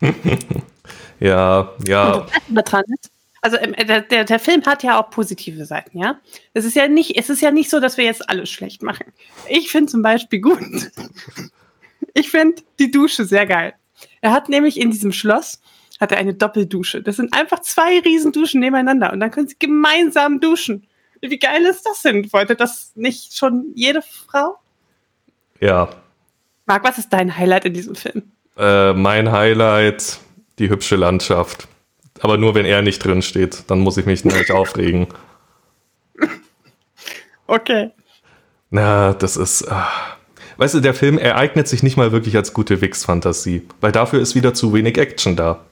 ja, 1.20 1.72
ja. 1.86 2.12
Und 2.12 2.30
das 2.50 2.64
dran 2.64 2.84
ist, 2.88 3.10
also 3.40 3.56
ähm, 3.56 3.74
der, 3.74 4.02
der, 4.02 4.24
der, 4.24 4.38
Film 4.38 4.64
hat 4.66 4.82
ja 4.82 5.00
auch 5.00 5.10
positive 5.10 5.64
Seiten, 5.64 5.98
ja. 5.98 6.20
Es 6.54 6.64
ist 6.64 6.74
ja 6.74 6.88
nicht, 6.88 7.16
es 7.16 7.30
ist 7.30 7.40
ja 7.40 7.50
nicht 7.50 7.70
so, 7.70 7.80
dass 7.80 7.96
wir 7.96 8.04
jetzt 8.04 8.28
alles 8.28 8.50
schlecht 8.50 8.82
machen. 8.82 9.12
Ich 9.48 9.70
finde 9.70 9.90
zum 9.90 10.02
Beispiel 10.02 10.40
gut. 10.40 10.60
Ich 12.14 12.30
finde 12.30 12.62
die 12.78 12.90
Dusche 12.90 13.24
sehr 13.24 13.46
geil. 13.46 13.74
Er 14.20 14.32
hat 14.32 14.48
nämlich 14.48 14.80
in 14.80 14.90
diesem 14.90 15.12
Schloss 15.12 15.60
hat 16.00 16.12
er 16.12 16.18
eine 16.18 16.34
Doppeldusche. 16.34 17.02
Das 17.02 17.16
sind 17.16 17.34
einfach 17.34 17.60
zwei 17.60 17.98
Riesenduschen 18.00 18.60
nebeneinander 18.60 19.12
und 19.12 19.20
dann 19.20 19.30
können 19.30 19.48
sie 19.48 19.56
gemeinsam 19.58 20.40
duschen. 20.40 20.86
Wie 21.20 21.38
geil 21.38 21.64
ist 21.64 21.84
das 21.84 22.02
denn? 22.02 22.32
Wollte 22.32 22.54
das 22.54 22.92
nicht 22.94 23.36
schon 23.36 23.66
jede 23.74 24.02
Frau? 24.02 24.58
Ja. 25.60 25.90
Marc, 26.66 26.84
was 26.84 26.98
ist 26.98 27.12
dein 27.12 27.36
Highlight 27.36 27.64
in 27.64 27.74
diesem 27.74 27.94
Film? 27.94 28.22
Äh, 28.56 28.92
mein 28.92 29.32
Highlight, 29.32 30.18
die 30.58 30.70
hübsche 30.70 30.96
Landschaft. 30.96 31.66
Aber 32.20 32.36
nur, 32.36 32.54
wenn 32.54 32.66
er 32.66 32.82
nicht 32.82 33.04
drin 33.04 33.22
steht. 33.22 33.64
Dann 33.68 33.80
muss 33.80 33.96
ich 33.96 34.06
mich 34.06 34.24
nicht 34.24 34.50
aufregen. 34.50 35.08
Okay. 37.46 37.90
Na, 38.70 39.14
das 39.14 39.36
ist. 39.36 39.62
Äh, 39.62 39.74
weißt 40.58 40.74
du, 40.74 40.80
der 40.80 40.94
Film 40.94 41.18
ereignet 41.18 41.66
sich 41.66 41.82
nicht 41.82 41.96
mal 41.96 42.12
wirklich 42.12 42.36
als 42.36 42.52
gute 42.52 42.80
Wix-Fantasie, 42.80 43.66
weil 43.80 43.92
dafür 43.92 44.20
ist 44.20 44.34
wieder 44.34 44.54
zu 44.54 44.72
wenig 44.74 44.98
Action 44.98 45.34
da. 45.34 45.64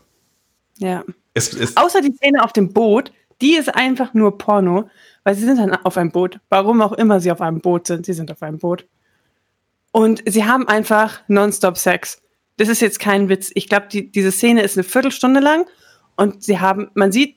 Ja. 0.78 1.04
Es, 1.34 1.52
es 1.52 1.76
Außer 1.76 2.00
die 2.00 2.12
Szene 2.12 2.42
auf 2.42 2.52
dem 2.52 2.72
Boot, 2.72 3.12
die 3.42 3.56
ist 3.56 3.74
einfach 3.74 4.14
nur 4.14 4.38
Porno, 4.38 4.88
weil 5.24 5.34
sie 5.34 5.44
sind 5.44 5.58
dann 5.58 5.74
auf 5.74 5.98
einem 5.98 6.10
Boot. 6.10 6.40
Warum 6.48 6.80
auch 6.80 6.92
immer 6.92 7.20
sie 7.20 7.30
auf 7.30 7.42
einem 7.42 7.60
Boot 7.60 7.86
sind, 7.86 8.06
sie 8.06 8.14
sind 8.14 8.30
auf 8.30 8.42
einem 8.42 8.58
Boot. 8.58 8.86
Und 9.92 10.22
sie 10.26 10.44
haben 10.44 10.66
einfach 10.68 11.20
nonstop 11.28 11.76
Sex. 11.76 12.22
Das 12.56 12.68
ist 12.68 12.80
jetzt 12.80 13.00
kein 13.00 13.28
Witz. 13.28 13.50
Ich 13.54 13.68
glaube, 13.68 13.88
die, 13.92 14.10
diese 14.10 14.32
Szene 14.32 14.62
ist 14.62 14.78
eine 14.78 14.84
Viertelstunde 14.84 15.40
lang 15.40 15.66
und 16.16 16.42
sie 16.42 16.60
haben, 16.60 16.90
man 16.94 17.12
sieht 17.12 17.36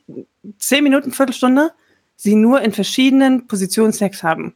zehn 0.58 0.84
Minuten, 0.84 1.12
Viertelstunde, 1.12 1.72
sie 2.16 2.34
nur 2.34 2.60
in 2.62 2.72
verschiedenen 2.72 3.46
Positionen 3.46 3.92
Sex 3.92 4.22
haben. 4.22 4.54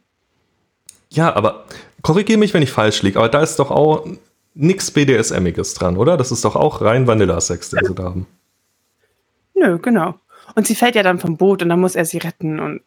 Ja, 1.09 1.35
aber 1.35 1.65
korrigiere 2.01 2.39
mich, 2.39 2.53
wenn 2.53 2.63
ich 2.63 2.71
falsch 2.71 3.01
liege, 3.01 3.19
aber 3.19 3.29
da 3.29 3.41
ist 3.41 3.57
doch 3.57 3.71
auch 3.71 4.05
nichts 4.53 4.91
BDSMiges 4.91 5.73
dran, 5.73 5.97
oder? 5.97 6.17
Das 6.17 6.31
ist 6.31 6.45
doch 6.45 6.55
auch 6.55 6.81
rein 6.81 7.07
Vanilla-Sex, 7.07 7.71
den 7.71 7.85
sie 7.85 7.95
da 7.95 8.03
haben. 8.03 8.27
Nö, 9.53 9.79
genau. 9.79 10.15
Und 10.55 10.67
sie 10.67 10.75
fällt 10.75 10.95
ja 10.95 11.03
dann 11.03 11.19
vom 11.19 11.37
Boot 11.37 11.61
und 11.61 11.69
dann 11.69 11.79
muss 11.79 11.95
er 11.95 12.05
sie 12.05 12.17
retten 12.17 12.59
und. 12.59 12.81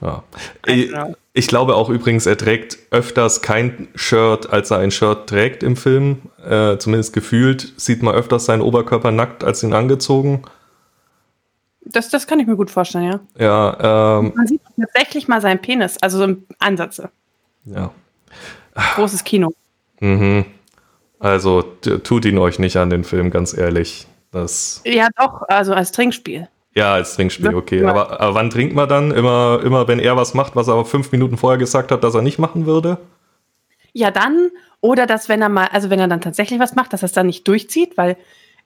Ja. 0.00 0.22
Ich, 0.66 0.92
ich 1.32 1.48
glaube 1.48 1.74
auch 1.76 1.88
übrigens, 1.88 2.26
er 2.26 2.36
trägt 2.36 2.78
öfters 2.90 3.42
kein 3.42 3.88
Shirt, 3.94 4.50
als 4.50 4.70
er 4.70 4.78
ein 4.78 4.90
Shirt 4.90 5.28
trägt 5.28 5.62
im 5.62 5.76
Film. 5.76 6.22
Äh, 6.44 6.78
zumindest 6.78 7.12
gefühlt 7.12 7.72
sieht 7.76 8.02
man 8.02 8.14
öfters 8.14 8.44
seinen 8.44 8.62
Oberkörper 8.62 9.10
nackt 9.10 9.44
als 9.44 9.62
ihn 9.62 9.72
angezogen. 9.72 10.42
Das, 11.84 12.08
das 12.08 12.26
kann 12.26 12.40
ich 12.40 12.46
mir 12.46 12.56
gut 12.56 12.70
vorstellen, 12.70 13.04
ja. 13.04 13.20
Ja, 13.38 14.18
ähm, 14.18 14.32
Man 14.34 14.46
sieht 14.46 14.60
tatsächlich 14.78 15.28
mal 15.28 15.40
seinen 15.40 15.60
Penis, 15.60 15.98
also 16.00 16.18
so 16.18 16.36
Ansätze. 16.58 17.10
Ja. 17.64 17.90
Großes 18.94 19.24
Kino. 19.24 19.52
Mhm. 20.00 20.46
Also 21.18 21.62
tut 21.62 22.24
ihn 22.24 22.38
euch 22.38 22.58
nicht 22.58 22.76
an 22.76 22.90
den 22.90 23.04
Film, 23.04 23.30
ganz 23.30 23.56
ehrlich. 23.56 24.06
Das 24.30 24.82
ja, 24.84 25.08
doch, 25.16 25.42
also 25.48 25.72
als 25.72 25.92
Trinkspiel. 25.92 26.48
Ja, 26.74 26.94
als 26.94 27.14
Trinkspiel, 27.14 27.54
okay. 27.54 27.84
Aber, 27.84 28.20
aber, 28.20 28.34
wann 28.34 28.50
trinkt 28.50 28.74
man 28.74 28.88
dann? 28.88 29.12
Immer, 29.12 29.60
immer, 29.64 29.86
wenn 29.86 30.00
er 30.00 30.16
was 30.16 30.34
macht, 30.34 30.56
was 30.56 30.66
er 30.66 30.74
aber 30.74 30.84
fünf 30.84 31.12
Minuten 31.12 31.36
vorher 31.36 31.58
gesagt 31.58 31.92
hat, 31.92 32.02
dass 32.02 32.14
er 32.14 32.22
nicht 32.22 32.38
machen 32.38 32.66
würde? 32.66 32.98
Ja, 33.92 34.10
dann. 34.10 34.50
Oder 34.80 35.06
dass, 35.06 35.28
wenn 35.28 35.40
er 35.40 35.48
mal, 35.48 35.68
also 35.68 35.88
wenn 35.88 36.00
er 36.00 36.08
dann 36.08 36.20
tatsächlich 36.20 36.58
was 36.58 36.74
macht, 36.74 36.92
dass 36.92 37.02
er 37.02 37.06
es 37.06 37.12
dann 37.12 37.26
nicht 37.26 37.46
durchzieht, 37.46 37.96
weil, 37.96 38.16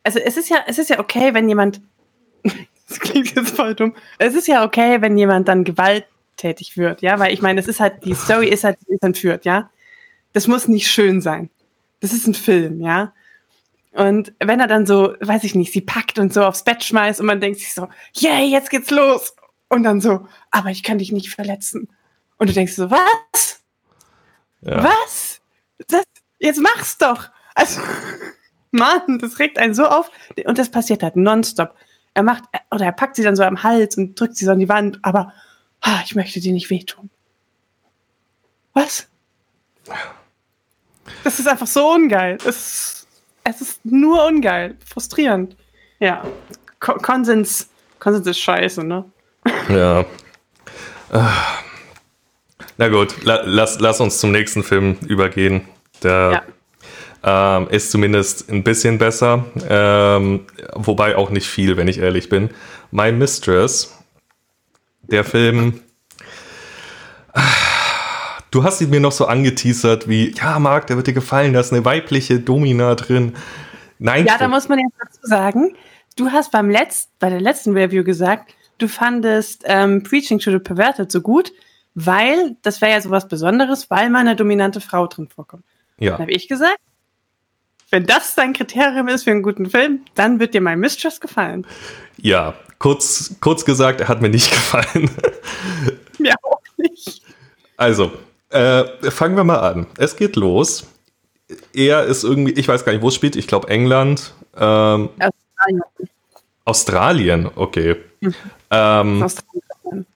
also 0.02 0.18
es 0.18 0.36
ist 0.38 0.48
ja, 0.48 0.56
es 0.66 0.78
ist 0.78 0.88
ja 0.88 0.98
okay, 0.98 1.34
wenn 1.34 1.48
jemand, 1.48 1.82
das 2.88 2.98
klingt 2.98 3.34
jetzt 3.36 3.54
voll 3.54 3.74
dumm, 3.74 3.94
es 4.18 4.34
ist 4.34 4.48
ja 4.48 4.64
okay, 4.64 5.00
wenn 5.02 5.18
jemand 5.18 5.46
dann 5.46 5.64
gewalttätig 5.64 6.76
wird, 6.78 7.02
ja, 7.02 7.18
weil 7.18 7.34
ich 7.34 7.42
meine, 7.42 7.60
es 7.60 7.68
ist 7.68 7.78
halt, 7.78 8.04
die 8.04 8.14
Story 8.14 8.48
ist 8.48 8.64
halt, 8.64 8.78
die 8.88 8.94
ist 8.94 9.02
entführt, 9.02 9.44
ja. 9.44 9.70
Das 10.32 10.48
muss 10.48 10.66
nicht 10.66 10.90
schön 10.90 11.20
sein. 11.20 11.50
Das 12.00 12.12
ist 12.12 12.26
ein 12.26 12.34
Film, 12.34 12.80
ja. 12.80 13.12
Und 13.98 14.32
wenn 14.38 14.60
er 14.60 14.68
dann 14.68 14.86
so, 14.86 15.16
weiß 15.18 15.42
ich 15.42 15.56
nicht, 15.56 15.72
sie 15.72 15.80
packt 15.80 16.20
und 16.20 16.32
so 16.32 16.44
aufs 16.44 16.62
Bett 16.62 16.84
schmeißt 16.84 17.18
und 17.18 17.26
man 17.26 17.40
denkt 17.40 17.58
sich 17.58 17.74
so, 17.74 17.88
yay, 18.14 18.44
jetzt 18.44 18.70
geht's 18.70 18.92
los. 18.92 19.34
Und 19.68 19.82
dann 19.82 20.00
so, 20.00 20.28
aber 20.52 20.70
ich 20.70 20.84
kann 20.84 20.98
dich 20.98 21.10
nicht 21.10 21.30
verletzen. 21.30 21.88
Und 22.36 22.48
du 22.48 22.54
denkst 22.54 22.74
so, 22.74 22.92
was? 22.92 23.60
Ja. 24.60 24.84
Was? 24.84 25.40
Das, 25.88 26.04
jetzt 26.38 26.60
mach's 26.60 26.96
doch. 26.98 27.28
Also, 27.56 27.80
Mann, 28.70 29.18
das 29.18 29.40
regt 29.40 29.58
einen 29.58 29.74
so 29.74 29.84
auf. 29.84 30.12
Und 30.44 30.58
das 30.58 30.70
passiert 30.70 31.02
halt 31.02 31.16
nonstop. 31.16 31.74
Er 32.14 32.22
macht, 32.22 32.44
oder 32.70 32.84
er 32.84 32.92
packt 32.92 33.16
sie 33.16 33.24
dann 33.24 33.34
so 33.34 33.42
am 33.42 33.64
Hals 33.64 33.96
und 33.96 34.14
drückt 34.14 34.36
sie 34.36 34.44
so 34.44 34.52
an 34.52 34.60
die 34.60 34.68
Wand, 34.68 35.00
aber 35.02 35.32
ah, 35.80 36.02
ich 36.04 36.14
möchte 36.14 36.38
dir 36.38 36.52
nicht 36.52 36.70
wehtun. 36.70 37.10
Was? 38.74 39.08
Das 41.24 41.40
ist 41.40 41.48
einfach 41.48 41.66
so 41.66 41.94
ungeil. 41.94 42.38
Es, 42.46 42.97
es 43.48 43.60
ist 43.60 43.84
nur 43.84 44.24
ungeil. 44.26 44.76
Frustrierend. 44.86 45.56
Ja. 45.98 46.24
Ko 46.80 46.94
Konsens, 46.94 47.68
Konsens 47.98 48.26
ist 48.26 48.38
scheiße, 48.38 48.84
ne? 48.84 49.04
Ja. 49.68 50.04
Na 52.76 52.88
gut, 52.88 53.24
la 53.24 53.42
lass, 53.44 53.80
lass 53.80 54.00
uns 54.00 54.20
zum 54.20 54.30
nächsten 54.30 54.62
Film 54.62 54.96
übergehen. 55.06 55.62
Der 56.02 56.44
ja. 57.24 57.56
ähm, 57.56 57.68
ist 57.70 57.90
zumindest 57.90 58.50
ein 58.50 58.62
bisschen 58.62 58.98
besser, 58.98 59.44
ähm, 59.68 60.46
wobei 60.74 61.16
auch 61.16 61.30
nicht 61.30 61.48
viel, 61.48 61.76
wenn 61.76 61.88
ich 61.88 61.98
ehrlich 61.98 62.28
bin. 62.28 62.50
My 62.90 63.10
Mistress, 63.10 63.98
der 65.02 65.24
Film. 65.24 65.80
Du 68.50 68.64
hast 68.64 68.80
ihn 68.80 68.90
mir 68.90 69.00
noch 69.00 69.12
so 69.12 69.26
angeteasert 69.26 70.08
wie, 70.08 70.32
ja, 70.34 70.58
Marc, 70.58 70.86
der 70.86 70.96
wird 70.96 71.06
dir 71.06 71.12
gefallen, 71.12 71.52
da 71.52 71.60
ist 71.60 71.72
eine 71.72 71.84
weibliche 71.84 72.40
Domina 72.40 72.94
drin. 72.94 73.34
Nein. 73.98 74.26
Ja, 74.26 74.38
da 74.38 74.48
muss 74.48 74.68
man 74.68 74.78
jetzt 74.78 74.94
dazu 74.98 75.20
sagen, 75.22 75.74
du 76.16 76.30
hast 76.30 76.52
beim 76.52 76.70
Letzt, 76.70 77.10
bei 77.18 77.30
der 77.30 77.40
letzten 77.40 77.76
Review 77.76 78.04
gesagt, 78.04 78.54
du 78.78 78.88
fandest 78.88 79.64
ähm, 79.66 80.02
Preaching 80.02 80.38
to 80.38 80.50
the 80.50 80.58
Perverted 80.58 81.10
so 81.12 81.20
gut, 81.20 81.52
weil 81.94 82.56
das 82.62 82.80
wäre 82.80 82.92
ja 82.92 83.00
sowas 83.00 83.28
Besonderes, 83.28 83.90
weil 83.90 84.08
mal 84.08 84.20
eine 84.20 84.36
dominante 84.36 84.80
Frau 84.80 85.06
drin 85.06 85.28
vorkommt. 85.28 85.64
Ja. 85.98 86.12
Dann 86.12 86.20
habe 86.20 86.32
ich 86.32 86.48
gesagt, 86.48 86.78
wenn 87.90 88.06
das 88.06 88.34
dein 88.34 88.52
Kriterium 88.52 89.08
ist 89.08 89.24
für 89.24 89.30
einen 89.30 89.42
guten 89.42 89.68
Film, 89.68 90.02
dann 90.14 90.40
wird 90.40 90.54
dir 90.54 90.60
mein 90.60 90.78
Mistress 90.78 91.20
gefallen. 91.20 91.66
Ja, 92.18 92.54
kurz, 92.78 93.36
kurz 93.40 93.64
gesagt, 93.64 94.00
er 94.00 94.08
hat 94.08 94.20
mir 94.22 94.28
nicht 94.28 94.50
gefallen. 94.50 95.10
Mir 96.18 96.34
auch 96.42 96.60
nicht. 96.76 97.22
Also, 97.76 98.12
äh, 98.50 98.84
fangen 99.10 99.36
wir 99.36 99.44
mal 99.44 99.58
an. 99.58 99.86
Es 99.96 100.16
geht 100.16 100.36
los. 100.36 100.86
Er 101.72 102.04
ist 102.04 102.24
irgendwie, 102.24 102.52
ich 102.52 102.68
weiß 102.68 102.84
gar 102.84 102.92
nicht, 102.92 103.02
wo 103.02 103.08
es 103.08 103.14
spielt. 103.14 103.36
Ich 103.36 103.46
glaube 103.46 103.68
England. 103.68 104.34
Ähm, 104.56 105.10
Australien. 105.18 105.82
Australien, 106.64 107.50
okay. 107.54 107.96
Mhm. 108.20 108.34
Ähm, 108.70 109.22
Australien. 109.22 110.06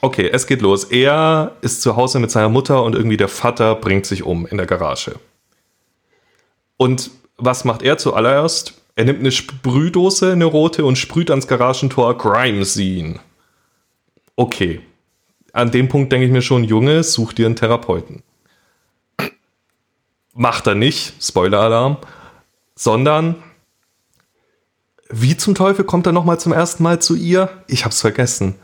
Okay, 0.00 0.28
es 0.32 0.46
geht 0.46 0.62
los. 0.62 0.84
Er 0.84 1.56
ist 1.62 1.82
zu 1.82 1.96
Hause 1.96 2.20
mit 2.20 2.30
seiner 2.30 2.48
Mutter 2.48 2.82
und 2.82 2.94
irgendwie 2.94 3.16
der 3.16 3.28
Vater 3.28 3.74
bringt 3.74 4.06
sich 4.06 4.22
um 4.22 4.46
in 4.46 4.56
der 4.56 4.66
Garage. 4.66 5.16
Und 6.76 7.10
was 7.38 7.64
macht 7.64 7.82
er 7.82 7.98
zuallererst? 7.98 8.74
Er 8.94 9.04
nimmt 9.04 9.20
eine 9.20 9.32
Sprühdose, 9.32 10.32
eine 10.32 10.44
rote, 10.44 10.84
und 10.84 10.96
sprüht 10.96 11.30
ans 11.30 11.46
Garagentor 11.48 12.16
Crime 12.16 12.64
Scene. 12.64 13.18
Okay, 14.36 14.80
an 15.56 15.70
dem 15.70 15.88
Punkt 15.88 16.12
denke 16.12 16.26
ich 16.26 16.32
mir 16.32 16.42
schon, 16.42 16.64
Junge, 16.64 17.02
such 17.02 17.32
dir 17.32 17.46
einen 17.46 17.56
Therapeuten. 17.56 18.22
Macht 20.34 20.66
er 20.66 20.74
nicht, 20.74 21.14
Spoiler-Alarm, 21.22 21.96
sondern 22.74 23.36
wie 25.08 25.36
zum 25.36 25.54
Teufel 25.54 25.84
kommt 25.84 26.06
er 26.06 26.12
nochmal 26.12 26.38
zum 26.38 26.52
ersten 26.52 26.82
Mal 26.82 27.00
zu 27.00 27.14
ihr? 27.14 27.48
Ich 27.68 27.84
hab's 27.84 28.00
vergessen. 28.00 28.56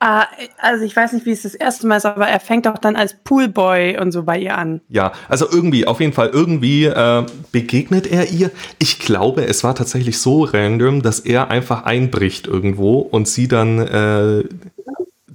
Ah, 0.00 0.26
also 0.58 0.84
ich 0.84 0.94
weiß 0.94 1.12
nicht, 1.12 1.24
wie 1.24 1.30
es 1.30 1.42
das 1.42 1.54
erste 1.54 1.86
Mal 1.86 1.96
ist, 1.96 2.04
aber 2.04 2.28
er 2.28 2.40
fängt 2.40 2.68
auch 2.68 2.78
dann 2.78 2.94
als 2.94 3.16
Poolboy 3.24 3.98
und 3.98 4.12
so 4.12 4.24
bei 4.24 4.38
ihr 4.38 4.58
an. 4.58 4.80
Ja, 4.88 5.12
also 5.28 5.46
irgendwie, 5.50 5.86
auf 5.86 6.00
jeden 6.00 6.12
Fall, 6.12 6.28
irgendwie 6.28 6.84
äh, 6.84 7.24
begegnet 7.52 8.06
er 8.06 8.30
ihr. 8.30 8.50
Ich 8.78 8.98
glaube, 8.98 9.46
es 9.46 9.64
war 9.64 9.74
tatsächlich 9.74 10.18
so 10.18 10.44
random, 10.44 11.00
dass 11.00 11.20
er 11.20 11.50
einfach 11.50 11.84
einbricht 11.84 12.46
irgendwo 12.46 12.98
und 12.98 13.28
sie 13.28 13.48
dann 13.48 13.78
äh, 13.78 14.44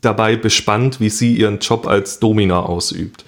dabei 0.01 0.35
bespannt, 0.35 0.99
wie 0.99 1.09
sie 1.09 1.35
ihren 1.35 1.59
Job 1.59 1.87
als 1.87 2.19
Domina 2.19 2.61
ausübt. 2.61 3.25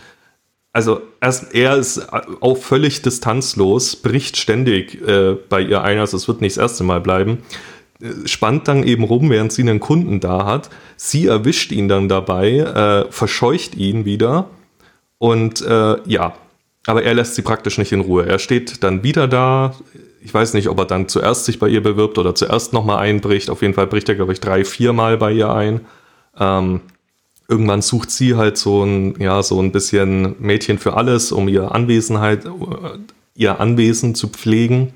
Also 0.73 1.01
erst, 1.19 1.53
er 1.53 1.75
ist 1.75 2.07
auch 2.13 2.57
völlig 2.57 3.01
distanzlos, 3.01 3.97
bricht 3.97 4.37
ständig 4.37 5.05
äh, 5.05 5.35
bei 5.49 5.61
ihr 5.61 5.81
ein, 5.83 5.99
also 5.99 6.15
es 6.15 6.27
wird 6.29 6.39
nicht 6.39 6.55
das 6.55 6.61
erste 6.61 6.85
Mal 6.85 7.01
bleiben, 7.01 7.39
äh, 8.01 8.25
spannt 8.25 8.69
dann 8.69 8.83
eben 8.83 9.03
rum, 9.03 9.29
während 9.29 9.51
sie 9.51 9.63
einen 9.63 9.81
Kunden 9.81 10.21
da 10.21 10.45
hat. 10.45 10.69
Sie 10.95 11.25
erwischt 11.25 11.73
ihn 11.73 11.89
dann 11.89 12.07
dabei, 12.07 12.59
äh, 12.59 13.11
verscheucht 13.11 13.75
ihn 13.75 14.05
wieder 14.05 14.49
und 15.17 15.61
äh, 15.61 15.97
ja, 16.05 16.35
aber 16.87 17.03
er 17.03 17.13
lässt 17.13 17.35
sie 17.35 17.41
praktisch 17.41 17.77
nicht 17.77 17.91
in 17.91 18.01
Ruhe. 18.01 18.25
Er 18.25 18.39
steht 18.39 18.83
dann 18.83 19.03
wieder 19.03 19.27
da. 19.27 19.75
Ich 20.23 20.33
weiß 20.33 20.53
nicht, 20.53 20.67
ob 20.67 20.79
er 20.79 20.85
dann 20.85 21.07
zuerst 21.07 21.45
sich 21.45 21.59
bei 21.59 21.67
ihr 21.67 21.83
bewirbt 21.83 22.17
oder 22.17 22.33
zuerst 22.33 22.73
nochmal 22.73 22.99
einbricht. 22.99 23.49
Auf 23.49 23.61
jeden 23.61 23.73
Fall 23.73 23.87
bricht 23.87 24.09
er, 24.09 24.15
glaube 24.15 24.33
ich, 24.33 24.39
drei, 24.39 24.65
vier 24.65 24.93
Mal 24.93 25.17
bei 25.17 25.31
ihr 25.31 25.51
ein. 25.51 25.81
Ähm, 26.37 26.81
irgendwann 27.47 27.81
sucht 27.81 28.11
sie 28.11 28.35
halt 28.35 28.57
so 28.57 28.83
ein, 28.83 29.19
ja, 29.19 29.43
so 29.43 29.59
ein 29.61 29.71
bisschen 29.71 30.35
Mädchen 30.39 30.79
für 30.79 30.95
alles, 30.95 31.31
um 31.31 31.47
ihr 31.47 31.73
Anwesenheit, 31.73 32.45
ihr 33.35 33.59
Anwesen 33.59 34.15
zu 34.15 34.29
pflegen. 34.29 34.93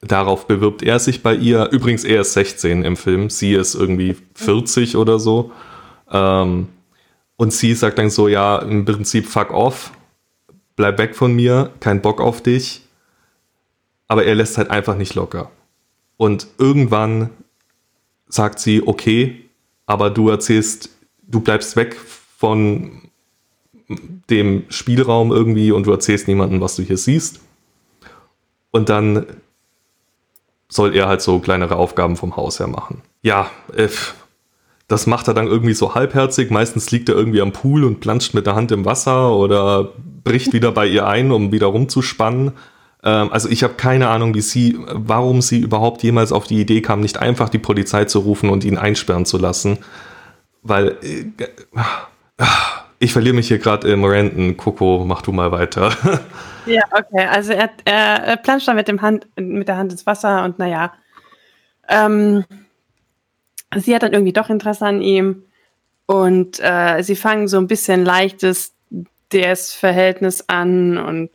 Darauf 0.00 0.46
bewirbt 0.46 0.82
er 0.82 0.98
sich 0.98 1.22
bei 1.22 1.34
ihr. 1.34 1.70
Übrigens, 1.72 2.04
er 2.04 2.20
ist 2.20 2.34
16 2.34 2.84
im 2.84 2.96
Film, 2.96 3.30
sie 3.30 3.54
ist 3.54 3.74
irgendwie 3.74 4.16
40 4.34 4.96
oder 4.96 5.18
so. 5.18 5.50
Ähm, 6.10 6.68
und 7.36 7.52
sie 7.52 7.74
sagt 7.74 7.98
dann 7.98 8.10
so, 8.10 8.28
ja, 8.28 8.58
im 8.58 8.84
Prinzip 8.84 9.26
fuck 9.26 9.50
off, 9.50 9.92
bleib 10.76 10.98
weg 10.98 11.16
von 11.16 11.34
mir, 11.34 11.72
kein 11.80 12.02
Bock 12.02 12.20
auf 12.20 12.42
dich. 12.42 12.82
Aber 14.06 14.24
er 14.24 14.34
lässt 14.34 14.58
halt 14.58 14.70
einfach 14.70 14.96
nicht 14.96 15.14
locker. 15.14 15.50
Und 16.16 16.46
irgendwann 16.58 17.30
sagt 18.28 18.60
sie, 18.60 18.86
okay, 18.86 19.43
aber 19.86 20.10
du 20.10 20.28
erzählst, 20.28 20.90
du 21.22 21.40
bleibst 21.40 21.76
weg 21.76 21.96
von 22.38 23.02
dem 24.30 24.64
Spielraum 24.68 25.32
irgendwie 25.32 25.72
und 25.72 25.86
du 25.86 25.92
erzählst 25.92 26.28
niemandem, 26.28 26.60
was 26.60 26.76
du 26.76 26.82
hier 26.82 26.96
siehst. 26.96 27.40
Und 28.70 28.88
dann 28.88 29.26
soll 30.68 30.94
er 30.94 31.06
halt 31.06 31.20
so 31.20 31.38
kleinere 31.38 31.76
Aufgaben 31.76 32.16
vom 32.16 32.36
Haus 32.36 32.58
her 32.58 32.66
machen. 32.66 33.02
Ja, 33.22 33.50
äh, 33.76 33.88
das 34.88 35.06
macht 35.06 35.28
er 35.28 35.34
dann 35.34 35.46
irgendwie 35.46 35.74
so 35.74 35.94
halbherzig. 35.94 36.50
Meistens 36.50 36.90
liegt 36.90 37.08
er 37.08 37.14
irgendwie 37.14 37.40
am 37.40 37.52
Pool 37.52 37.84
und 37.84 38.00
planscht 38.00 38.34
mit 38.34 38.46
der 38.46 38.54
Hand 38.54 38.72
im 38.72 38.84
Wasser 38.84 39.34
oder 39.34 39.92
bricht 40.24 40.52
wieder 40.52 40.72
bei 40.72 40.86
ihr 40.86 41.06
ein, 41.06 41.30
um 41.30 41.52
wieder 41.52 41.66
rumzuspannen. 41.66 42.52
Ähm, 43.04 43.32
also 43.32 43.48
ich 43.48 43.62
habe 43.62 43.74
keine 43.74 44.08
Ahnung, 44.08 44.34
wie 44.34 44.40
sie, 44.40 44.78
warum 44.88 45.42
sie 45.42 45.60
überhaupt 45.60 46.02
jemals 46.02 46.32
auf 46.32 46.46
die 46.46 46.60
Idee 46.60 46.80
kam, 46.80 47.00
nicht 47.00 47.18
einfach 47.18 47.48
die 47.48 47.58
Polizei 47.58 48.06
zu 48.06 48.20
rufen 48.20 48.48
und 48.48 48.64
ihn 48.64 48.78
einsperren 48.78 49.26
zu 49.26 49.38
lassen. 49.38 49.78
Weil 50.62 50.96
äh, 51.02 51.26
ich 52.98 53.12
verliere 53.12 53.34
mich 53.34 53.48
hier 53.48 53.58
gerade 53.58 53.88
im 53.88 54.04
Ranten. 54.04 54.56
Coco, 54.56 55.04
mach 55.06 55.22
du 55.22 55.32
mal 55.32 55.52
weiter. 55.52 55.92
Ja, 56.66 56.80
okay. 56.92 57.26
Also 57.26 57.52
er, 57.52 57.68
er, 57.84 58.24
er 58.24 58.36
planscht 58.38 58.68
dann 58.68 58.76
mit, 58.76 58.88
dem 58.88 59.02
Hand, 59.02 59.26
mit 59.36 59.68
der 59.68 59.76
Hand 59.76 59.92
ins 59.92 60.06
Wasser 60.06 60.44
und 60.44 60.58
naja. 60.58 60.94
Ähm, 61.90 62.44
sie 63.76 63.94
hat 63.94 64.02
dann 64.02 64.14
irgendwie 64.14 64.32
doch 64.32 64.48
Interesse 64.48 64.86
an 64.86 65.02
ihm 65.02 65.42
und 66.06 66.58
äh, 66.60 67.02
sie 67.02 67.16
fangen 67.16 67.48
so 67.48 67.58
ein 67.58 67.66
bisschen 67.66 68.06
leichtes 68.06 68.72
DS-Verhältnis 69.30 70.48
an 70.48 70.96
und 70.96 71.30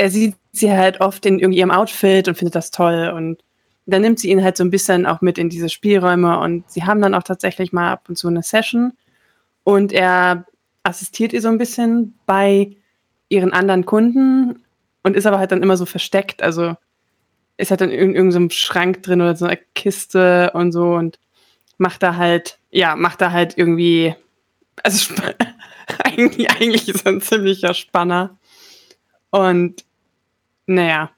er 0.00 0.08
sieht 0.08 0.34
sie 0.52 0.72
halt 0.72 1.02
oft 1.02 1.26
in 1.26 1.52
ihrem 1.52 1.70
Outfit 1.70 2.26
und 2.26 2.34
findet 2.34 2.54
das 2.54 2.70
toll 2.70 3.12
und 3.14 3.44
dann 3.84 4.00
nimmt 4.00 4.18
sie 4.18 4.30
ihn 4.30 4.42
halt 4.42 4.56
so 4.56 4.64
ein 4.64 4.70
bisschen 4.70 5.04
auch 5.04 5.20
mit 5.20 5.36
in 5.36 5.50
diese 5.50 5.68
Spielräume 5.68 6.38
und 6.40 6.70
sie 6.70 6.84
haben 6.84 7.02
dann 7.02 7.14
auch 7.14 7.22
tatsächlich 7.22 7.70
mal 7.74 7.92
ab 7.92 8.08
und 8.08 8.16
zu 8.16 8.28
eine 8.28 8.42
Session 8.42 8.94
und 9.62 9.92
er 9.92 10.46
assistiert 10.84 11.34
ihr 11.34 11.42
so 11.42 11.48
ein 11.48 11.58
bisschen 11.58 12.14
bei 12.24 12.76
ihren 13.28 13.52
anderen 13.52 13.84
Kunden 13.84 14.64
und 15.02 15.16
ist 15.16 15.26
aber 15.26 15.38
halt 15.38 15.52
dann 15.52 15.62
immer 15.62 15.76
so 15.76 15.84
versteckt. 15.84 16.42
Also 16.42 16.76
ist 17.58 17.70
halt 17.70 17.82
dann 17.82 17.90
in 17.90 18.14
irgendeinem 18.14 18.48
Schrank 18.48 19.02
drin 19.02 19.20
oder 19.20 19.36
so 19.36 19.44
einer 19.44 19.58
Kiste 19.74 20.50
und 20.54 20.72
so 20.72 20.94
und 20.94 21.18
macht 21.76 22.02
da 22.02 22.16
halt, 22.16 22.58
ja, 22.70 22.96
macht 22.96 23.20
da 23.20 23.32
halt 23.32 23.58
irgendwie, 23.58 24.14
also 24.82 25.12
eigentlich, 26.04 26.50
eigentlich 26.50 26.88
ist 26.88 27.04
er 27.04 27.12
ein 27.12 27.20
ziemlicher 27.20 27.74
Spanner. 27.74 28.38
Und 29.28 29.84
naja, 30.74 31.10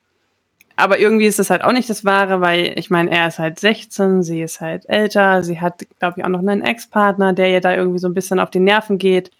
aber 0.76 0.98
irgendwie 0.98 1.26
ist 1.26 1.38
das 1.38 1.50
halt 1.50 1.62
auch 1.62 1.72
nicht 1.72 1.90
das 1.90 2.04
Wahre, 2.04 2.40
weil 2.40 2.78
ich 2.78 2.90
meine, 2.90 3.10
er 3.10 3.28
ist 3.28 3.38
halt 3.38 3.60
16, 3.60 4.22
sie 4.22 4.42
ist 4.42 4.60
halt 4.60 4.88
älter, 4.88 5.42
sie 5.42 5.60
hat, 5.60 5.86
glaube 5.98 6.14
ich, 6.18 6.24
auch 6.24 6.28
noch 6.30 6.40
einen 6.40 6.62
Ex-Partner, 6.62 7.32
der 7.34 7.50
ihr 7.50 7.60
da 7.60 7.74
irgendwie 7.74 7.98
so 7.98 8.08
ein 8.08 8.14
bisschen 8.14 8.40
auf 8.40 8.50
die 8.50 8.60
Nerven 8.60 8.98
geht 8.98 9.30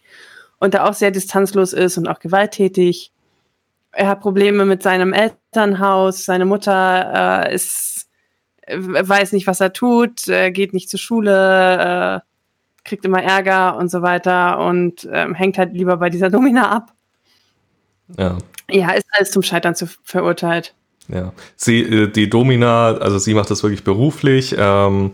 und 0.58 0.74
da 0.74 0.84
auch 0.84 0.94
sehr 0.94 1.10
distanzlos 1.10 1.72
ist 1.72 1.98
und 1.98 2.06
auch 2.06 2.20
gewalttätig. 2.20 3.12
Er 3.92 4.08
hat 4.08 4.20
Probleme 4.20 4.64
mit 4.64 4.82
seinem 4.82 5.12
Elternhaus, 5.12 6.24
seine 6.24 6.44
Mutter 6.44 7.46
äh, 7.48 7.54
ist, 7.54 8.08
weiß 8.68 9.32
nicht, 9.32 9.46
was 9.46 9.60
er 9.60 9.72
tut, 9.72 10.28
äh, 10.28 10.50
geht 10.50 10.74
nicht 10.74 10.90
zur 10.90 11.00
Schule, 11.00 12.20
äh, 12.22 12.28
kriegt 12.84 13.04
immer 13.04 13.22
Ärger 13.22 13.76
und 13.76 13.90
so 13.90 14.02
weiter 14.02 14.58
und 14.58 15.08
ähm, 15.10 15.34
hängt 15.34 15.58
halt 15.58 15.72
lieber 15.72 15.96
bei 15.96 16.10
dieser 16.10 16.30
Domina 16.30 16.70
ab. 16.70 16.92
Ja. 18.18 18.38
Ja, 18.72 18.90
ist 18.92 19.06
alles 19.12 19.30
zum 19.30 19.42
Scheitern 19.42 19.74
zu 19.74 19.86
verurteilt. 20.02 20.74
Ja, 21.08 21.32
sie, 21.56 21.80
äh, 21.82 22.08
die 22.08 22.30
Domina, 22.30 22.94
also 22.94 23.18
sie 23.18 23.34
macht 23.34 23.50
das 23.50 23.62
wirklich 23.62 23.84
beruflich 23.84 24.54
ähm, 24.58 25.12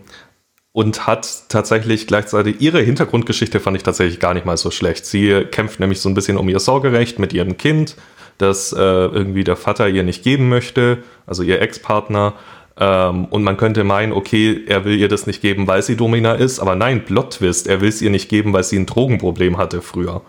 und 0.73 1.07
hat 1.07 1.49
tatsächlich 1.49 2.07
gleichzeitig 2.07 2.61
ihre 2.61 2.81
Hintergrundgeschichte 2.81 3.59
fand 3.59 3.77
ich 3.77 3.83
tatsächlich 3.83 4.21
gar 4.21 4.35
nicht 4.35 4.47
mal 4.47 4.57
so 4.57 4.71
schlecht. 4.71 5.07
Sie 5.07 5.45
kämpft 5.51 5.81
nämlich 5.81 6.01
so 6.01 6.09
ein 6.09 6.15
bisschen 6.15 6.37
um 6.37 6.49
ihr 6.49 6.61
Sorgerecht 6.61 7.19
mit 7.19 7.33
ihrem 7.33 7.57
Kind, 7.57 7.97
das 8.37 8.73
äh, 8.73 8.77
irgendwie 8.77 9.45
der 9.45 9.57
Vater 9.57 9.89
ihr 9.89 10.05
nicht 10.05 10.23
geben 10.23 10.49
möchte, 10.49 11.03
also 11.27 11.43
ihr 11.43 11.61
Ex-Partner. 11.61 12.35
Ähm, 12.79 13.25
und 13.25 13.43
man 13.43 13.57
könnte 13.57 13.83
meinen, 13.83 14.13
okay, 14.13 14.63
er 14.69 14.85
will 14.85 14.97
ihr 14.97 15.09
das 15.09 15.27
nicht 15.27 15.43
geben, 15.43 15.67
weil 15.67 15.83
sie 15.83 15.97
Domina 15.97 16.35
ist, 16.35 16.61
aber 16.61 16.77
nein, 16.77 17.05
Plot 17.05 17.39
Twist, 17.39 17.67
er 17.67 17.81
will 17.81 17.89
es 17.89 18.01
ihr 18.01 18.11
nicht 18.11 18.29
geben, 18.29 18.53
weil 18.53 18.63
sie 18.63 18.79
ein 18.79 18.87
Drogenproblem 18.87 19.59
hatte 19.59 19.83
früher. 19.83 20.23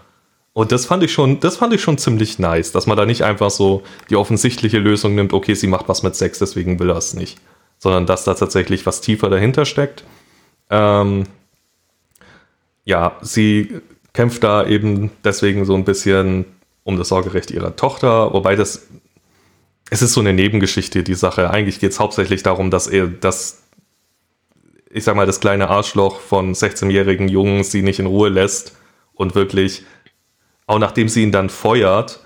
Und 0.53 0.71
das 0.71 0.85
fand 0.85 1.03
ich 1.03 1.13
schon, 1.13 1.39
das 1.39 1.57
fand 1.57 1.73
ich 1.73 1.81
schon 1.81 1.97
ziemlich 1.97 2.39
nice, 2.39 2.71
dass 2.71 2.87
man 2.87 2.97
da 2.97 3.05
nicht 3.05 3.23
einfach 3.23 3.49
so 3.49 3.83
die 4.09 4.15
offensichtliche 4.15 4.79
Lösung 4.79 5.15
nimmt, 5.15 5.33
okay, 5.33 5.53
sie 5.53 5.67
macht 5.67 5.87
was 5.87 6.03
mit 6.03 6.15
Sex, 6.15 6.39
deswegen 6.39 6.79
will 6.79 6.89
er 6.89 6.97
es 6.97 7.13
nicht. 7.13 7.37
Sondern 7.77 8.05
dass 8.05 8.23
da 8.23 8.33
tatsächlich 8.33 8.85
was 8.85 9.01
tiefer 9.01 9.29
dahinter 9.29 9.65
steckt. 9.65 10.03
Ähm, 10.69 11.25
ja, 12.83 13.17
sie 13.21 13.81
kämpft 14.13 14.43
da 14.43 14.65
eben 14.65 15.11
deswegen 15.23 15.65
so 15.65 15.75
ein 15.75 15.85
bisschen 15.85 16.45
um 16.83 16.97
das 16.97 17.09
Sorgerecht 17.09 17.51
ihrer 17.51 17.75
Tochter, 17.75 18.33
wobei 18.33 18.55
das, 18.55 18.87
es 19.91 20.01
ist 20.01 20.13
so 20.13 20.19
eine 20.19 20.33
Nebengeschichte, 20.33 21.03
die 21.03 21.13
Sache. 21.13 21.51
Eigentlich 21.51 21.79
geht 21.79 21.91
es 21.91 21.99
hauptsächlich 21.99 22.41
darum, 22.41 22.71
dass 22.71 22.87
er, 22.87 23.07
dass, 23.07 23.63
ich 24.89 25.03
sag 25.03 25.15
mal, 25.15 25.27
das 25.27 25.39
kleine 25.39 25.69
Arschloch 25.69 26.19
von 26.19 26.53
16-jährigen 26.53 27.27
Jungen 27.27 27.63
sie 27.63 27.83
nicht 27.83 27.99
in 27.99 28.07
Ruhe 28.07 28.29
lässt 28.29 28.75
und 29.13 29.35
wirklich 29.35 29.83
auch 30.69 30.77
nachdem 30.77 31.09
sie 31.09 31.23
ihn 31.23 31.31
dann 31.31 31.49
feuert, 31.49 32.19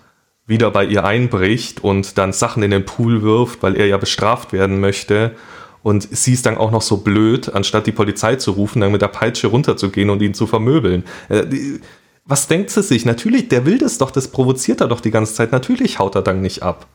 wieder 0.46 0.70
bei 0.70 0.84
ihr 0.84 1.06
einbricht 1.06 1.82
und 1.82 2.18
dann 2.18 2.34
Sachen 2.34 2.62
in 2.62 2.72
den 2.72 2.84
Pool 2.84 3.22
wirft, 3.22 3.64
weil 3.64 3.78
er 3.78 3.88
ja 3.88 3.96
bestraft 3.96 4.52
werden 4.52 4.82
möchte. 4.82 5.32
Und 5.82 6.16
sie 6.16 6.34
ist 6.34 6.46
dann 6.46 6.58
auch 6.58 6.70
noch 6.70 6.82
so 6.82 6.98
blöd, 6.98 7.54
anstatt 7.54 7.88
die 7.88 7.94
Polizei 7.94 8.36
zu 8.36 8.52
rufen, 8.52 8.82
dann 8.82 8.92
mit 8.92 9.02
der 9.02 9.08
Peitsche 9.08 9.48
runterzugehen 9.48 10.10
und 10.10 10.22
ihn 10.22 10.34
zu 10.34 10.46
vermöbeln. 10.46 11.06
Äh, 11.30 11.46
was 12.26 12.50
denkt 12.50 12.70
sie 12.70 12.84
sich? 12.84 13.06
Natürlich, 13.06 13.48
der 13.48 13.66
will 13.66 13.78
das 13.78 13.98
doch, 13.98 14.12
das 14.12 14.28
provoziert 14.28 14.82
er 14.82 14.88
doch 14.88 15.00
die 15.00 15.12
ganze 15.12 15.34
Zeit. 15.34 15.54
Natürlich 15.54 16.00
haut 16.00 16.16
er 16.16 16.22
dann 16.22 16.42
nicht 16.42 16.64
ab. 16.64 16.88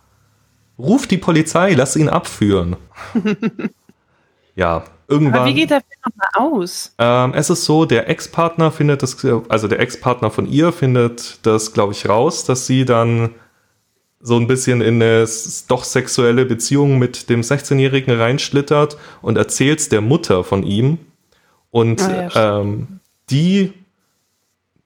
Ruf 0.79 1.07
die 1.07 1.17
Polizei, 1.17 1.73
lass 1.73 1.97
ihn 1.97 2.11
abführen. 2.11 2.77
ja, 4.59 4.83
irgendwann. 5.07 5.43
Aber 5.43 5.47
wie 5.47 5.55
geht 5.55 5.71
der 5.71 5.81
Film 5.81 6.01
nochmal 6.05 6.53
aus? 6.53 6.93
Ähm, 6.99 7.33
es 7.35 7.49
ist 7.49 7.65
so, 7.65 7.85
der 7.85 8.09
Ex-Partner 8.09 8.73
findet 8.73 9.05
das, 9.05 9.17
also 9.49 9.69
der 9.69 9.79
Ex-Partner 9.79 10.31
von 10.33 10.51
ihr 10.51 10.73
findet 10.73 11.47
das, 11.47 11.73
glaube 11.73 11.93
ich, 11.93 12.09
raus, 12.09 12.45
dass 12.45 12.67
sie 12.67 12.85
dann 12.85 13.31
so 14.21 14.37
ein 14.37 14.49
bisschen 14.49 14.81
in 14.81 15.01
eine 15.01 15.29
doch 15.69 15.85
sexuelle 15.85 16.45
Beziehung 16.45 16.99
mit 16.99 17.31
dem 17.31 17.43
16-Jährigen 17.43 18.19
reinschlittert 18.19 18.99
und 19.23 19.39
erzählt 19.39 19.79
es 19.79 19.89
der 19.91 20.01
Mutter 20.01 20.43
von 20.43 20.65
ihm. 20.65 20.99
Und 21.71 22.03
ah, 22.03 22.29
ja, 22.35 22.61
ähm, 22.61 22.99
die 23.31 23.73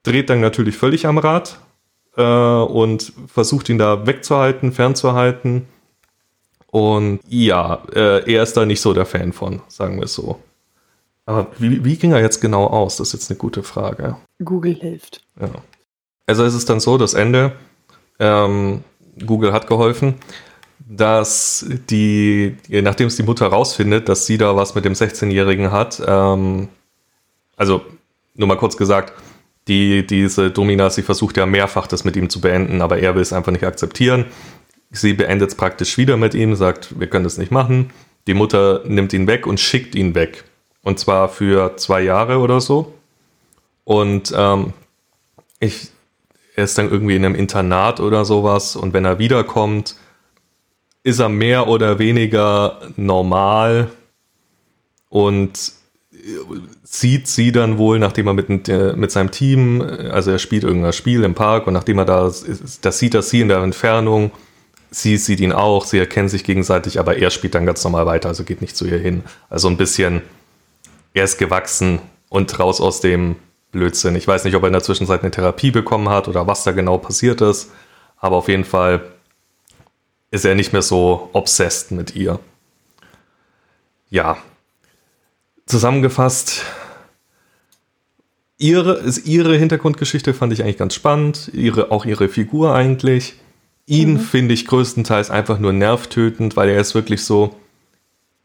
dreht 0.02 0.28
dann 0.28 0.42
natürlich 0.42 0.76
völlig 0.76 1.06
am 1.06 1.16
Rad 1.16 1.60
äh, 2.18 2.22
und 2.22 3.14
versucht 3.26 3.70
ihn 3.70 3.78
da 3.78 4.06
wegzuhalten, 4.06 4.72
fernzuhalten. 4.72 5.66
Und 6.72 7.20
ja, 7.28 7.82
äh, 7.94 8.32
er 8.32 8.42
ist 8.42 8.56
da 8.56 8.64
nicht 8.64 8.80
so 8.80 8.94
der 8.94 9.04
Fan 9.04 9.34
von, 9.34 9.60
sagen 9.68 9.98
wir 9.98 10.04
es 10.04 10.14
so. 10.14 10.40
Aber 11.26 11.48
wie, 11.58 11.84
wie 11.84 11.96
ging 11.96 12.12
er 12.12 12.22
jetzt 12.22 12.40
genau 12.40 12.66
aus? 12.66 12.96
Das 12.96 13.08
ist 13.08 13.12
jetzt 13.12 13.30
eine 13.30 13.36
gute 13.36 13.62
Frage. 13.62 14.16
Google 14.42 14.74
hilft. 14.74 15.22
Ja. 15.38 15.50
Also 16.26 16.44
es 16.44 16.54
ist 16.54 16.70
dann 16.70 16.80
so, 16.80 16.96
das 16.96 17.12
Ende, 17.12 17.52
ähm, 18.18 18.82
Google 19.26 19.52
hat 19.52 19.66
geholfen, 19.66 20.14
dass 20.78 21.66
die, 21.90 22.56
nachdem 22.70 23.08
es 23.08 23.16
die 23.16 23.22
Mutter 23.22 23.48
rausfindet, 23.48 24.08
dass 24.08 24.24
sie 24.24 24.38
da 24.38 24.56
was 24.56 24.74
mit 24.74 24.86
dem 24.86 24.94
16-Jährigen 24.94 25.72
hat, 25.72 26.02
ähm, 26.06 26.68
also 27.54 27.82
nur 28.34 28.48
mal 28.48 28.56
kurz 28.56 28.78
gesagt, 28.78 29.12
die, 29.68 30.06
diese 30.06 30.50
Domina, 30.50 30.88
sie 30.88 31.02
versucht 31.02 31.36
ja 31.36 31.44
mehrfach 31.44 31.86
das 31.86 32.04
mit 32.04 32.16
ihm 32.16 32.30
zu 32.30 32.40
beenden, 32.40 32.80
aber 32.80 32.98
er 32.98 33.14
will 33.14 33.20
es 33.20 33.34
einfach 33.34 33.52
nicht 33.52 33.64
akzeptieren. 33.64 34.24
Sie 34.92 35.14
beendet 35.14 35.48
es 35.50 35.54
praktisch 35.54 35.96
wieder 35.96 36.16
mit 36.16 36.34
ihm, 36.34 36.54
sagt, 36.54 37.00
wir 37.00 37.06
können 37.06 37.24
das 37.24 37.38
nicht 37.38 37.50
machen. 37.50 37.90
Die 38.26 38.34
Mutter 38.34 38.82
nimmt 38.86 39.12
ihn 39.14 39.26
weg 39.26 39.46
und 39.46 39.58
schickt 39.58 39.94
ihn 39.94 40.14
weg. 40.14 40.44
Und 40.82 40.98
zwar 40.98 41.28
für 41.28 41.76
zwei 41.76 42.02
Jahre 42.02 42.38
oder 42.38 42.60
so. 42.60 42.92
Und 43.84 44.32
ähm, 44.36 44.74
ich, 45.60 45.88
er 46.54 46.64
ist 46.64 46.76
dann 46.76 46.90
irgendwie 46.90 47.16
in 47.16 47.24
einem 47.24 47.34
Internat 47.34 48.00
oder 48.00 48.24
sowas. 48.24 48.76
Und 48.76 48.92
wenn 48.92 49.06
er 49.06 49.18
wiederkommt, 49.18 49.96
ist 51.04 51.18
er 51.18 51.30
mehr 51.30 51.68
oder 51.68 51.98
weniger 51.98 52.78
normal 52.96 53.90
und 55.08 55.72
sieht 56.84 57.26
sie 57.26 57.50
dann 57.50 57.78
wohl, 57.78 57.98
nachdem 57.98 58.28
er 58.28 58.34
mit, 58.34 58.68
äh, 58.68 58.92
mit 58.94 59.10
seinem 59.10 59.30
Team, 59.30 59.80
also 59.80 60.30
er 60.30 60.38
spielt 60.38 60.62
irgendein 60.62 60.92
Spiel 60.92 61.24
im 61.24 61.34
Park 61.34 61.66
und 61.66 61.72
nachdem 61.72 61.98
er 61.98 62.04
da, 62.04 62.30
das 62.82 62.98
sieht 62.98 63.14
er 63.14 63.22
sie 63.22 63.40
in 63.40 63.48
der 63.48 63.62
Entfernung 63.62 64.30
sie 64.92 65.16
sieht 65.16 65.40
ihn 65.40 65.52
auch, 65.52 65.84
sie 65.84 65.98
erkennen 65.98 66.28
sich 66.28 66.44
gegenseitig, 66.44 67.00
aber 67.00 67.16
er 67.16 67.30
spielt 67.30 67.54
dann 67.54 67.66
ganz 67.66 67.82
normal 67.82 68.06
weiter, 68.06 68.28
also 68.28 68.44
geht 68.44 68.60
nicht 68.60 68.76
zu 68.76 68.86
ihr 68.86 68.98
hin. 68.98 69.24
Also 69.48 69.68
ein 69.68 69.76
bisschen, 69.76 70.22
er 71.14 71.24
ist 71.24 71.38
gewachsen 71.38 71.98
und 72.28 72.58
raus 72.58 72.80
aus 72.80 73.00
dem 73.00 73.36
Blödsinn. 73.72 74.14
Ich 74.16 74.28
weiß 74.28 74.44
nicht, 74.44 74.54
ob 74.54 74.62
er 74.62 74.66
in 74.68 74.74
der 74.74 74.82
Zwischenzeit 74.82 75.22
eine 75.22 75.30
Therapie 75.30 75.70
bekommen 75.70 76.10
hat 76.10 76.28
oder 76.28 76.46
was 76.46 76.62
da 76.62 76.72
genau 76.72 76.98
passiert 76.98 77.40
ist, 77.40 77.70
aber 78.18 78.36
auf 78.36 78.48
jeden 78.48 78.64
Fall 78.64 79.02
ist 80.30 80.44
er 80.44 80.54
nicht 80.54 80.72
mehr 80.72 80.82
so 80.82 81.30
obsessed 81.32 81.90
mit 81.90 82.14
ihr. 82.14 82.38
Ja, 84.10 84.36
zusammengefasst, 85.64 86.64
ihre, 88.58 89.02
ihre 89.24 89.56
Hintergrundgeschichte 89.56 90.34
fand 90.34 90.52
ich 90.52 90.62
eigentlich 90.62 90.76
ganz 90.76 90.94
spannend, 90.94 91.50
ihre, 91.54 91.90
auch 91.90 92.04
ihre 92.04 92.28
Figur 92.28 92.74
eigentlich. 92.74 93.36
Ihn 93.86 94.14
mhm. 94.14 94.20
finde 94.20 94.54
ich 94.54 94.66
größtenteils 94.66 95.30
einfach 95.30 95.58
nur 95.58 95.72
nervtötend, 95.72 96.56
weil 96.56 96.68
er 96.68 96.80
ist 96.80 96.94
wirklich 96.94 97.24
so. 97.24 97.56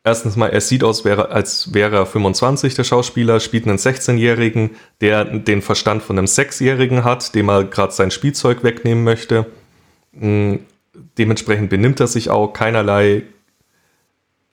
Erstens 0.04 0.38
mal, 0.38 0.48
er 0.48 0.62
sieht 0.62 0.86
aus, 0.86 1.06
als 1.06 1.74
wäre 1.74 1.98
er 1.98 2.06
25, 2.06 2.76
der 2.76 2.86
Schauspieler, 2.86 3.42
spielt 3.42 3.68
einen 3.68 3.78
16-Jährigen, 3.78 4.70
der 5.02 5.26
den 5.26 5.62
Verstand 5.62 6.02
von 6.02 6.18
einem 6.18 6.28
6-Jährigen 6.28 7.04
hat, 7.04 7.36
dem 7.36 7.50
er 7.50 7.66
gerade 7.66 7.92
sein 7.92 8.10
Spielzeug 8.10 8.64
wegnehmen 8.64 9.04
möchte. 9.04 9.48
Hm, 10.18 10.60
dementsprechend 11.18 11.70
benimmt 11.70 12.00
er 12.00 12.08
sich 12.08 12.30
auch 12.30 12.54
keinerlei. 12.54 13.24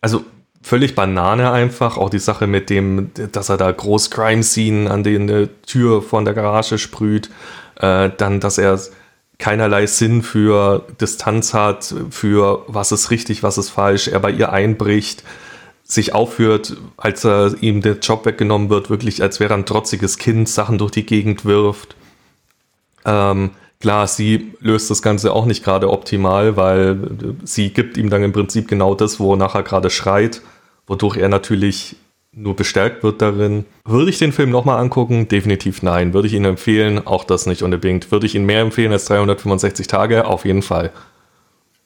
Also 0.00 0.24
völlig 0.60 0.96
Banane 0.96 1.52
einfach. 1.52 1.98
Auch 1.98 2.10
die 2.10 2.18
Sache 2.18 2.48
mit 2.48 2.68
dem, 2.68 3.12
dass 3.14 3.48
er 3.48 3.56
da 3.56 3.70
groß 3.70 4.10
Crime-Scene 4.10 4.90
an 4.90 5.04
die 5.04 5.48
Tür 5.66 6.02
von 6.02 6.24
der 6.24 6.34
Garage 6.34 6.78
sprüht. 6.78 7.30
Äh, 7.76 8.10
dann, 8.16 8.40
dass 8.40 8.58
er 8.58 8.78
keinerlei 9.44 9.84
Sinn 9.84 10.22
für 10.22 10.86
Distanz 11.02 11.52
hat, 11.52 11.94
für 12.08 12.64
was 12.66 12.92
ist 12.92 13.10
richtig, 13.10 13.42
was 13.42 13.58
ist 13.58 13.68
falsch, 13.68 14.08
er 14.08 14.20
bei 14.20 14.30
ihr 14.30 14.54
einbricht, 14.54 15.22
sich 15.82 16.14
aufführt, 16.14 16.78
als 16.96 17.26
er 17.26 17.54
ihm 17.60 17.82
der 17.82 17.98
Job 17.98 18.24
weggenommen 18.24 18.70
wird, 18.70 18.88
wirklich 18.88 19.20
als 19.20 19.40
wäre 19.40 19.52
er 19.52 19.58
ein 19.58 19.66
trotziges 19.66 20.16
Kind, 20.16 20.48
Sachen 20.48 20.78
durch 20.78 20.92
die 20.92 21.04
Gegend 21.04 21.44
wirft. 21.44 21.94
Ähm, 23.04 23.50
klar, 23.80 24.06
sie 24.06 24.54
löst 24.60 24.90
das 24.90 25.02
Ganze 25.02 25.34
auch 25.34 25.44
nicht 25.44 25.62
gerade 25.62 25.90
optimal, 25.90 26.56
weil 26.56 26.96
sie 27.44 27.68
gibt 27.68 27.98
ihm 27.98 28.08
dann 28.08 28.22
im 28.22 28.32
Prinzip 28.32 28.66
genau 28.66 28.94
das, 28.94 29.20
wonach 29.20 29.54
er 29.54 29.62
gerade 29.62 29.90
schreit, 29.90 30.40
wodurch 30.86 31.18
er 31.18 31.28
natürlich 31.28 31.96
nur 32.36 32.56
bestärkt 32.56 33.02
wird 33.02 33.22
darin. 33.22 33.64
Würde 33.84 34.10
ich 34.10 34.18
den 34.18 34.32
Film 34.32 34.50
nochmal 34.50 34.80
angucken? 34.80 35.28
Definitiv 35.28 35.82
nein. 35.82 36.14
Würde 36.14 36.28
ich 36.28 36.34
ihn 36.34 36.44
empfehlen? 36.44 37.06
Auch 37.06 37.24
das 37.24 37.46
nicht 37.46 37.62
unbedingt. 37.62 38.10
Würde 38.10 38.26
ich 38.26 38.34
ihn 38.34 38.44
mehr 38.44 38.60
empfehlen 38.60 38.92
als 38.92 39.04
365 39.06 39.86
Tage? 39.86 40.26
Auf 40.26 40.44
jeden 40.44 40.62
Fall. 40.62 40.92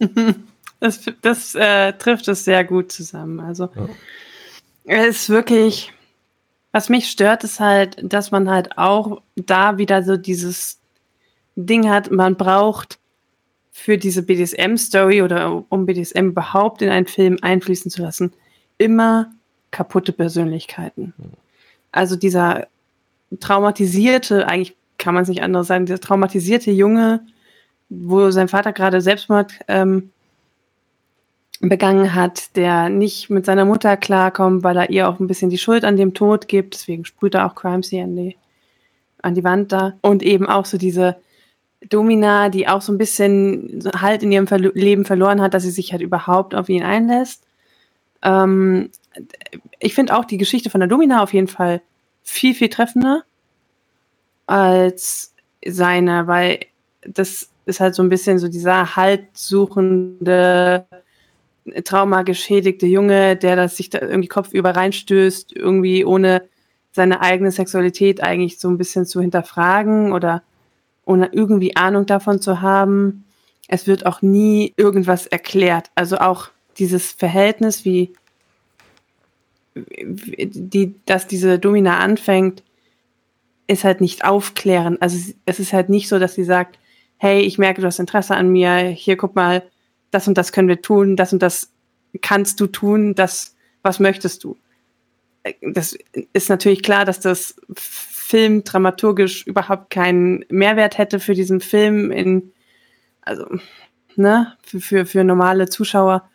das, 0.81 1.01
das 1.23 1.55
äh, 1.55 1.93
trifft 1.95 2.29
es 2.29 2.45
sehr 2.45 2.65
gut 2.65 2.93
zusammen. 2.93 3.41
Also 3.41 3.69
ja. 4.85 5.07
es 5.07 5.23
ist 5.23 5.31
wirklich, 5.31 5.93
was 6.73 6.89
mich 6.89 7.11
stört, 7.11 7.45
ist 7.45 7.61
halt, 7.61 7.97
dass 8.03 8.31
man 8.31 8.51
halt 8.51 8.79
auch 8.79 9.23
da 9.37 9.79
wieder 9.79 10.03
so 10.03 10.17
dieses 10.17 10.79
Ding 11.57 11.89
hat, 11.89 12.11
man 12.11 12.37
braucht 12.37 12.99
für 13.73 13.99
diese 13.99 14.23
BDSM-Story 14.23 15.23
oder 15.23 15.65
um 15.69 15.87
BDSM 15.87 16.29
überhaupt 16.29 16.83
in 16.83 16.89
einen 16.89 17.07
Film 17.07 17.39
einfließen 17.43 17.91
zu 17.91 18.03
lassen, 18.03 18.33
immer 18.77 19.31
kaputte 19.71 20.13
Persönlichkeiten. 20.13 21.13
Also 21.93 22.17
dieser 22.17 22.67
traumatisierte, 23.41 24.47
eigentlich 24.47 24.77
kann 24.99 25.15
man 25.15 25.23
es 25.23 25.29
nicht 25.29 25.43
anders 25.43 25.67
sagen, 25.67 25.87
dieser 25.87 26.01
traumatisierte 26.01 26.71
Junge, 26.71 27.21
wo 27.89 28.31
sein 28.31 28.49
Vater 28.49 28.73
gerade 28.73 29.01
Selbstmord 29.01 29.53
ähm, 29.69 30.11
begangen 31.61 32.15
hat, 32.15 32.57
der 32.57 32.89
nicht 32.89 33.31
mit 33.31 33.47
seiner 33.47 33.65
Mutter 33.65 33.97
klarkommt, 33.97 34.63
weil 34.63 34.77
er 34.77 34.91
ihr 34.91 35.09
auch 35.09 35.19
ein 35.19 35.27
bisschen 35.27 35.51
die 35.51 35.59
Schuld 35.59 35.85
an 35.85 35.97
dem 35.97 36.15
Tod 36.15 36.49
gibt. 36.49 36.75
Deswegen 36.75 37.05
sprüht 37.05 37.35
er 37.35 37.47
auch 37.47 37.55
Crimesy 37.55 38.01
an 38.01 38.17
die, 38.17 38.37
an 39.23 39.35
die 39.35 39.45
Wand 39.45 39.73
da. 39.73 39.95
Und 40.01 40.23
eben 40.23 40.47
auch 40.47 40.67
so 40.67 40.79
diese 40.79 41.17
Domina, 41.89 42.49
die 42.49 42.69
auch 42.69 42.83
so 42.83 42.93
ein 42.93 42.99
bisschen 42.99 43.91
halt 44.01 44.23
in 44.23 44.33
ihrem 44.33 44.47
Ver 44.47 44.59
Leben 44.59 45.05
verloren 45.05 45.41
hat, 45.41 45.55
dass 45.55 45.63
sie 45.63 45.71
sich 45.71 45.93
halt 45.93 46.03
überhaupt 46.03 46.55
auf 46.55 46.69
ihn 46.69 46.83
einlässt. 46.83 47.45
Ähm, 48.23 48.91
ich 49.79 49.95
finde 49.95 50.17
auch 50.17 50.25
die 50.25 50.39
Geschichte 50.39 50.71
von 50.71 50.81
der 50.81 50.89
Domina 50.89 51.23
auf 51.23 51.33
jeden 51.33 51.49
Fall 51.49 51.83
viel, 52.23 52.55
viel 52.55 52.69
treffender 52.69 53.23
als 54.47 55.35
seine, 55.65 56.27
weil 56.27 56.61
das 57.03 57.51
ist 57.67 57.81
halt 57.81 57.95
so 57.95 58.03
ein 58.03 58.09
bisschen 58.09 58.39
so 58.39 58.49
dieser 58.49 58.97
haltsuchende, 58.97 60.87
traumageschädigte 61.85 62.87
Junge, 62.87 63.37
der 63.37 63.57
das 63.57 63.77
sich 63.77 63.91
da 63.91 64.01
irgendwie 64.01 64.29
kopfüber 64.29 64.71
reinstößt, 64.75 65.55
irgendwie 65.55 66.05
ohne 66.05 66.43
seine 66.93 67.21
eigene 67.21 67.51
Sexualität 67.51 68.23
eigentlich 68.23 68.59
so 68.59 68.69
ein 68.69 68.79
bisschen 68.79 69.05
zu 69.07 69.21
hinterfragen 69.21 70.13
oder 70.13 70.43
ohne 71.05 71.29
irgendwie 71.33 71.77
Ahnung 71.77 72.07
davon 72.07 72.41
zu 72.41 72.63
haben. 72.63 73.25
Es 73.69 73.87
wird 73.87 74.07
auch 74.07 74.23
nie 74.23 74.73
irgendwas 74.77 75.27
erklärt. 75.27 75.91
Also 75.95 76.19
auch 76.19 76.49
dieses 76.79 77.13
Verhältnis, 77.13 77.85
wie 77.85 78.13
die, 79.75 80.95
dass 81.07 81.27
diese 81.27 81.59
Domina 81.59 81.99
anfängt, 81.99 82.63
ist 83.67 83.85
halt 83.85 84.01
nicht 84.01 84.25
aufklären. 84.25 84.97
Also 85.01 85.33
es 85.45 85.61
ist 85.61 85.73
halt 85.73 85.89
nicht 85.89 86.09
so, 86.09 86.19
dass 86.19 86.35
sie 86.35 86.45
sagt, 86.45 86.79
hey, 87.19 87.41
ich 87.41 87.59
merke, 87.59 87.81
du 87.81 87.87
hast 87.87 87.99
Interesse 87.99 88.35
an 88.35 88.49
mir, 88.49 88.79
hier 88.79 89.17
guck 89.17 89.35
mal, 89.35 89.63
das 90.11 90.27
und 90.27 90.39
das 90.39 90.53
können 90.53 90.69
wir 90.69 90.81
tun, 90.81 91.17
das 91.17 91.33
und 91.33 91.43
das 91.43 91.71
kannst 92.23 92.61
du 92.61 92.67
tun, 92.67 93.15
das, 93.15 93.57
was 93.83 94.01
möchtest 94.01 94.45
du? 94.45 94.57
Das 95.61 95.97
ist 96.33 96.49
natürlich 96.49 96.83
klar, 96.83 97.05
dass 97.05 97.21
das 97.21 97.57
Film 97.75 98.65
dramaturgisch 98.65 99.47
überhaupt 99.47 99.91
keinen 99.91 100.45
Mehrwert 100.49 100.99
hätte 100.99 101.21
für 101.21 101.35
diesen 101.35 101.61
Film 101.61 102.11
in, 102.11 102.53
also, 103.23 103.47
ne, 104.17 104.55
für, 104.63 104.81
für, 104.81 105.07
für 105.07 105.25
normale 105.25 105.69
Zuschauer. 105.69 106.29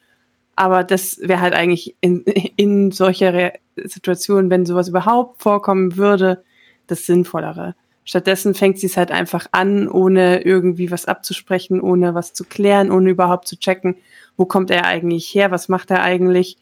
Aber 0.55 0.83
das 0.83 1.19
wäre 1.21 1.41
halt 1.41 1.53
eigentlich 1.53 1.95
in, 2.01 2.23
in 2.55 2.91
solcher 2.91 3.53
Situationen, 3.75 4.49
wenn 4.49 4.65
sowas 4.65 4.89
überhaupt 4.89 5.41
vorkommen 5.41 5.97
würde, 5.97 6.43
das 6.87 7.05
Sinnvollere. 7.05 7.75
Stattdessen 8.05 8.53
fängt 8.53 8.79
sie 8.79 8.87
es 8.87 8.97
halt 8.97 9.11
einfach 9.11 9.47
an, 9.51 9.87
ohne 9.87 10.41
irgendwie 10.41 10.91
was 10.91 11.05
abzusprechen, 11.05 11.79
ohne 11.79 12.13
was 12.13 12.33
zu 12.33 12.43
klären, 12.43 12.91
ohne 12.91 13.09
überhaupt 13.09 13.47
zu 13.47 13.57
checken, 13.57 13.95
wo 14.35 14.45
kommt 14.45 14.71
er 14.71 14.85
eigentlich 14.85 15.33
her, 15.33 15.51
was 15.51 15.69
macht 15.69 15.89
er 15.89 16.03
eigentlich, 16.03 16.57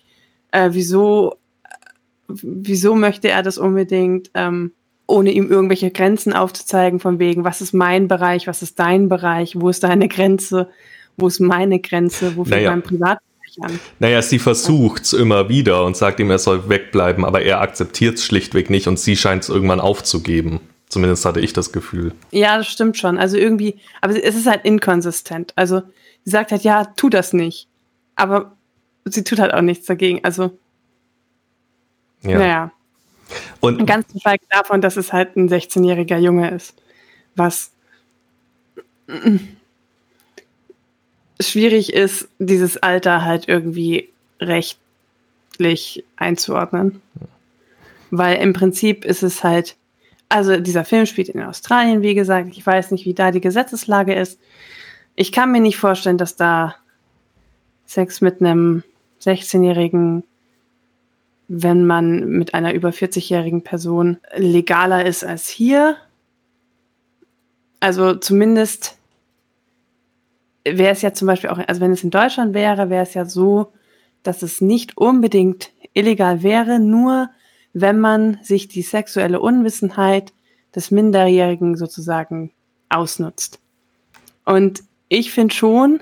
äh, 0.51 0.69
wieso, 0.71 1.35
wieso 2.27 2.95
möchte 2.95 3.29
er 3.29 3.41
das 3.41 3.57
unbedingt, 3.57 4.29
ähm, 4.35 4.73
ohne 5.07 5.31
ihm 5.31 5.49
irgendwelche 5.49 5.89
Grenzen 5.89 6.31
aufzuzeigen, 6.31 6.99
von 6.99 7.17
wegen, 7.17 7.43
was 7.43 7.59
ist 7.59 7.73
mein 7.73 8.07
Bereich, 8.07 8.45
was 8.45 8.61
ist 8.61 8.79
dein 8.79 9.09
Bereich, 9.09 9.59
wo 9.59 9.69
ist 9.69 9.83
deine 9.83 10.07
Grenze, 10.07 10.69
wo 11.17 11.27
ist 11.27 11.39
meine 11.39 11.79
Grenze, 11.79 12.37
wo 12.37 12.43
fängt 12.43 12.61
naja. 12.61 12.71
mein 12.71 12.83
Privatbereich 12.83 13.30
an. 13.61 13.79
Naja, 13.99 14.21
sie 14.21 14.39
versucht 14.39 15.03
es 15.03 15.13
immer 15.13 15.49
wieder 15.49 15.83
und 15.85 15.97
sagt 15.97 16.19
ihm, 16.19 16.29
er 16.29 16.39
soll 16.39 16.69
wegbleiben, 16.69 17.25
aber 17.25 17.41
er 17.41 17.61
akzeptiert 17.61 18.17
es 18.17 18.25
schlichtweg 18.25 18.69
nicht 18.69 18.87
und 18.87 18.99
sie 18.99 19.17
scheint 19.17 19.43
es 19.43 19.49
irgendwann 19.49 19.79
aufzugeben. 19.79 20.61
Zumindest 20.89 21.23
hatte 21.25 21.39
ich 21.39 21.53
das 21.53 21.71
Gefühl. 21.71 22.13
Ja, 22.31 22.57
das 22.57 22.67
stimmt 22.67 22.97
schon. 22.97 23.17
Also 23.17 23.37
irgendwie, 23.37 23.75
aber 24.01 24.21
es 24.21 24.35
ist 24.35 24.45
halt 24.45 24.65
inkonsistent. 24.65 25.53
Also 25.55 25.81
sie 26.25 26.31
sagt 26.31 26.51
halt, 26.51 26.63
ja, 26.63 26.85
tu 26.85 27.09
das 27.09 27.31
nicht. 27.31 27.67
Aber 28.15 28.51
sie 29.05 29.23
tut 29.23 29.39
halt 29.39 29.53
auch 29.53 29.61
nichts 29.61 29.85
dagegen. 29.85 30.23
Also, 30.23 30.51
ja. 32.23 32.37
naja. 32.37 32.71
Und 33.61 33.85
ganz 33.85 34.09
zu 34.09 34.19
schweigen 34.19 34.45
davon, 34.49 34.81
dass 34.81 34.97
es 34.97 35.13
halt 35.13 35.37
ein 35.37 35.49
16-jähriger 35.49 36.17
Junge 36.17 36.51
ist. 36.51 36.75
Was 37.35 37.71
schwierig 41.49 41.93
ist, 41.93 42.27
dieses 42.39 42.77
Alter 42.77 43.23
halt 43.23 43.47
irgendwie 43.47 44.09
rechtlich 44.39 46.03
einzuordnen. 46.17 47.01
Weil 48.09 48.37
im 48.41 48.53
Prinzip 48.53 49.05
ist 49.05 49.23
es 49.23 49.43
halt 49.43 49.75
also 50.31 50.57
dieser 50.57 50.85
Film 50.85 51.05
spielt 51.05 51.29
in 51.29 51.41
Australien, 51.41 52.01
wie 52.01 52.15
gesagt. 52.15 52.47
Ich 52.51 52.65
weiß 52.65 52.91
nicht, 52.91 53.05
wie 53.05 53.13
da 53.13 53.31
die 53.31 53.41
Gesetzeslage 53.41 54.15
ist. 54.15 54.39
Ich 55.15 55.31
kann 55.31 55.51
mir 55.51 55.59
nicht 55.59 55.77
vorstellen, 55.77 56.17
dass 56.17 56.37
da 56.37 56.75
Sex 57.85 58.21
mit 58.21 58.39
einem 58.39 58.83
16-jährigen, 59.21 60.23
wenn 61.49 61.85
man 61.85 62.29
mit 62.29 62.53
einer 62.53 62.73
über 62.73 62.89
40-jährigen 62.89 63.61
Person 63.63 64.19
legaler 64.33 65.05
ist 65.05 65.25
als 65.25 65.49
hier. 65.49 65.97
Also 67.81 68.15
zumindest 68.15 68.97
wäre 70.63 70.91
es 70.91 71.01
ja 71.01 71.13
zum 71.13 71.27
Beispiel 71.27 71.49
auch, 71.49 71.59
also 71.67 71.81
wenn 71.81 71.91
es 71.91 72.03
in 72.03 72.11
Deutschland 72.11 72.53
wäre, 72.53 72.89
wäre 72.89 73.03
es 73.03 73.13
ja 73.13 73.25
so, 73.25 73.73
dass 74.23 74.41
es 74.43 74.61
nicht 74.61 74.97
unbedingt 74.97 75.71
illegal 75.93 76.43
wäre, 76.43 76.79
nur 76.79 77.29
wenn 77.73 77.99
man 77.99 78.39
sich 78.43 78.67
die 78.67 78.81
sexuelle 78.81 79.39
Unwissenheit 79.39 80.33
des 80.75 80.91
Minderjährigen 80.91 81.75
sozusagen 81.75 82.51
ausnutzt. 82.89 83.59
Und 84.45 84.83
ich 85.09 85.31
finde 85.31 85.53
schon, 85.53 86.01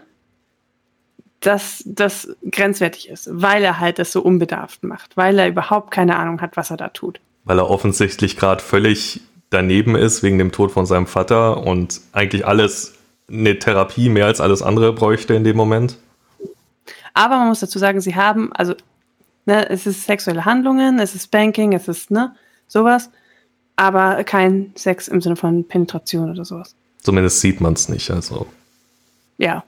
dass 1.39 1.83
das 1.85 2.35
grenzwertig 2.51 3.09
ist, 3.09 3.29
weil 3.31 3.63
er 3.63 3.79
halt 3.79 3.99
das 3.99 4.11
so 4.11 4.21
unbedarft 4.21 4.83
macht, 4.83 5.15
weil 5.15 5.39
er 5.39 5.47
überhaupt 5.47 5.91
keine 5.91 6.17
Ahnung 6.17 6.41
hat, 6.41 6.57
was 6.57 6.69
er 6.69 6.77
da 6.77 6.89
tut. 6.89 7.21
Weil 7.45 7.59
er 7.59 7.69
offensichtlich 7.69 8.35
gerade 8.35 8.61
völlig 8.61 9.21
daneben 9.49 9.95
ist 9.95 10.21
wegen 10.21 10.37
dem 10.37 10.51
Tod 10.51 10.71
von 10.71 10.85
seinem 10.85 11.07
Vater 11.07 11.65
und 11.65 12.01
eigentlich 12.11 12.45
alles 12.45 12.98
eine 13.31 13.59
Therapie 13.59 14.09
mehr 14.09 14.25
als 14.25 14.41
alles 14.41 14.61
andere 14.61 14.93
bräuchte 14.93 15.33
in 15.33 15.43
dem 15.43 15.57
Moment. 15.57 15.97
Aber 17.13 17.37
man 17.37 17.47
muss 17.49 17.59
dazu 17.59 17.79
sagen, 17.79 18.01
sie 18.01 18.15
haben, 18.15 18.51
also 18.53 18.75
Ne, 19.49 19.67
es 19.67 19.87
ist 19.87 20.05
sexuelle 20.05 20.45
Handlungen, 20.45 20.99
es 20.99 21.15
ist 21.15 21.31
Banking, 21.31 21.73
es 21.73 21.87
ist 21.87 22.11
ne, 22.11 22.35
sowas, 22.67 23.09
aber 23.77 24.23
kein 24.23 24.71
Sex 24.75 25.07
im 25.07 25.21
Sinne 25.21 25.35
von 25.35 25.67
Penetration 25.67 26.29
oder 26.29 26.45
sowas. 26.45 26.75
Zumindest 27.01 27.39
sieht 27.39 27.59
man 27.59 27.73
es 27.73 27.89
nicht, 27.89 28.11
also. 28.11 28.45
Ja. 29.39 29.63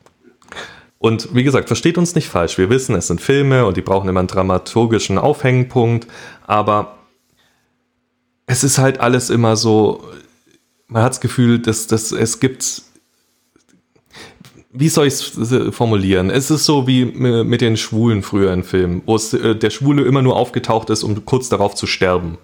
Und 0.99 1.34
wie 1.34 1.43
gesagt, 1.43 1.68
versteht 1.68 1.97
uns 1.97 2.14
nicht 2.14 2.30
falsch. 2.30 2.59
Wir 2.59 2.70
wissen, 2.70 2.93
es 2.93 3.07
sind 3.07 3.22
Filme 3.22 3.66
und 3.66 3.76
die 3.76 3.82
brauchen 3.82 4.07
immer 4.07 4.20
einen 4.20 4.28
dramaturgischen 4.28 5.18
Aufhängpunkt, 5.18 6.07
aber 6.45 6.99
es 8.45 8.64
ist 8.64 8.78
halt 8.78 8.99
alles 8.99 9.32
immer 9.32 9.55
so, 9.55 10.03
man 10.89 11.01
hat 11.01 11.14
das 11.14 11.22
Gefühl, 11.22 11.57
dass, 11.57 11.88
dass 11.88 12.12
es 12.12 12.39
gibt 12.39 12.84
wie 14.74 14.89
soll 14.89 15.07
ich 15.07 15.13
es 15.15 15.76
formulieren? 15.76 16.30
Es 16.30 16.49
ist 16.49 16.65
so 16.65 16.88
wie 16.88 17.05
mit 17.05 17.61
den 17.61 17.78
Schwulen 17.78 18.24
früher 18.24 18.53
in 18.53 18.63
Filmen, 18.63 19.01
wo 19.05 19.15
es, 19.15 19.34
äh, 19.34 19.55
der 19.55 19.69
Schwule 19.69 20.03
immer 20.03 20.22
nur 20.22 20.36
aufgetaucht 20.36 20.89
ist, 20.89 21.03
um 21.03 21.26
kurz 21.26 21.49
darauf 21.49 21.76
zu 21.76 21.88
sterben. 21.88 22.38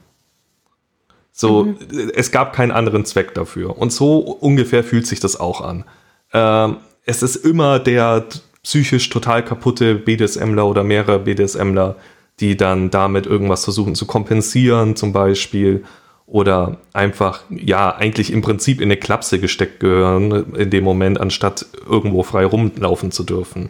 So, 1.31 1.65
mhm. 1.65 1.77
es 2.15 2.31
gab 2.31 2.53
keinen 2.53 2.71
anderen 2.71 3.05
Zweck 3.05 3.33
dafür. 3.33 3.77
Und 3.77 3.93
so 3.93 4.17
ungefähr 4.17 4.83
fühlt 4.83 5.05
sich 5.05 5.19
das 5.19 5.39
auch 5.39 5.61
an. 5.61 5.85
Ähm, 6.33 6.77
es 7.05 7.23
ist 7.23 7.37
immer 7.37 7.79
der 7.79 8.25
psychisch 8.63 9.09
total 9.09 9.45
kaputte 9.45 9.95
BDSMler 9.95 10.65
oder 10.65 10.83
mehrere 10.83 11.19
BDSMler, 11.19 11.95
die 12.39 12.57
dann 12.57 12.89
damit 12.89 13.25
irgendwas 13.25 13.63
versuchen 13.63 13.95
zu 13.95 14.05
kompensieren, 14.05 14.95
zum 14.95 15.13
Beispiel 15.13 15.85
oder 16.27 16.77
einfach, 16.91 17.41
ja, 17.49 17.95
eigentlich 17.95 18.31
im 18.31 18.41
Prinzip 18.41 18.81
in 18.81 18.87
eine 18.87 18.97
Klapse 18.97 19.39
gesteckt 19.39 19.79
gehören 19.79 20.53
in 20.55 20.69
dem 20.69 20.83
Moment, 20.83 21.19
anstatt 21.19 21.65
irgendwo 21.89 22.21
frei 22.21 22.45
rumlaufen 22.45 23.11
zu 23.11 23.23
dürfen. 23.23 23.69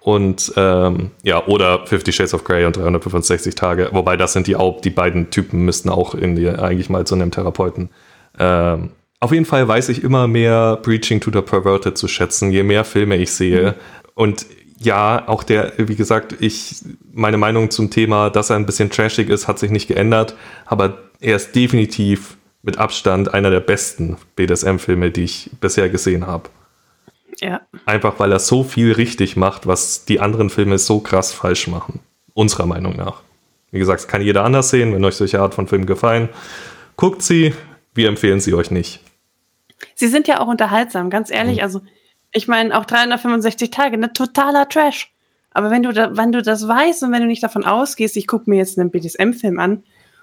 Und 0.00 0.52
ähm, 0.56 1.10
ja, 1.22 1.44
oder 1.46 1.86
Fifty 1.86 2.12
Shades 2.12 2.34
of 2.34 2.44
Grey 2.44 2.64
und 2.64 2.76
365 2.76 3.54
Tage, 3.54 3.88
wobei 3.92 4.16
das 4.16 4.32
sind 4.32 4.46
die 4.46 4.56
auch, 4.56 4.80
die 4.80 4.90
beiden 4.90 5.30
Typen 5.30 5.64
müssten 5.64 5.90
auch 5.90 6.14
in 6.14 6.36
die, 6.36 6.48
eigentlich 6.48 6.88
mal 6.88 7.06
zu 7.06 7.16
einem 7.16 7.30
Therapeuten. 7.30 7.90
Ähm, 8.38 8.90
auf 9.20 9.32
jeden 9.32 9.44
Fall 9.44 9.66
weiß 9.68 9.88
ich 9.90 10.02
immer 10.02 10.26
mehr 10.26 10.78
Preaching 10.82 11.20
to 11.20 11.30
the 11.32 11.42
Perverted 11.42 11.98
zu 11.98 12.08
schätzen, 12.08 12.50
je 12.50 12.64
mehr 12.64 12.84
Filme 12.84 13.16
ich 13.16 13.32
sehe. 13.32 13.72
Mhm. 13.72 13.74
Und 14.14 14.46
ja, 14.84 15.28
auch 15.28 15.42
der, 15.42 15.72
wie 15.76 15.96
gesagt, 15.96 16.36
ich, 16.40 16.76
meine 17.12 17.38
Meinung 17.38 17.70
zum 17.70 17.90
Thema, 17.90 18.30
dass 18.30 18.50
er 18.50 18.56
ein 18.56 18.66
bisschen 18.66 18.90
trashig 18.90 19.28
ist, 19.28 19.48
hat 19.48 19.58
sich 19.58 19.70
nicht 19.70 19.88
geändert, 19.88 20.36
aber 20.66 20.98
er 21.20 21.36
ist 21.36 21.54
definitiv 21.54 22.36
mit 22.62 22.78
Abstand 22.78 23.34
einer 23.34 23.50
der 23.50 23.60
besten 23.60 24.16
BDSM-Filme, 24.36 25.10
die 25.10 25.24
ich 25.24 25.50
bisher 25.60 25.88
gesehen 25.88 26.26
habe. 26.26 26.48
Ja. 27.40 27.60
Einfach 27.86 28.20
weil 28.20 28.30
er 28.30 28.38
so 28.38 28.62
viel 28.62 28.92
richtig 28.92 29.36
macht, 29.36 29.66
was 29.66 30.04
die 30.04 30.20
anderen 30.20 30.48
Filme 30.48 30.78
so 30.78 31.00
krass 31.00 31.32
falsch 31.32 31.66
machen. 31.66 32.00
Unserer 32.34 32.66
Meinung 32.66 32.96
nach. 32.96 33.22
Wie 33.72 33.78
gesagt, 33.78 34.06
kann 34.06 34.22
jeder 34.22 34.44
anders 34.44 34.70
sehen, 34.70 34.94
wenn 34.94 35.04
euch 35.04 35.16
solche 35.16 35.40
Art 35.40 35.54
von 35.54 35.66
Filmen 35.66 35.86
gefallen. 35.86 36.28
Guckt 36.96 37.22
sie, 37.22 37.52
wir 37.94 38.08
empfehlen 38.08 38.38
sie 38.38 38.54
euch 38.54 38.70
nicht. 38.70 39.00
Sie 39.94 40.08
sind 40.08 40.28
ja 40.28 40.40
auch 40.40 40.46
unterhaltsam, 40.46 41.10
ganz 41.10 41.30
ehrlich. 41.30 41.56
Mhm. 41.56 41.62
Also, 41.62 41.80
ich 42.32 42.48
meine, 42.48 42.76
auch 42.78 42.84
365 42.84 43.70
Tage, 43.70 43.98
ne, 43.98 44.12
totaler 44.12 44.68
Trash. 44.68 45.12
Aber 45.50 45.70
wenn 45.70 45.82
du, 45.82 45.92
da, 45.92 46.16
wenn 46.16 46.32
du 46.32 46.42
das 46.42 46.66
weißt 46.66 47.02
und 47.02 47.12
wenn 47.12 47.20
du 47.20 47.26
nicht 47.26 47.42
davon 47.42 47.64
ausgehst, 47.64 48.16
ich 48.16 48.26
gucke 48.26 48.48
mir 48.48 48.56
jetzt 48.56 48.78
einen 48.78 48.90
BDSM-Film 48.90 49.58
an 49.58 49.82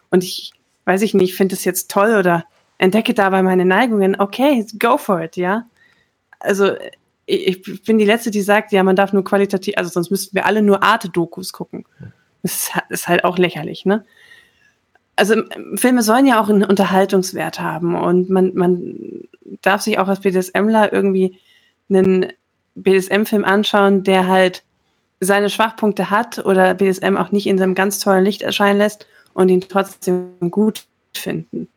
und 0.10 0.24
ich 0.24 0.51
weiß 0.86 1.03
ich 1.03 1.14
nicht, 1.14 1.36
finde 1.36 1.53
es 1.53 1.66
jetzt 1.66 1.91
toll 1.91 2.16
oder 2.18 2.45
entdecke 2.80 3.14
dabei 3.14 3.43
meine 3.43 3.64
Neigungen, 3.64 4.20
okay, 4.20 4.66
go 4.80 4.97
for 4.97 5.22
it, 5.22 5.38
ja. 5.38 5.68
Also 6.39 6.72
ich, 7.28 7.68
ich 7.68 7.84
bin 7.84 7.99
die 7.99 8.05
Letzte, 8.05 8.32
die 8.32 8.41
sagt, 8.41 8.72
ja, 8.72 8.82
man 8.84 8.95
darf 8.95 9.14
nur 9.14 9.24
qualitativ, 9.24 9.76
also 9.78 9.91
sonst 9.91 10.10
müssten 10.10 10.36
wir 10.36 10.47
alle 10.47 10.64
nur 10.64 10.82
Arte-Dokus 10.82 11.53
gucken. 11.53 11.86
Das 12.41 12.72
ist 12.89 13.07
halt 13.10 13.26
auch 13.26 13.38
lächerlich, 13.38 13.86
ne? 13.86 14.05
Also 15.18 15.36
Filme 15.76 16.01
sollen 16.01 16.26
ja 16.26 16.41
auch 16.41 16.47
einen 16.47 16.64
Unterhaltungswert 16.64 17.60
haben 17.60 17.95
und 17.95 18.30
man, 18.30 18.53
man 18.55 19.28
darf 19.62 19.82
sich 19.82 19.99
auch 19.99 20.07
als 20.07 20.22
BDSMler 20.22 20.93
irgendwie 20.93 21.38
einen 21.90 22.32
BDSM-Film 22.76 23.46
anschauen, 23.46 24.04
der 24.04 24.28
halt 24.28 24.64
seine 25.20 25.50
Schwachpunkte 25.50 26.10
hat 26.10 26.40
oder 26.46 26.74
BDSM 26.74 27.18
auch 27.18 27.32
nicht 27.32 27.48
in 27.48 27.58
seinem 27.58 27.76
ganz 27.76 28.00
tollen 28.00 28.24
Licht 28.24 28.42
erscheinen 28.42 28.80
lässt 28.80 29.08
und 29.34 29.50
ihn 29.50 29.62
trotzdem 29.62 30.32
gut 30.50 30.86
finden. 31.14 31.68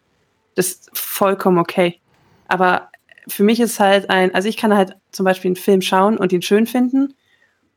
Das 0.55 0.69
ist 0.69 0.91
vollkommen 0.93 1.59
okay. 1.59 1.99
Aber 2.47 2.91
für 3.27 3.43
mich 3.43 3.61
ist 3.61 3.81
halt 3.81 4.11
ein, 4.11 4.35
also 4.35 4.49
ich 4.49 4.57
kann 4.57 4.77
halt 4.77 4.97
zum 5.11 5.25
Beispiel 5.25 5.51
einen 5.51 5.57
Film 5.57 5.83
schauen 5.83 6.17
und 6.17 6.33
ihn 6.33 6.43
schön 6.43 6.67
finden 6.67 7.15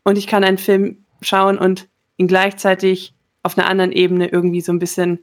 und 0.04 0.18
ich 0.18 0.28
kann 0.28 0.44
einen 0.44 0.58
Film 0.58 1.06
schauen 1.22 1.58
und 1.58 1.88
ihn 2.18 2.28
gleichzeitig 2.28 3.14
auf 3.44 3.58
einer 3.58 3.68
anderen 3.68 3.92
Ebene 3.92 4.28
irgendwie 4.28 4.62
so 4.62 4.72
ein 4.72 4.80
bisschen 4.80 5.20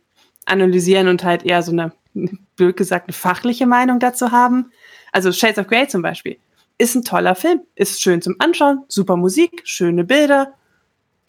analysieren 0.47 1.09
und 1.09 1.25
halt 1.25 1.45
eher 1.45 1.63
so 1.63 1.73
eine, 1.73 1.93
blöd 2.57 2.77
gesagt, 2.77 3.09
eine 3.09 3.15
fachliche 3.15 3.67
Meinung 3.67 4.01
dazu 4.01 4.33
haben. 4.33 4.73
Also 5.13 5.31
Shades 5.33 5.59
of 5.59 5.67
Grey 5.67 5.87
zum 5.87 6.03
Beispiel 6.03 6.39
ist 6.83 6.97
ein 6.97 7.05
toller 7.05 7.37
Film, 7.37 7.61
ist 7.77 8.03
schön 8.03 8.21
zum 8.21 8.35
Anschauen, 8.41 8.85
super 8.89 9.17
Musik, 9.17 9.63
schöne 9.65 10.03
Bilder, 10.03 10.55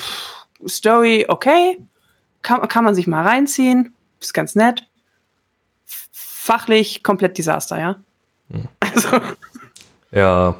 Pff, 0.01 0.47
Story 0.67 1.25
okay, 1.27 1.79
kann, 2.41 2.67
kann 2.67 2.83
man 2.83 2.95
sich 2.95 3.05
mal 3.05 3.25
reinziehen, 3.25 3.93
ist 4.19 4.33
ganz 4.33 4.55
nett. 4.55 4.87
Fachlich 6.11 7.03
komplett 7.03 7.37
Desaster, 7.37 7.79
ja. 7.79 7.95
Hm. 8.49 8.67
Also. 8.79 9.21
Ja, 10.11 10.55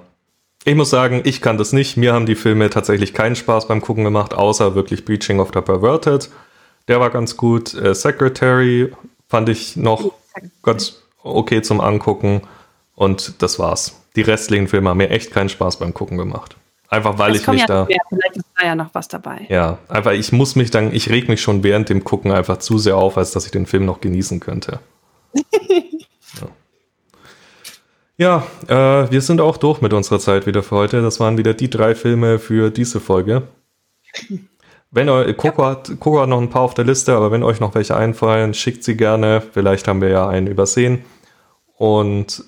ich 0.63 0.75
muss 0.75 0.89
sagen, 0.89 1.21
ich 1.25 1.41
kann 1.41 1.57
das 1.57 1.73
nicht. 1.73 1.97
Mir 1.97 2.13
haben 2.13 2.25
die 2.25 2.35
Filme 2.35 2.69
tatsächlich 2.69 3.13
keinen 3.13 3.35
Spaß 3.35 3.67
beim 3.67 3.81
Gucken 3.81 4.03
gemacht, 4.03 4.33
außer 4.33 4.75
wirklich 4.75 5.05
Breaching 5.05 5.39
of 5.39 5.51
the 5.53 5.61
Perverted. 5.61 6.29
Der 6.87 6.99
war 6.99 7.09
ganz 7.09 7.37
gut. 7.37 7.73
Äh, 7.73 7.93
Secretary 7.95 8.93
fand 9.27 9.49
ich 9.49 9.75
noch 9.75 10.13
ganz 10.63 11.03
okay 11.23 11.61
zum 11.61 11.81
Angucken. 11.81 12.41
Und 12.95 13.41
das 13.41 13.59
war's. 13.59 14.02
Die 14.15 14.21
restlichen 14.21 14.67
Filme 14.67 14.89
haben 14.89 14.97
mir 14.97 15.09
echt 15.09 15.31
keinen 15.31 15.49
Spaß 15.49 15.79
beim 15.79 15.93
Gucken 15.93 16.17
gemacht. 16.17 16.55
Einfach 16.89 17.17
weil 17.17 17.33
das 17.33 17.41
ich 17.41 17.47
mich 17.47 17.61
ja 17.61 17.65
da. 17.65 17.85
Mehr. 17.85 17.97
Vielleicht 18.07 18.37
ist 18.37 18.45
da 18.55 18.65
ja 18.67 18.75
noch 18.75 18.93
was 18.93 19.07
dabei. 19.07 19.47
Ja, 19.49 19.79
einfach 19.87 20.11
ich 20.11 20.31
muss 20.31 20.55
mich 20.55 20.69
dann, 20.69 20.93
ich 20.93 21.09
reg 21.09 21.27
mich 21.27 21.41
schon 21.41 21.63
während 21.63 21.89
dem 21.89 22.03
Gucken 22.03 22.31
einfach 22.31 22.57
zu 22.57 22.77
sehr 22.77 22.97
auf, 22.97 23.17
als 23.17 23.31
dass 23.31 23.45
ich 23.45 23.51
den 23.51 23.65
Film 23.65 23.85
noch 23.85 23.99
genießen 23.99 24.39
könnte. 24.39 24.79
ja, 28.17 28.43
ja 28.67 29.03
äh, 29.03 29.11
wir 29.11 29.21
sind 29.21 29.41
auch 29.41 29.57
durch 29.57 29.81
mit 29.81 29.91
unserer 29.93 30.19
Zeit 30.19 30.45
wieder 30.45 30.61
für 30.61 30.75
heute. 30.75 31.01
Das 31.01 31.19
waren 31.19 31.37
wieder 31.37 31.55
die 31.55 31.69
drei 31.69 31.95
Filme 31.95 32.37
für 32.37 32.69
diese 32.69 32.99
Folge. 32.99 33.47
Wenn 34.91 35.09
euch, 35.09 35.35
Coco, 35.35 35.65
hat, 35.65 35.99
Coco 35.99 36.21
hat 36.21 36.29
noch 36.29 36.39
ein 36.39 36.51
paar 36.51 36.61
auf 36.61 36.75
der 36.75 36.85
Liste, 36.85 37.15
aber 37.15 37.31
wenn 37.31 37.41
euch 37.41 37.59
noch 37.59 37.73
welche 37.73 37.97
einfallen, 37.97 38.53
schickt 38.53 38.83
sie 38.83 38.95
gerne. 38.95 39.41
Vielleicht 39.41 39.87
haben 39.87 40.01
wir 40.01 40.09
ja 40.09 40.27
einen 40.27 40.45
übersehen. 40.45 41.03
Und 41.75 42.43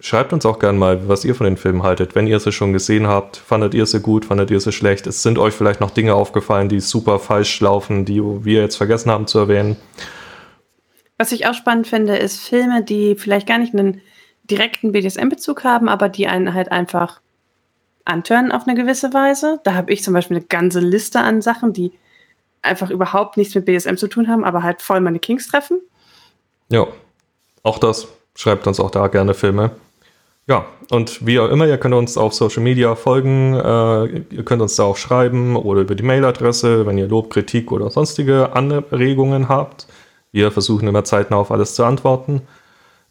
schreibt 0.00 0.32
uns 0.32 0.46
auch 0.46 0.58
gerne 0.58 0.78
mal, 0.78 1.08
was 1.08 1.24
ihr 1.24 1.34
von 1.34 1.44
den 1.44 1.56
Filmen 1.56 1.82
haltet. 1.82 2.14
Wenn 2.14 2.26
ihr 2.26 2.40
sie 2.40 2.52
schon 2.52 2.72
gesehen 2.72 3.06
habt, 3.06 3.36
fandet 3.36 3.74
ihr 3.74 3.86
sie 3.86 4.00
gut, 4.00 4.24
fandet 4.24 4.50
ihr 4.50 4.60
sie 4.60 4.72
schlecht? 4.72 5.06
Es 5.06 5.22
sind 5.22 5.38
euch 5.38 5.54
vielleicht 5.54 5.80
noch 5.80 5.90
Dinge 5.90 6.14
aufgefallen, 6.14 6.68
die 6.68 6.80
super 6.80 7.18
falsch 7.18 7.60
laufen, 7.60 8.04
die 8.04 8.20
wir 8.22 8.62
jetzt 8.62 8.76
vergessen 8.76 9.10
haben 9.10 9.26
zu 9.26 9.38
erwähnen. 9.38 9.76
Was 11.18 11.32
ich 11.32 11.46
auch 11.46 11.54
spannend 11.54 11.86
finde, 11.86 12.16
ist 12.16 12.40
Filme, 12.40 12.82
die 12.82 13.14
vielleicht 13.14 13.46
gar 13.46 13.58
nicht 13.58 13.74
einen 13.74 14.00
direkten 14.50 14.92
BDSM-Bezug 14.92 15.64
haben, 15.64 15.88
aber 15.88 16.08
die 16.08 16.26
einen 16.26 16.54
halt 16.54 16.72
einfach 16.72 17.20
antören 18.04 18.52
auf 18.52 18.66
eine 18.66 18.74
gewisse 18.74 19.12
Weise. 19.12 19.60
Da 19.64 19.74
habe 19.74 19.92
ich 19.92 20.02
zum 20.02 20.14
Beispiel 20.14 20.38
eine 20.38 20.46
ganze 20.46 20.80
Liste 20.80 21.20
an 21.20 21.42
Sachen, 21.42 21.72
die 21.72 21.92
einfach 22.62 22.90
überhaupt 22.90 23.36
nichts 23.36 23.54
mit 23.54 23.66
BDSM 23.66 23.96
zu 23.96 24.08
tun 24.08 24.28
haben, 24.28 24.44
aber 24.44 24.62
halt 24.62 24.82
voll 24.82 25.00
meine 25.00 25.18
Kings 25.18 25.46
treffen. 25.48 25.80
Ja, 26.70 26.86
auch 27.62 27.78
das. 27.78 28.08
Schreibt 28.34 28.66
uns 28.66 28.80
auch 28.80 28.90
da 28.90 29.08
gerne 29.08 29.34
Filme. 29.34 29.72
Ja, 30.50 30.64
und 30.90 31.24
wie 31.24 31.38
auch 31.38 31.48
immer, 31.48 31.68
ihr 31.68 31.78
könnt 31.78 31.94
uns 31.94 32.18
auf 32.18 32.34
Social 32.34 32.64
Media 32.64 32.96
folgen, 32.96 33.54
äh, 33.54 34.06
ihr 34.34 34.44
könnt 34.44 34.60
uns 34.60 34.74
da 34.74 34.82
auch 34.82 34.96
schreiben 34.96 35.54
oder 35.54 35.82
über 35.82 35.94
die 35.94 36.02
Mailadresse, 36.02 36.86
wenn 36.86 36.98
ihr 36.98 37.06
Lob, 37.06 37.30
Kritik 37.30 37.70
oder 37.70 37.88
sonstige 37.88 38.52
Anregungen 38.52 39.48
habt. 39.48 39.86
Wir 40.32 40.50
versuchen 40.50 40.88
immer 40.88 41.04
zeitnah 41.04 41.36
auf 41.36 41.52
alles 41.52 41.76
zu 41.76 41.84
antworten. 41.84 42.42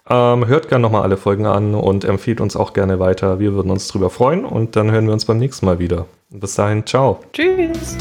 Ähm, 0.09 0.47
hört 0.47 0.67
gerne 0.67 0.81
nochmal 0.81 1.03
alle 1.03 1.15
Folgen 1.15 1.45
an 1.45 1.75
und 1.75 2.03
empfiehlt 2.03 2.41
uns 2.41 2.57
auch 2.57 2.73
gerne 2.73 2.99
weiter. 2.99 3.39
Wir 3.39 3.53
würden 3.53 3.71
uns 3.71 3.87
drüber 3.87 4.09
freuen 4.09 4.43
und 4.43 4.75
dann 4.75 4.91
hören 4.91 5.05
wir 5.05 5.13
uns 5.13 5.23
beim 5.23 5.37
nächsten 5.37 5.65
Mal 5.65 5.79
wieder. 5.79 6.07
Bis 6.31 6.55
dahin, 6.55 6.85
ciao. 6.85 7.21
Tschüss. 7.31 7.95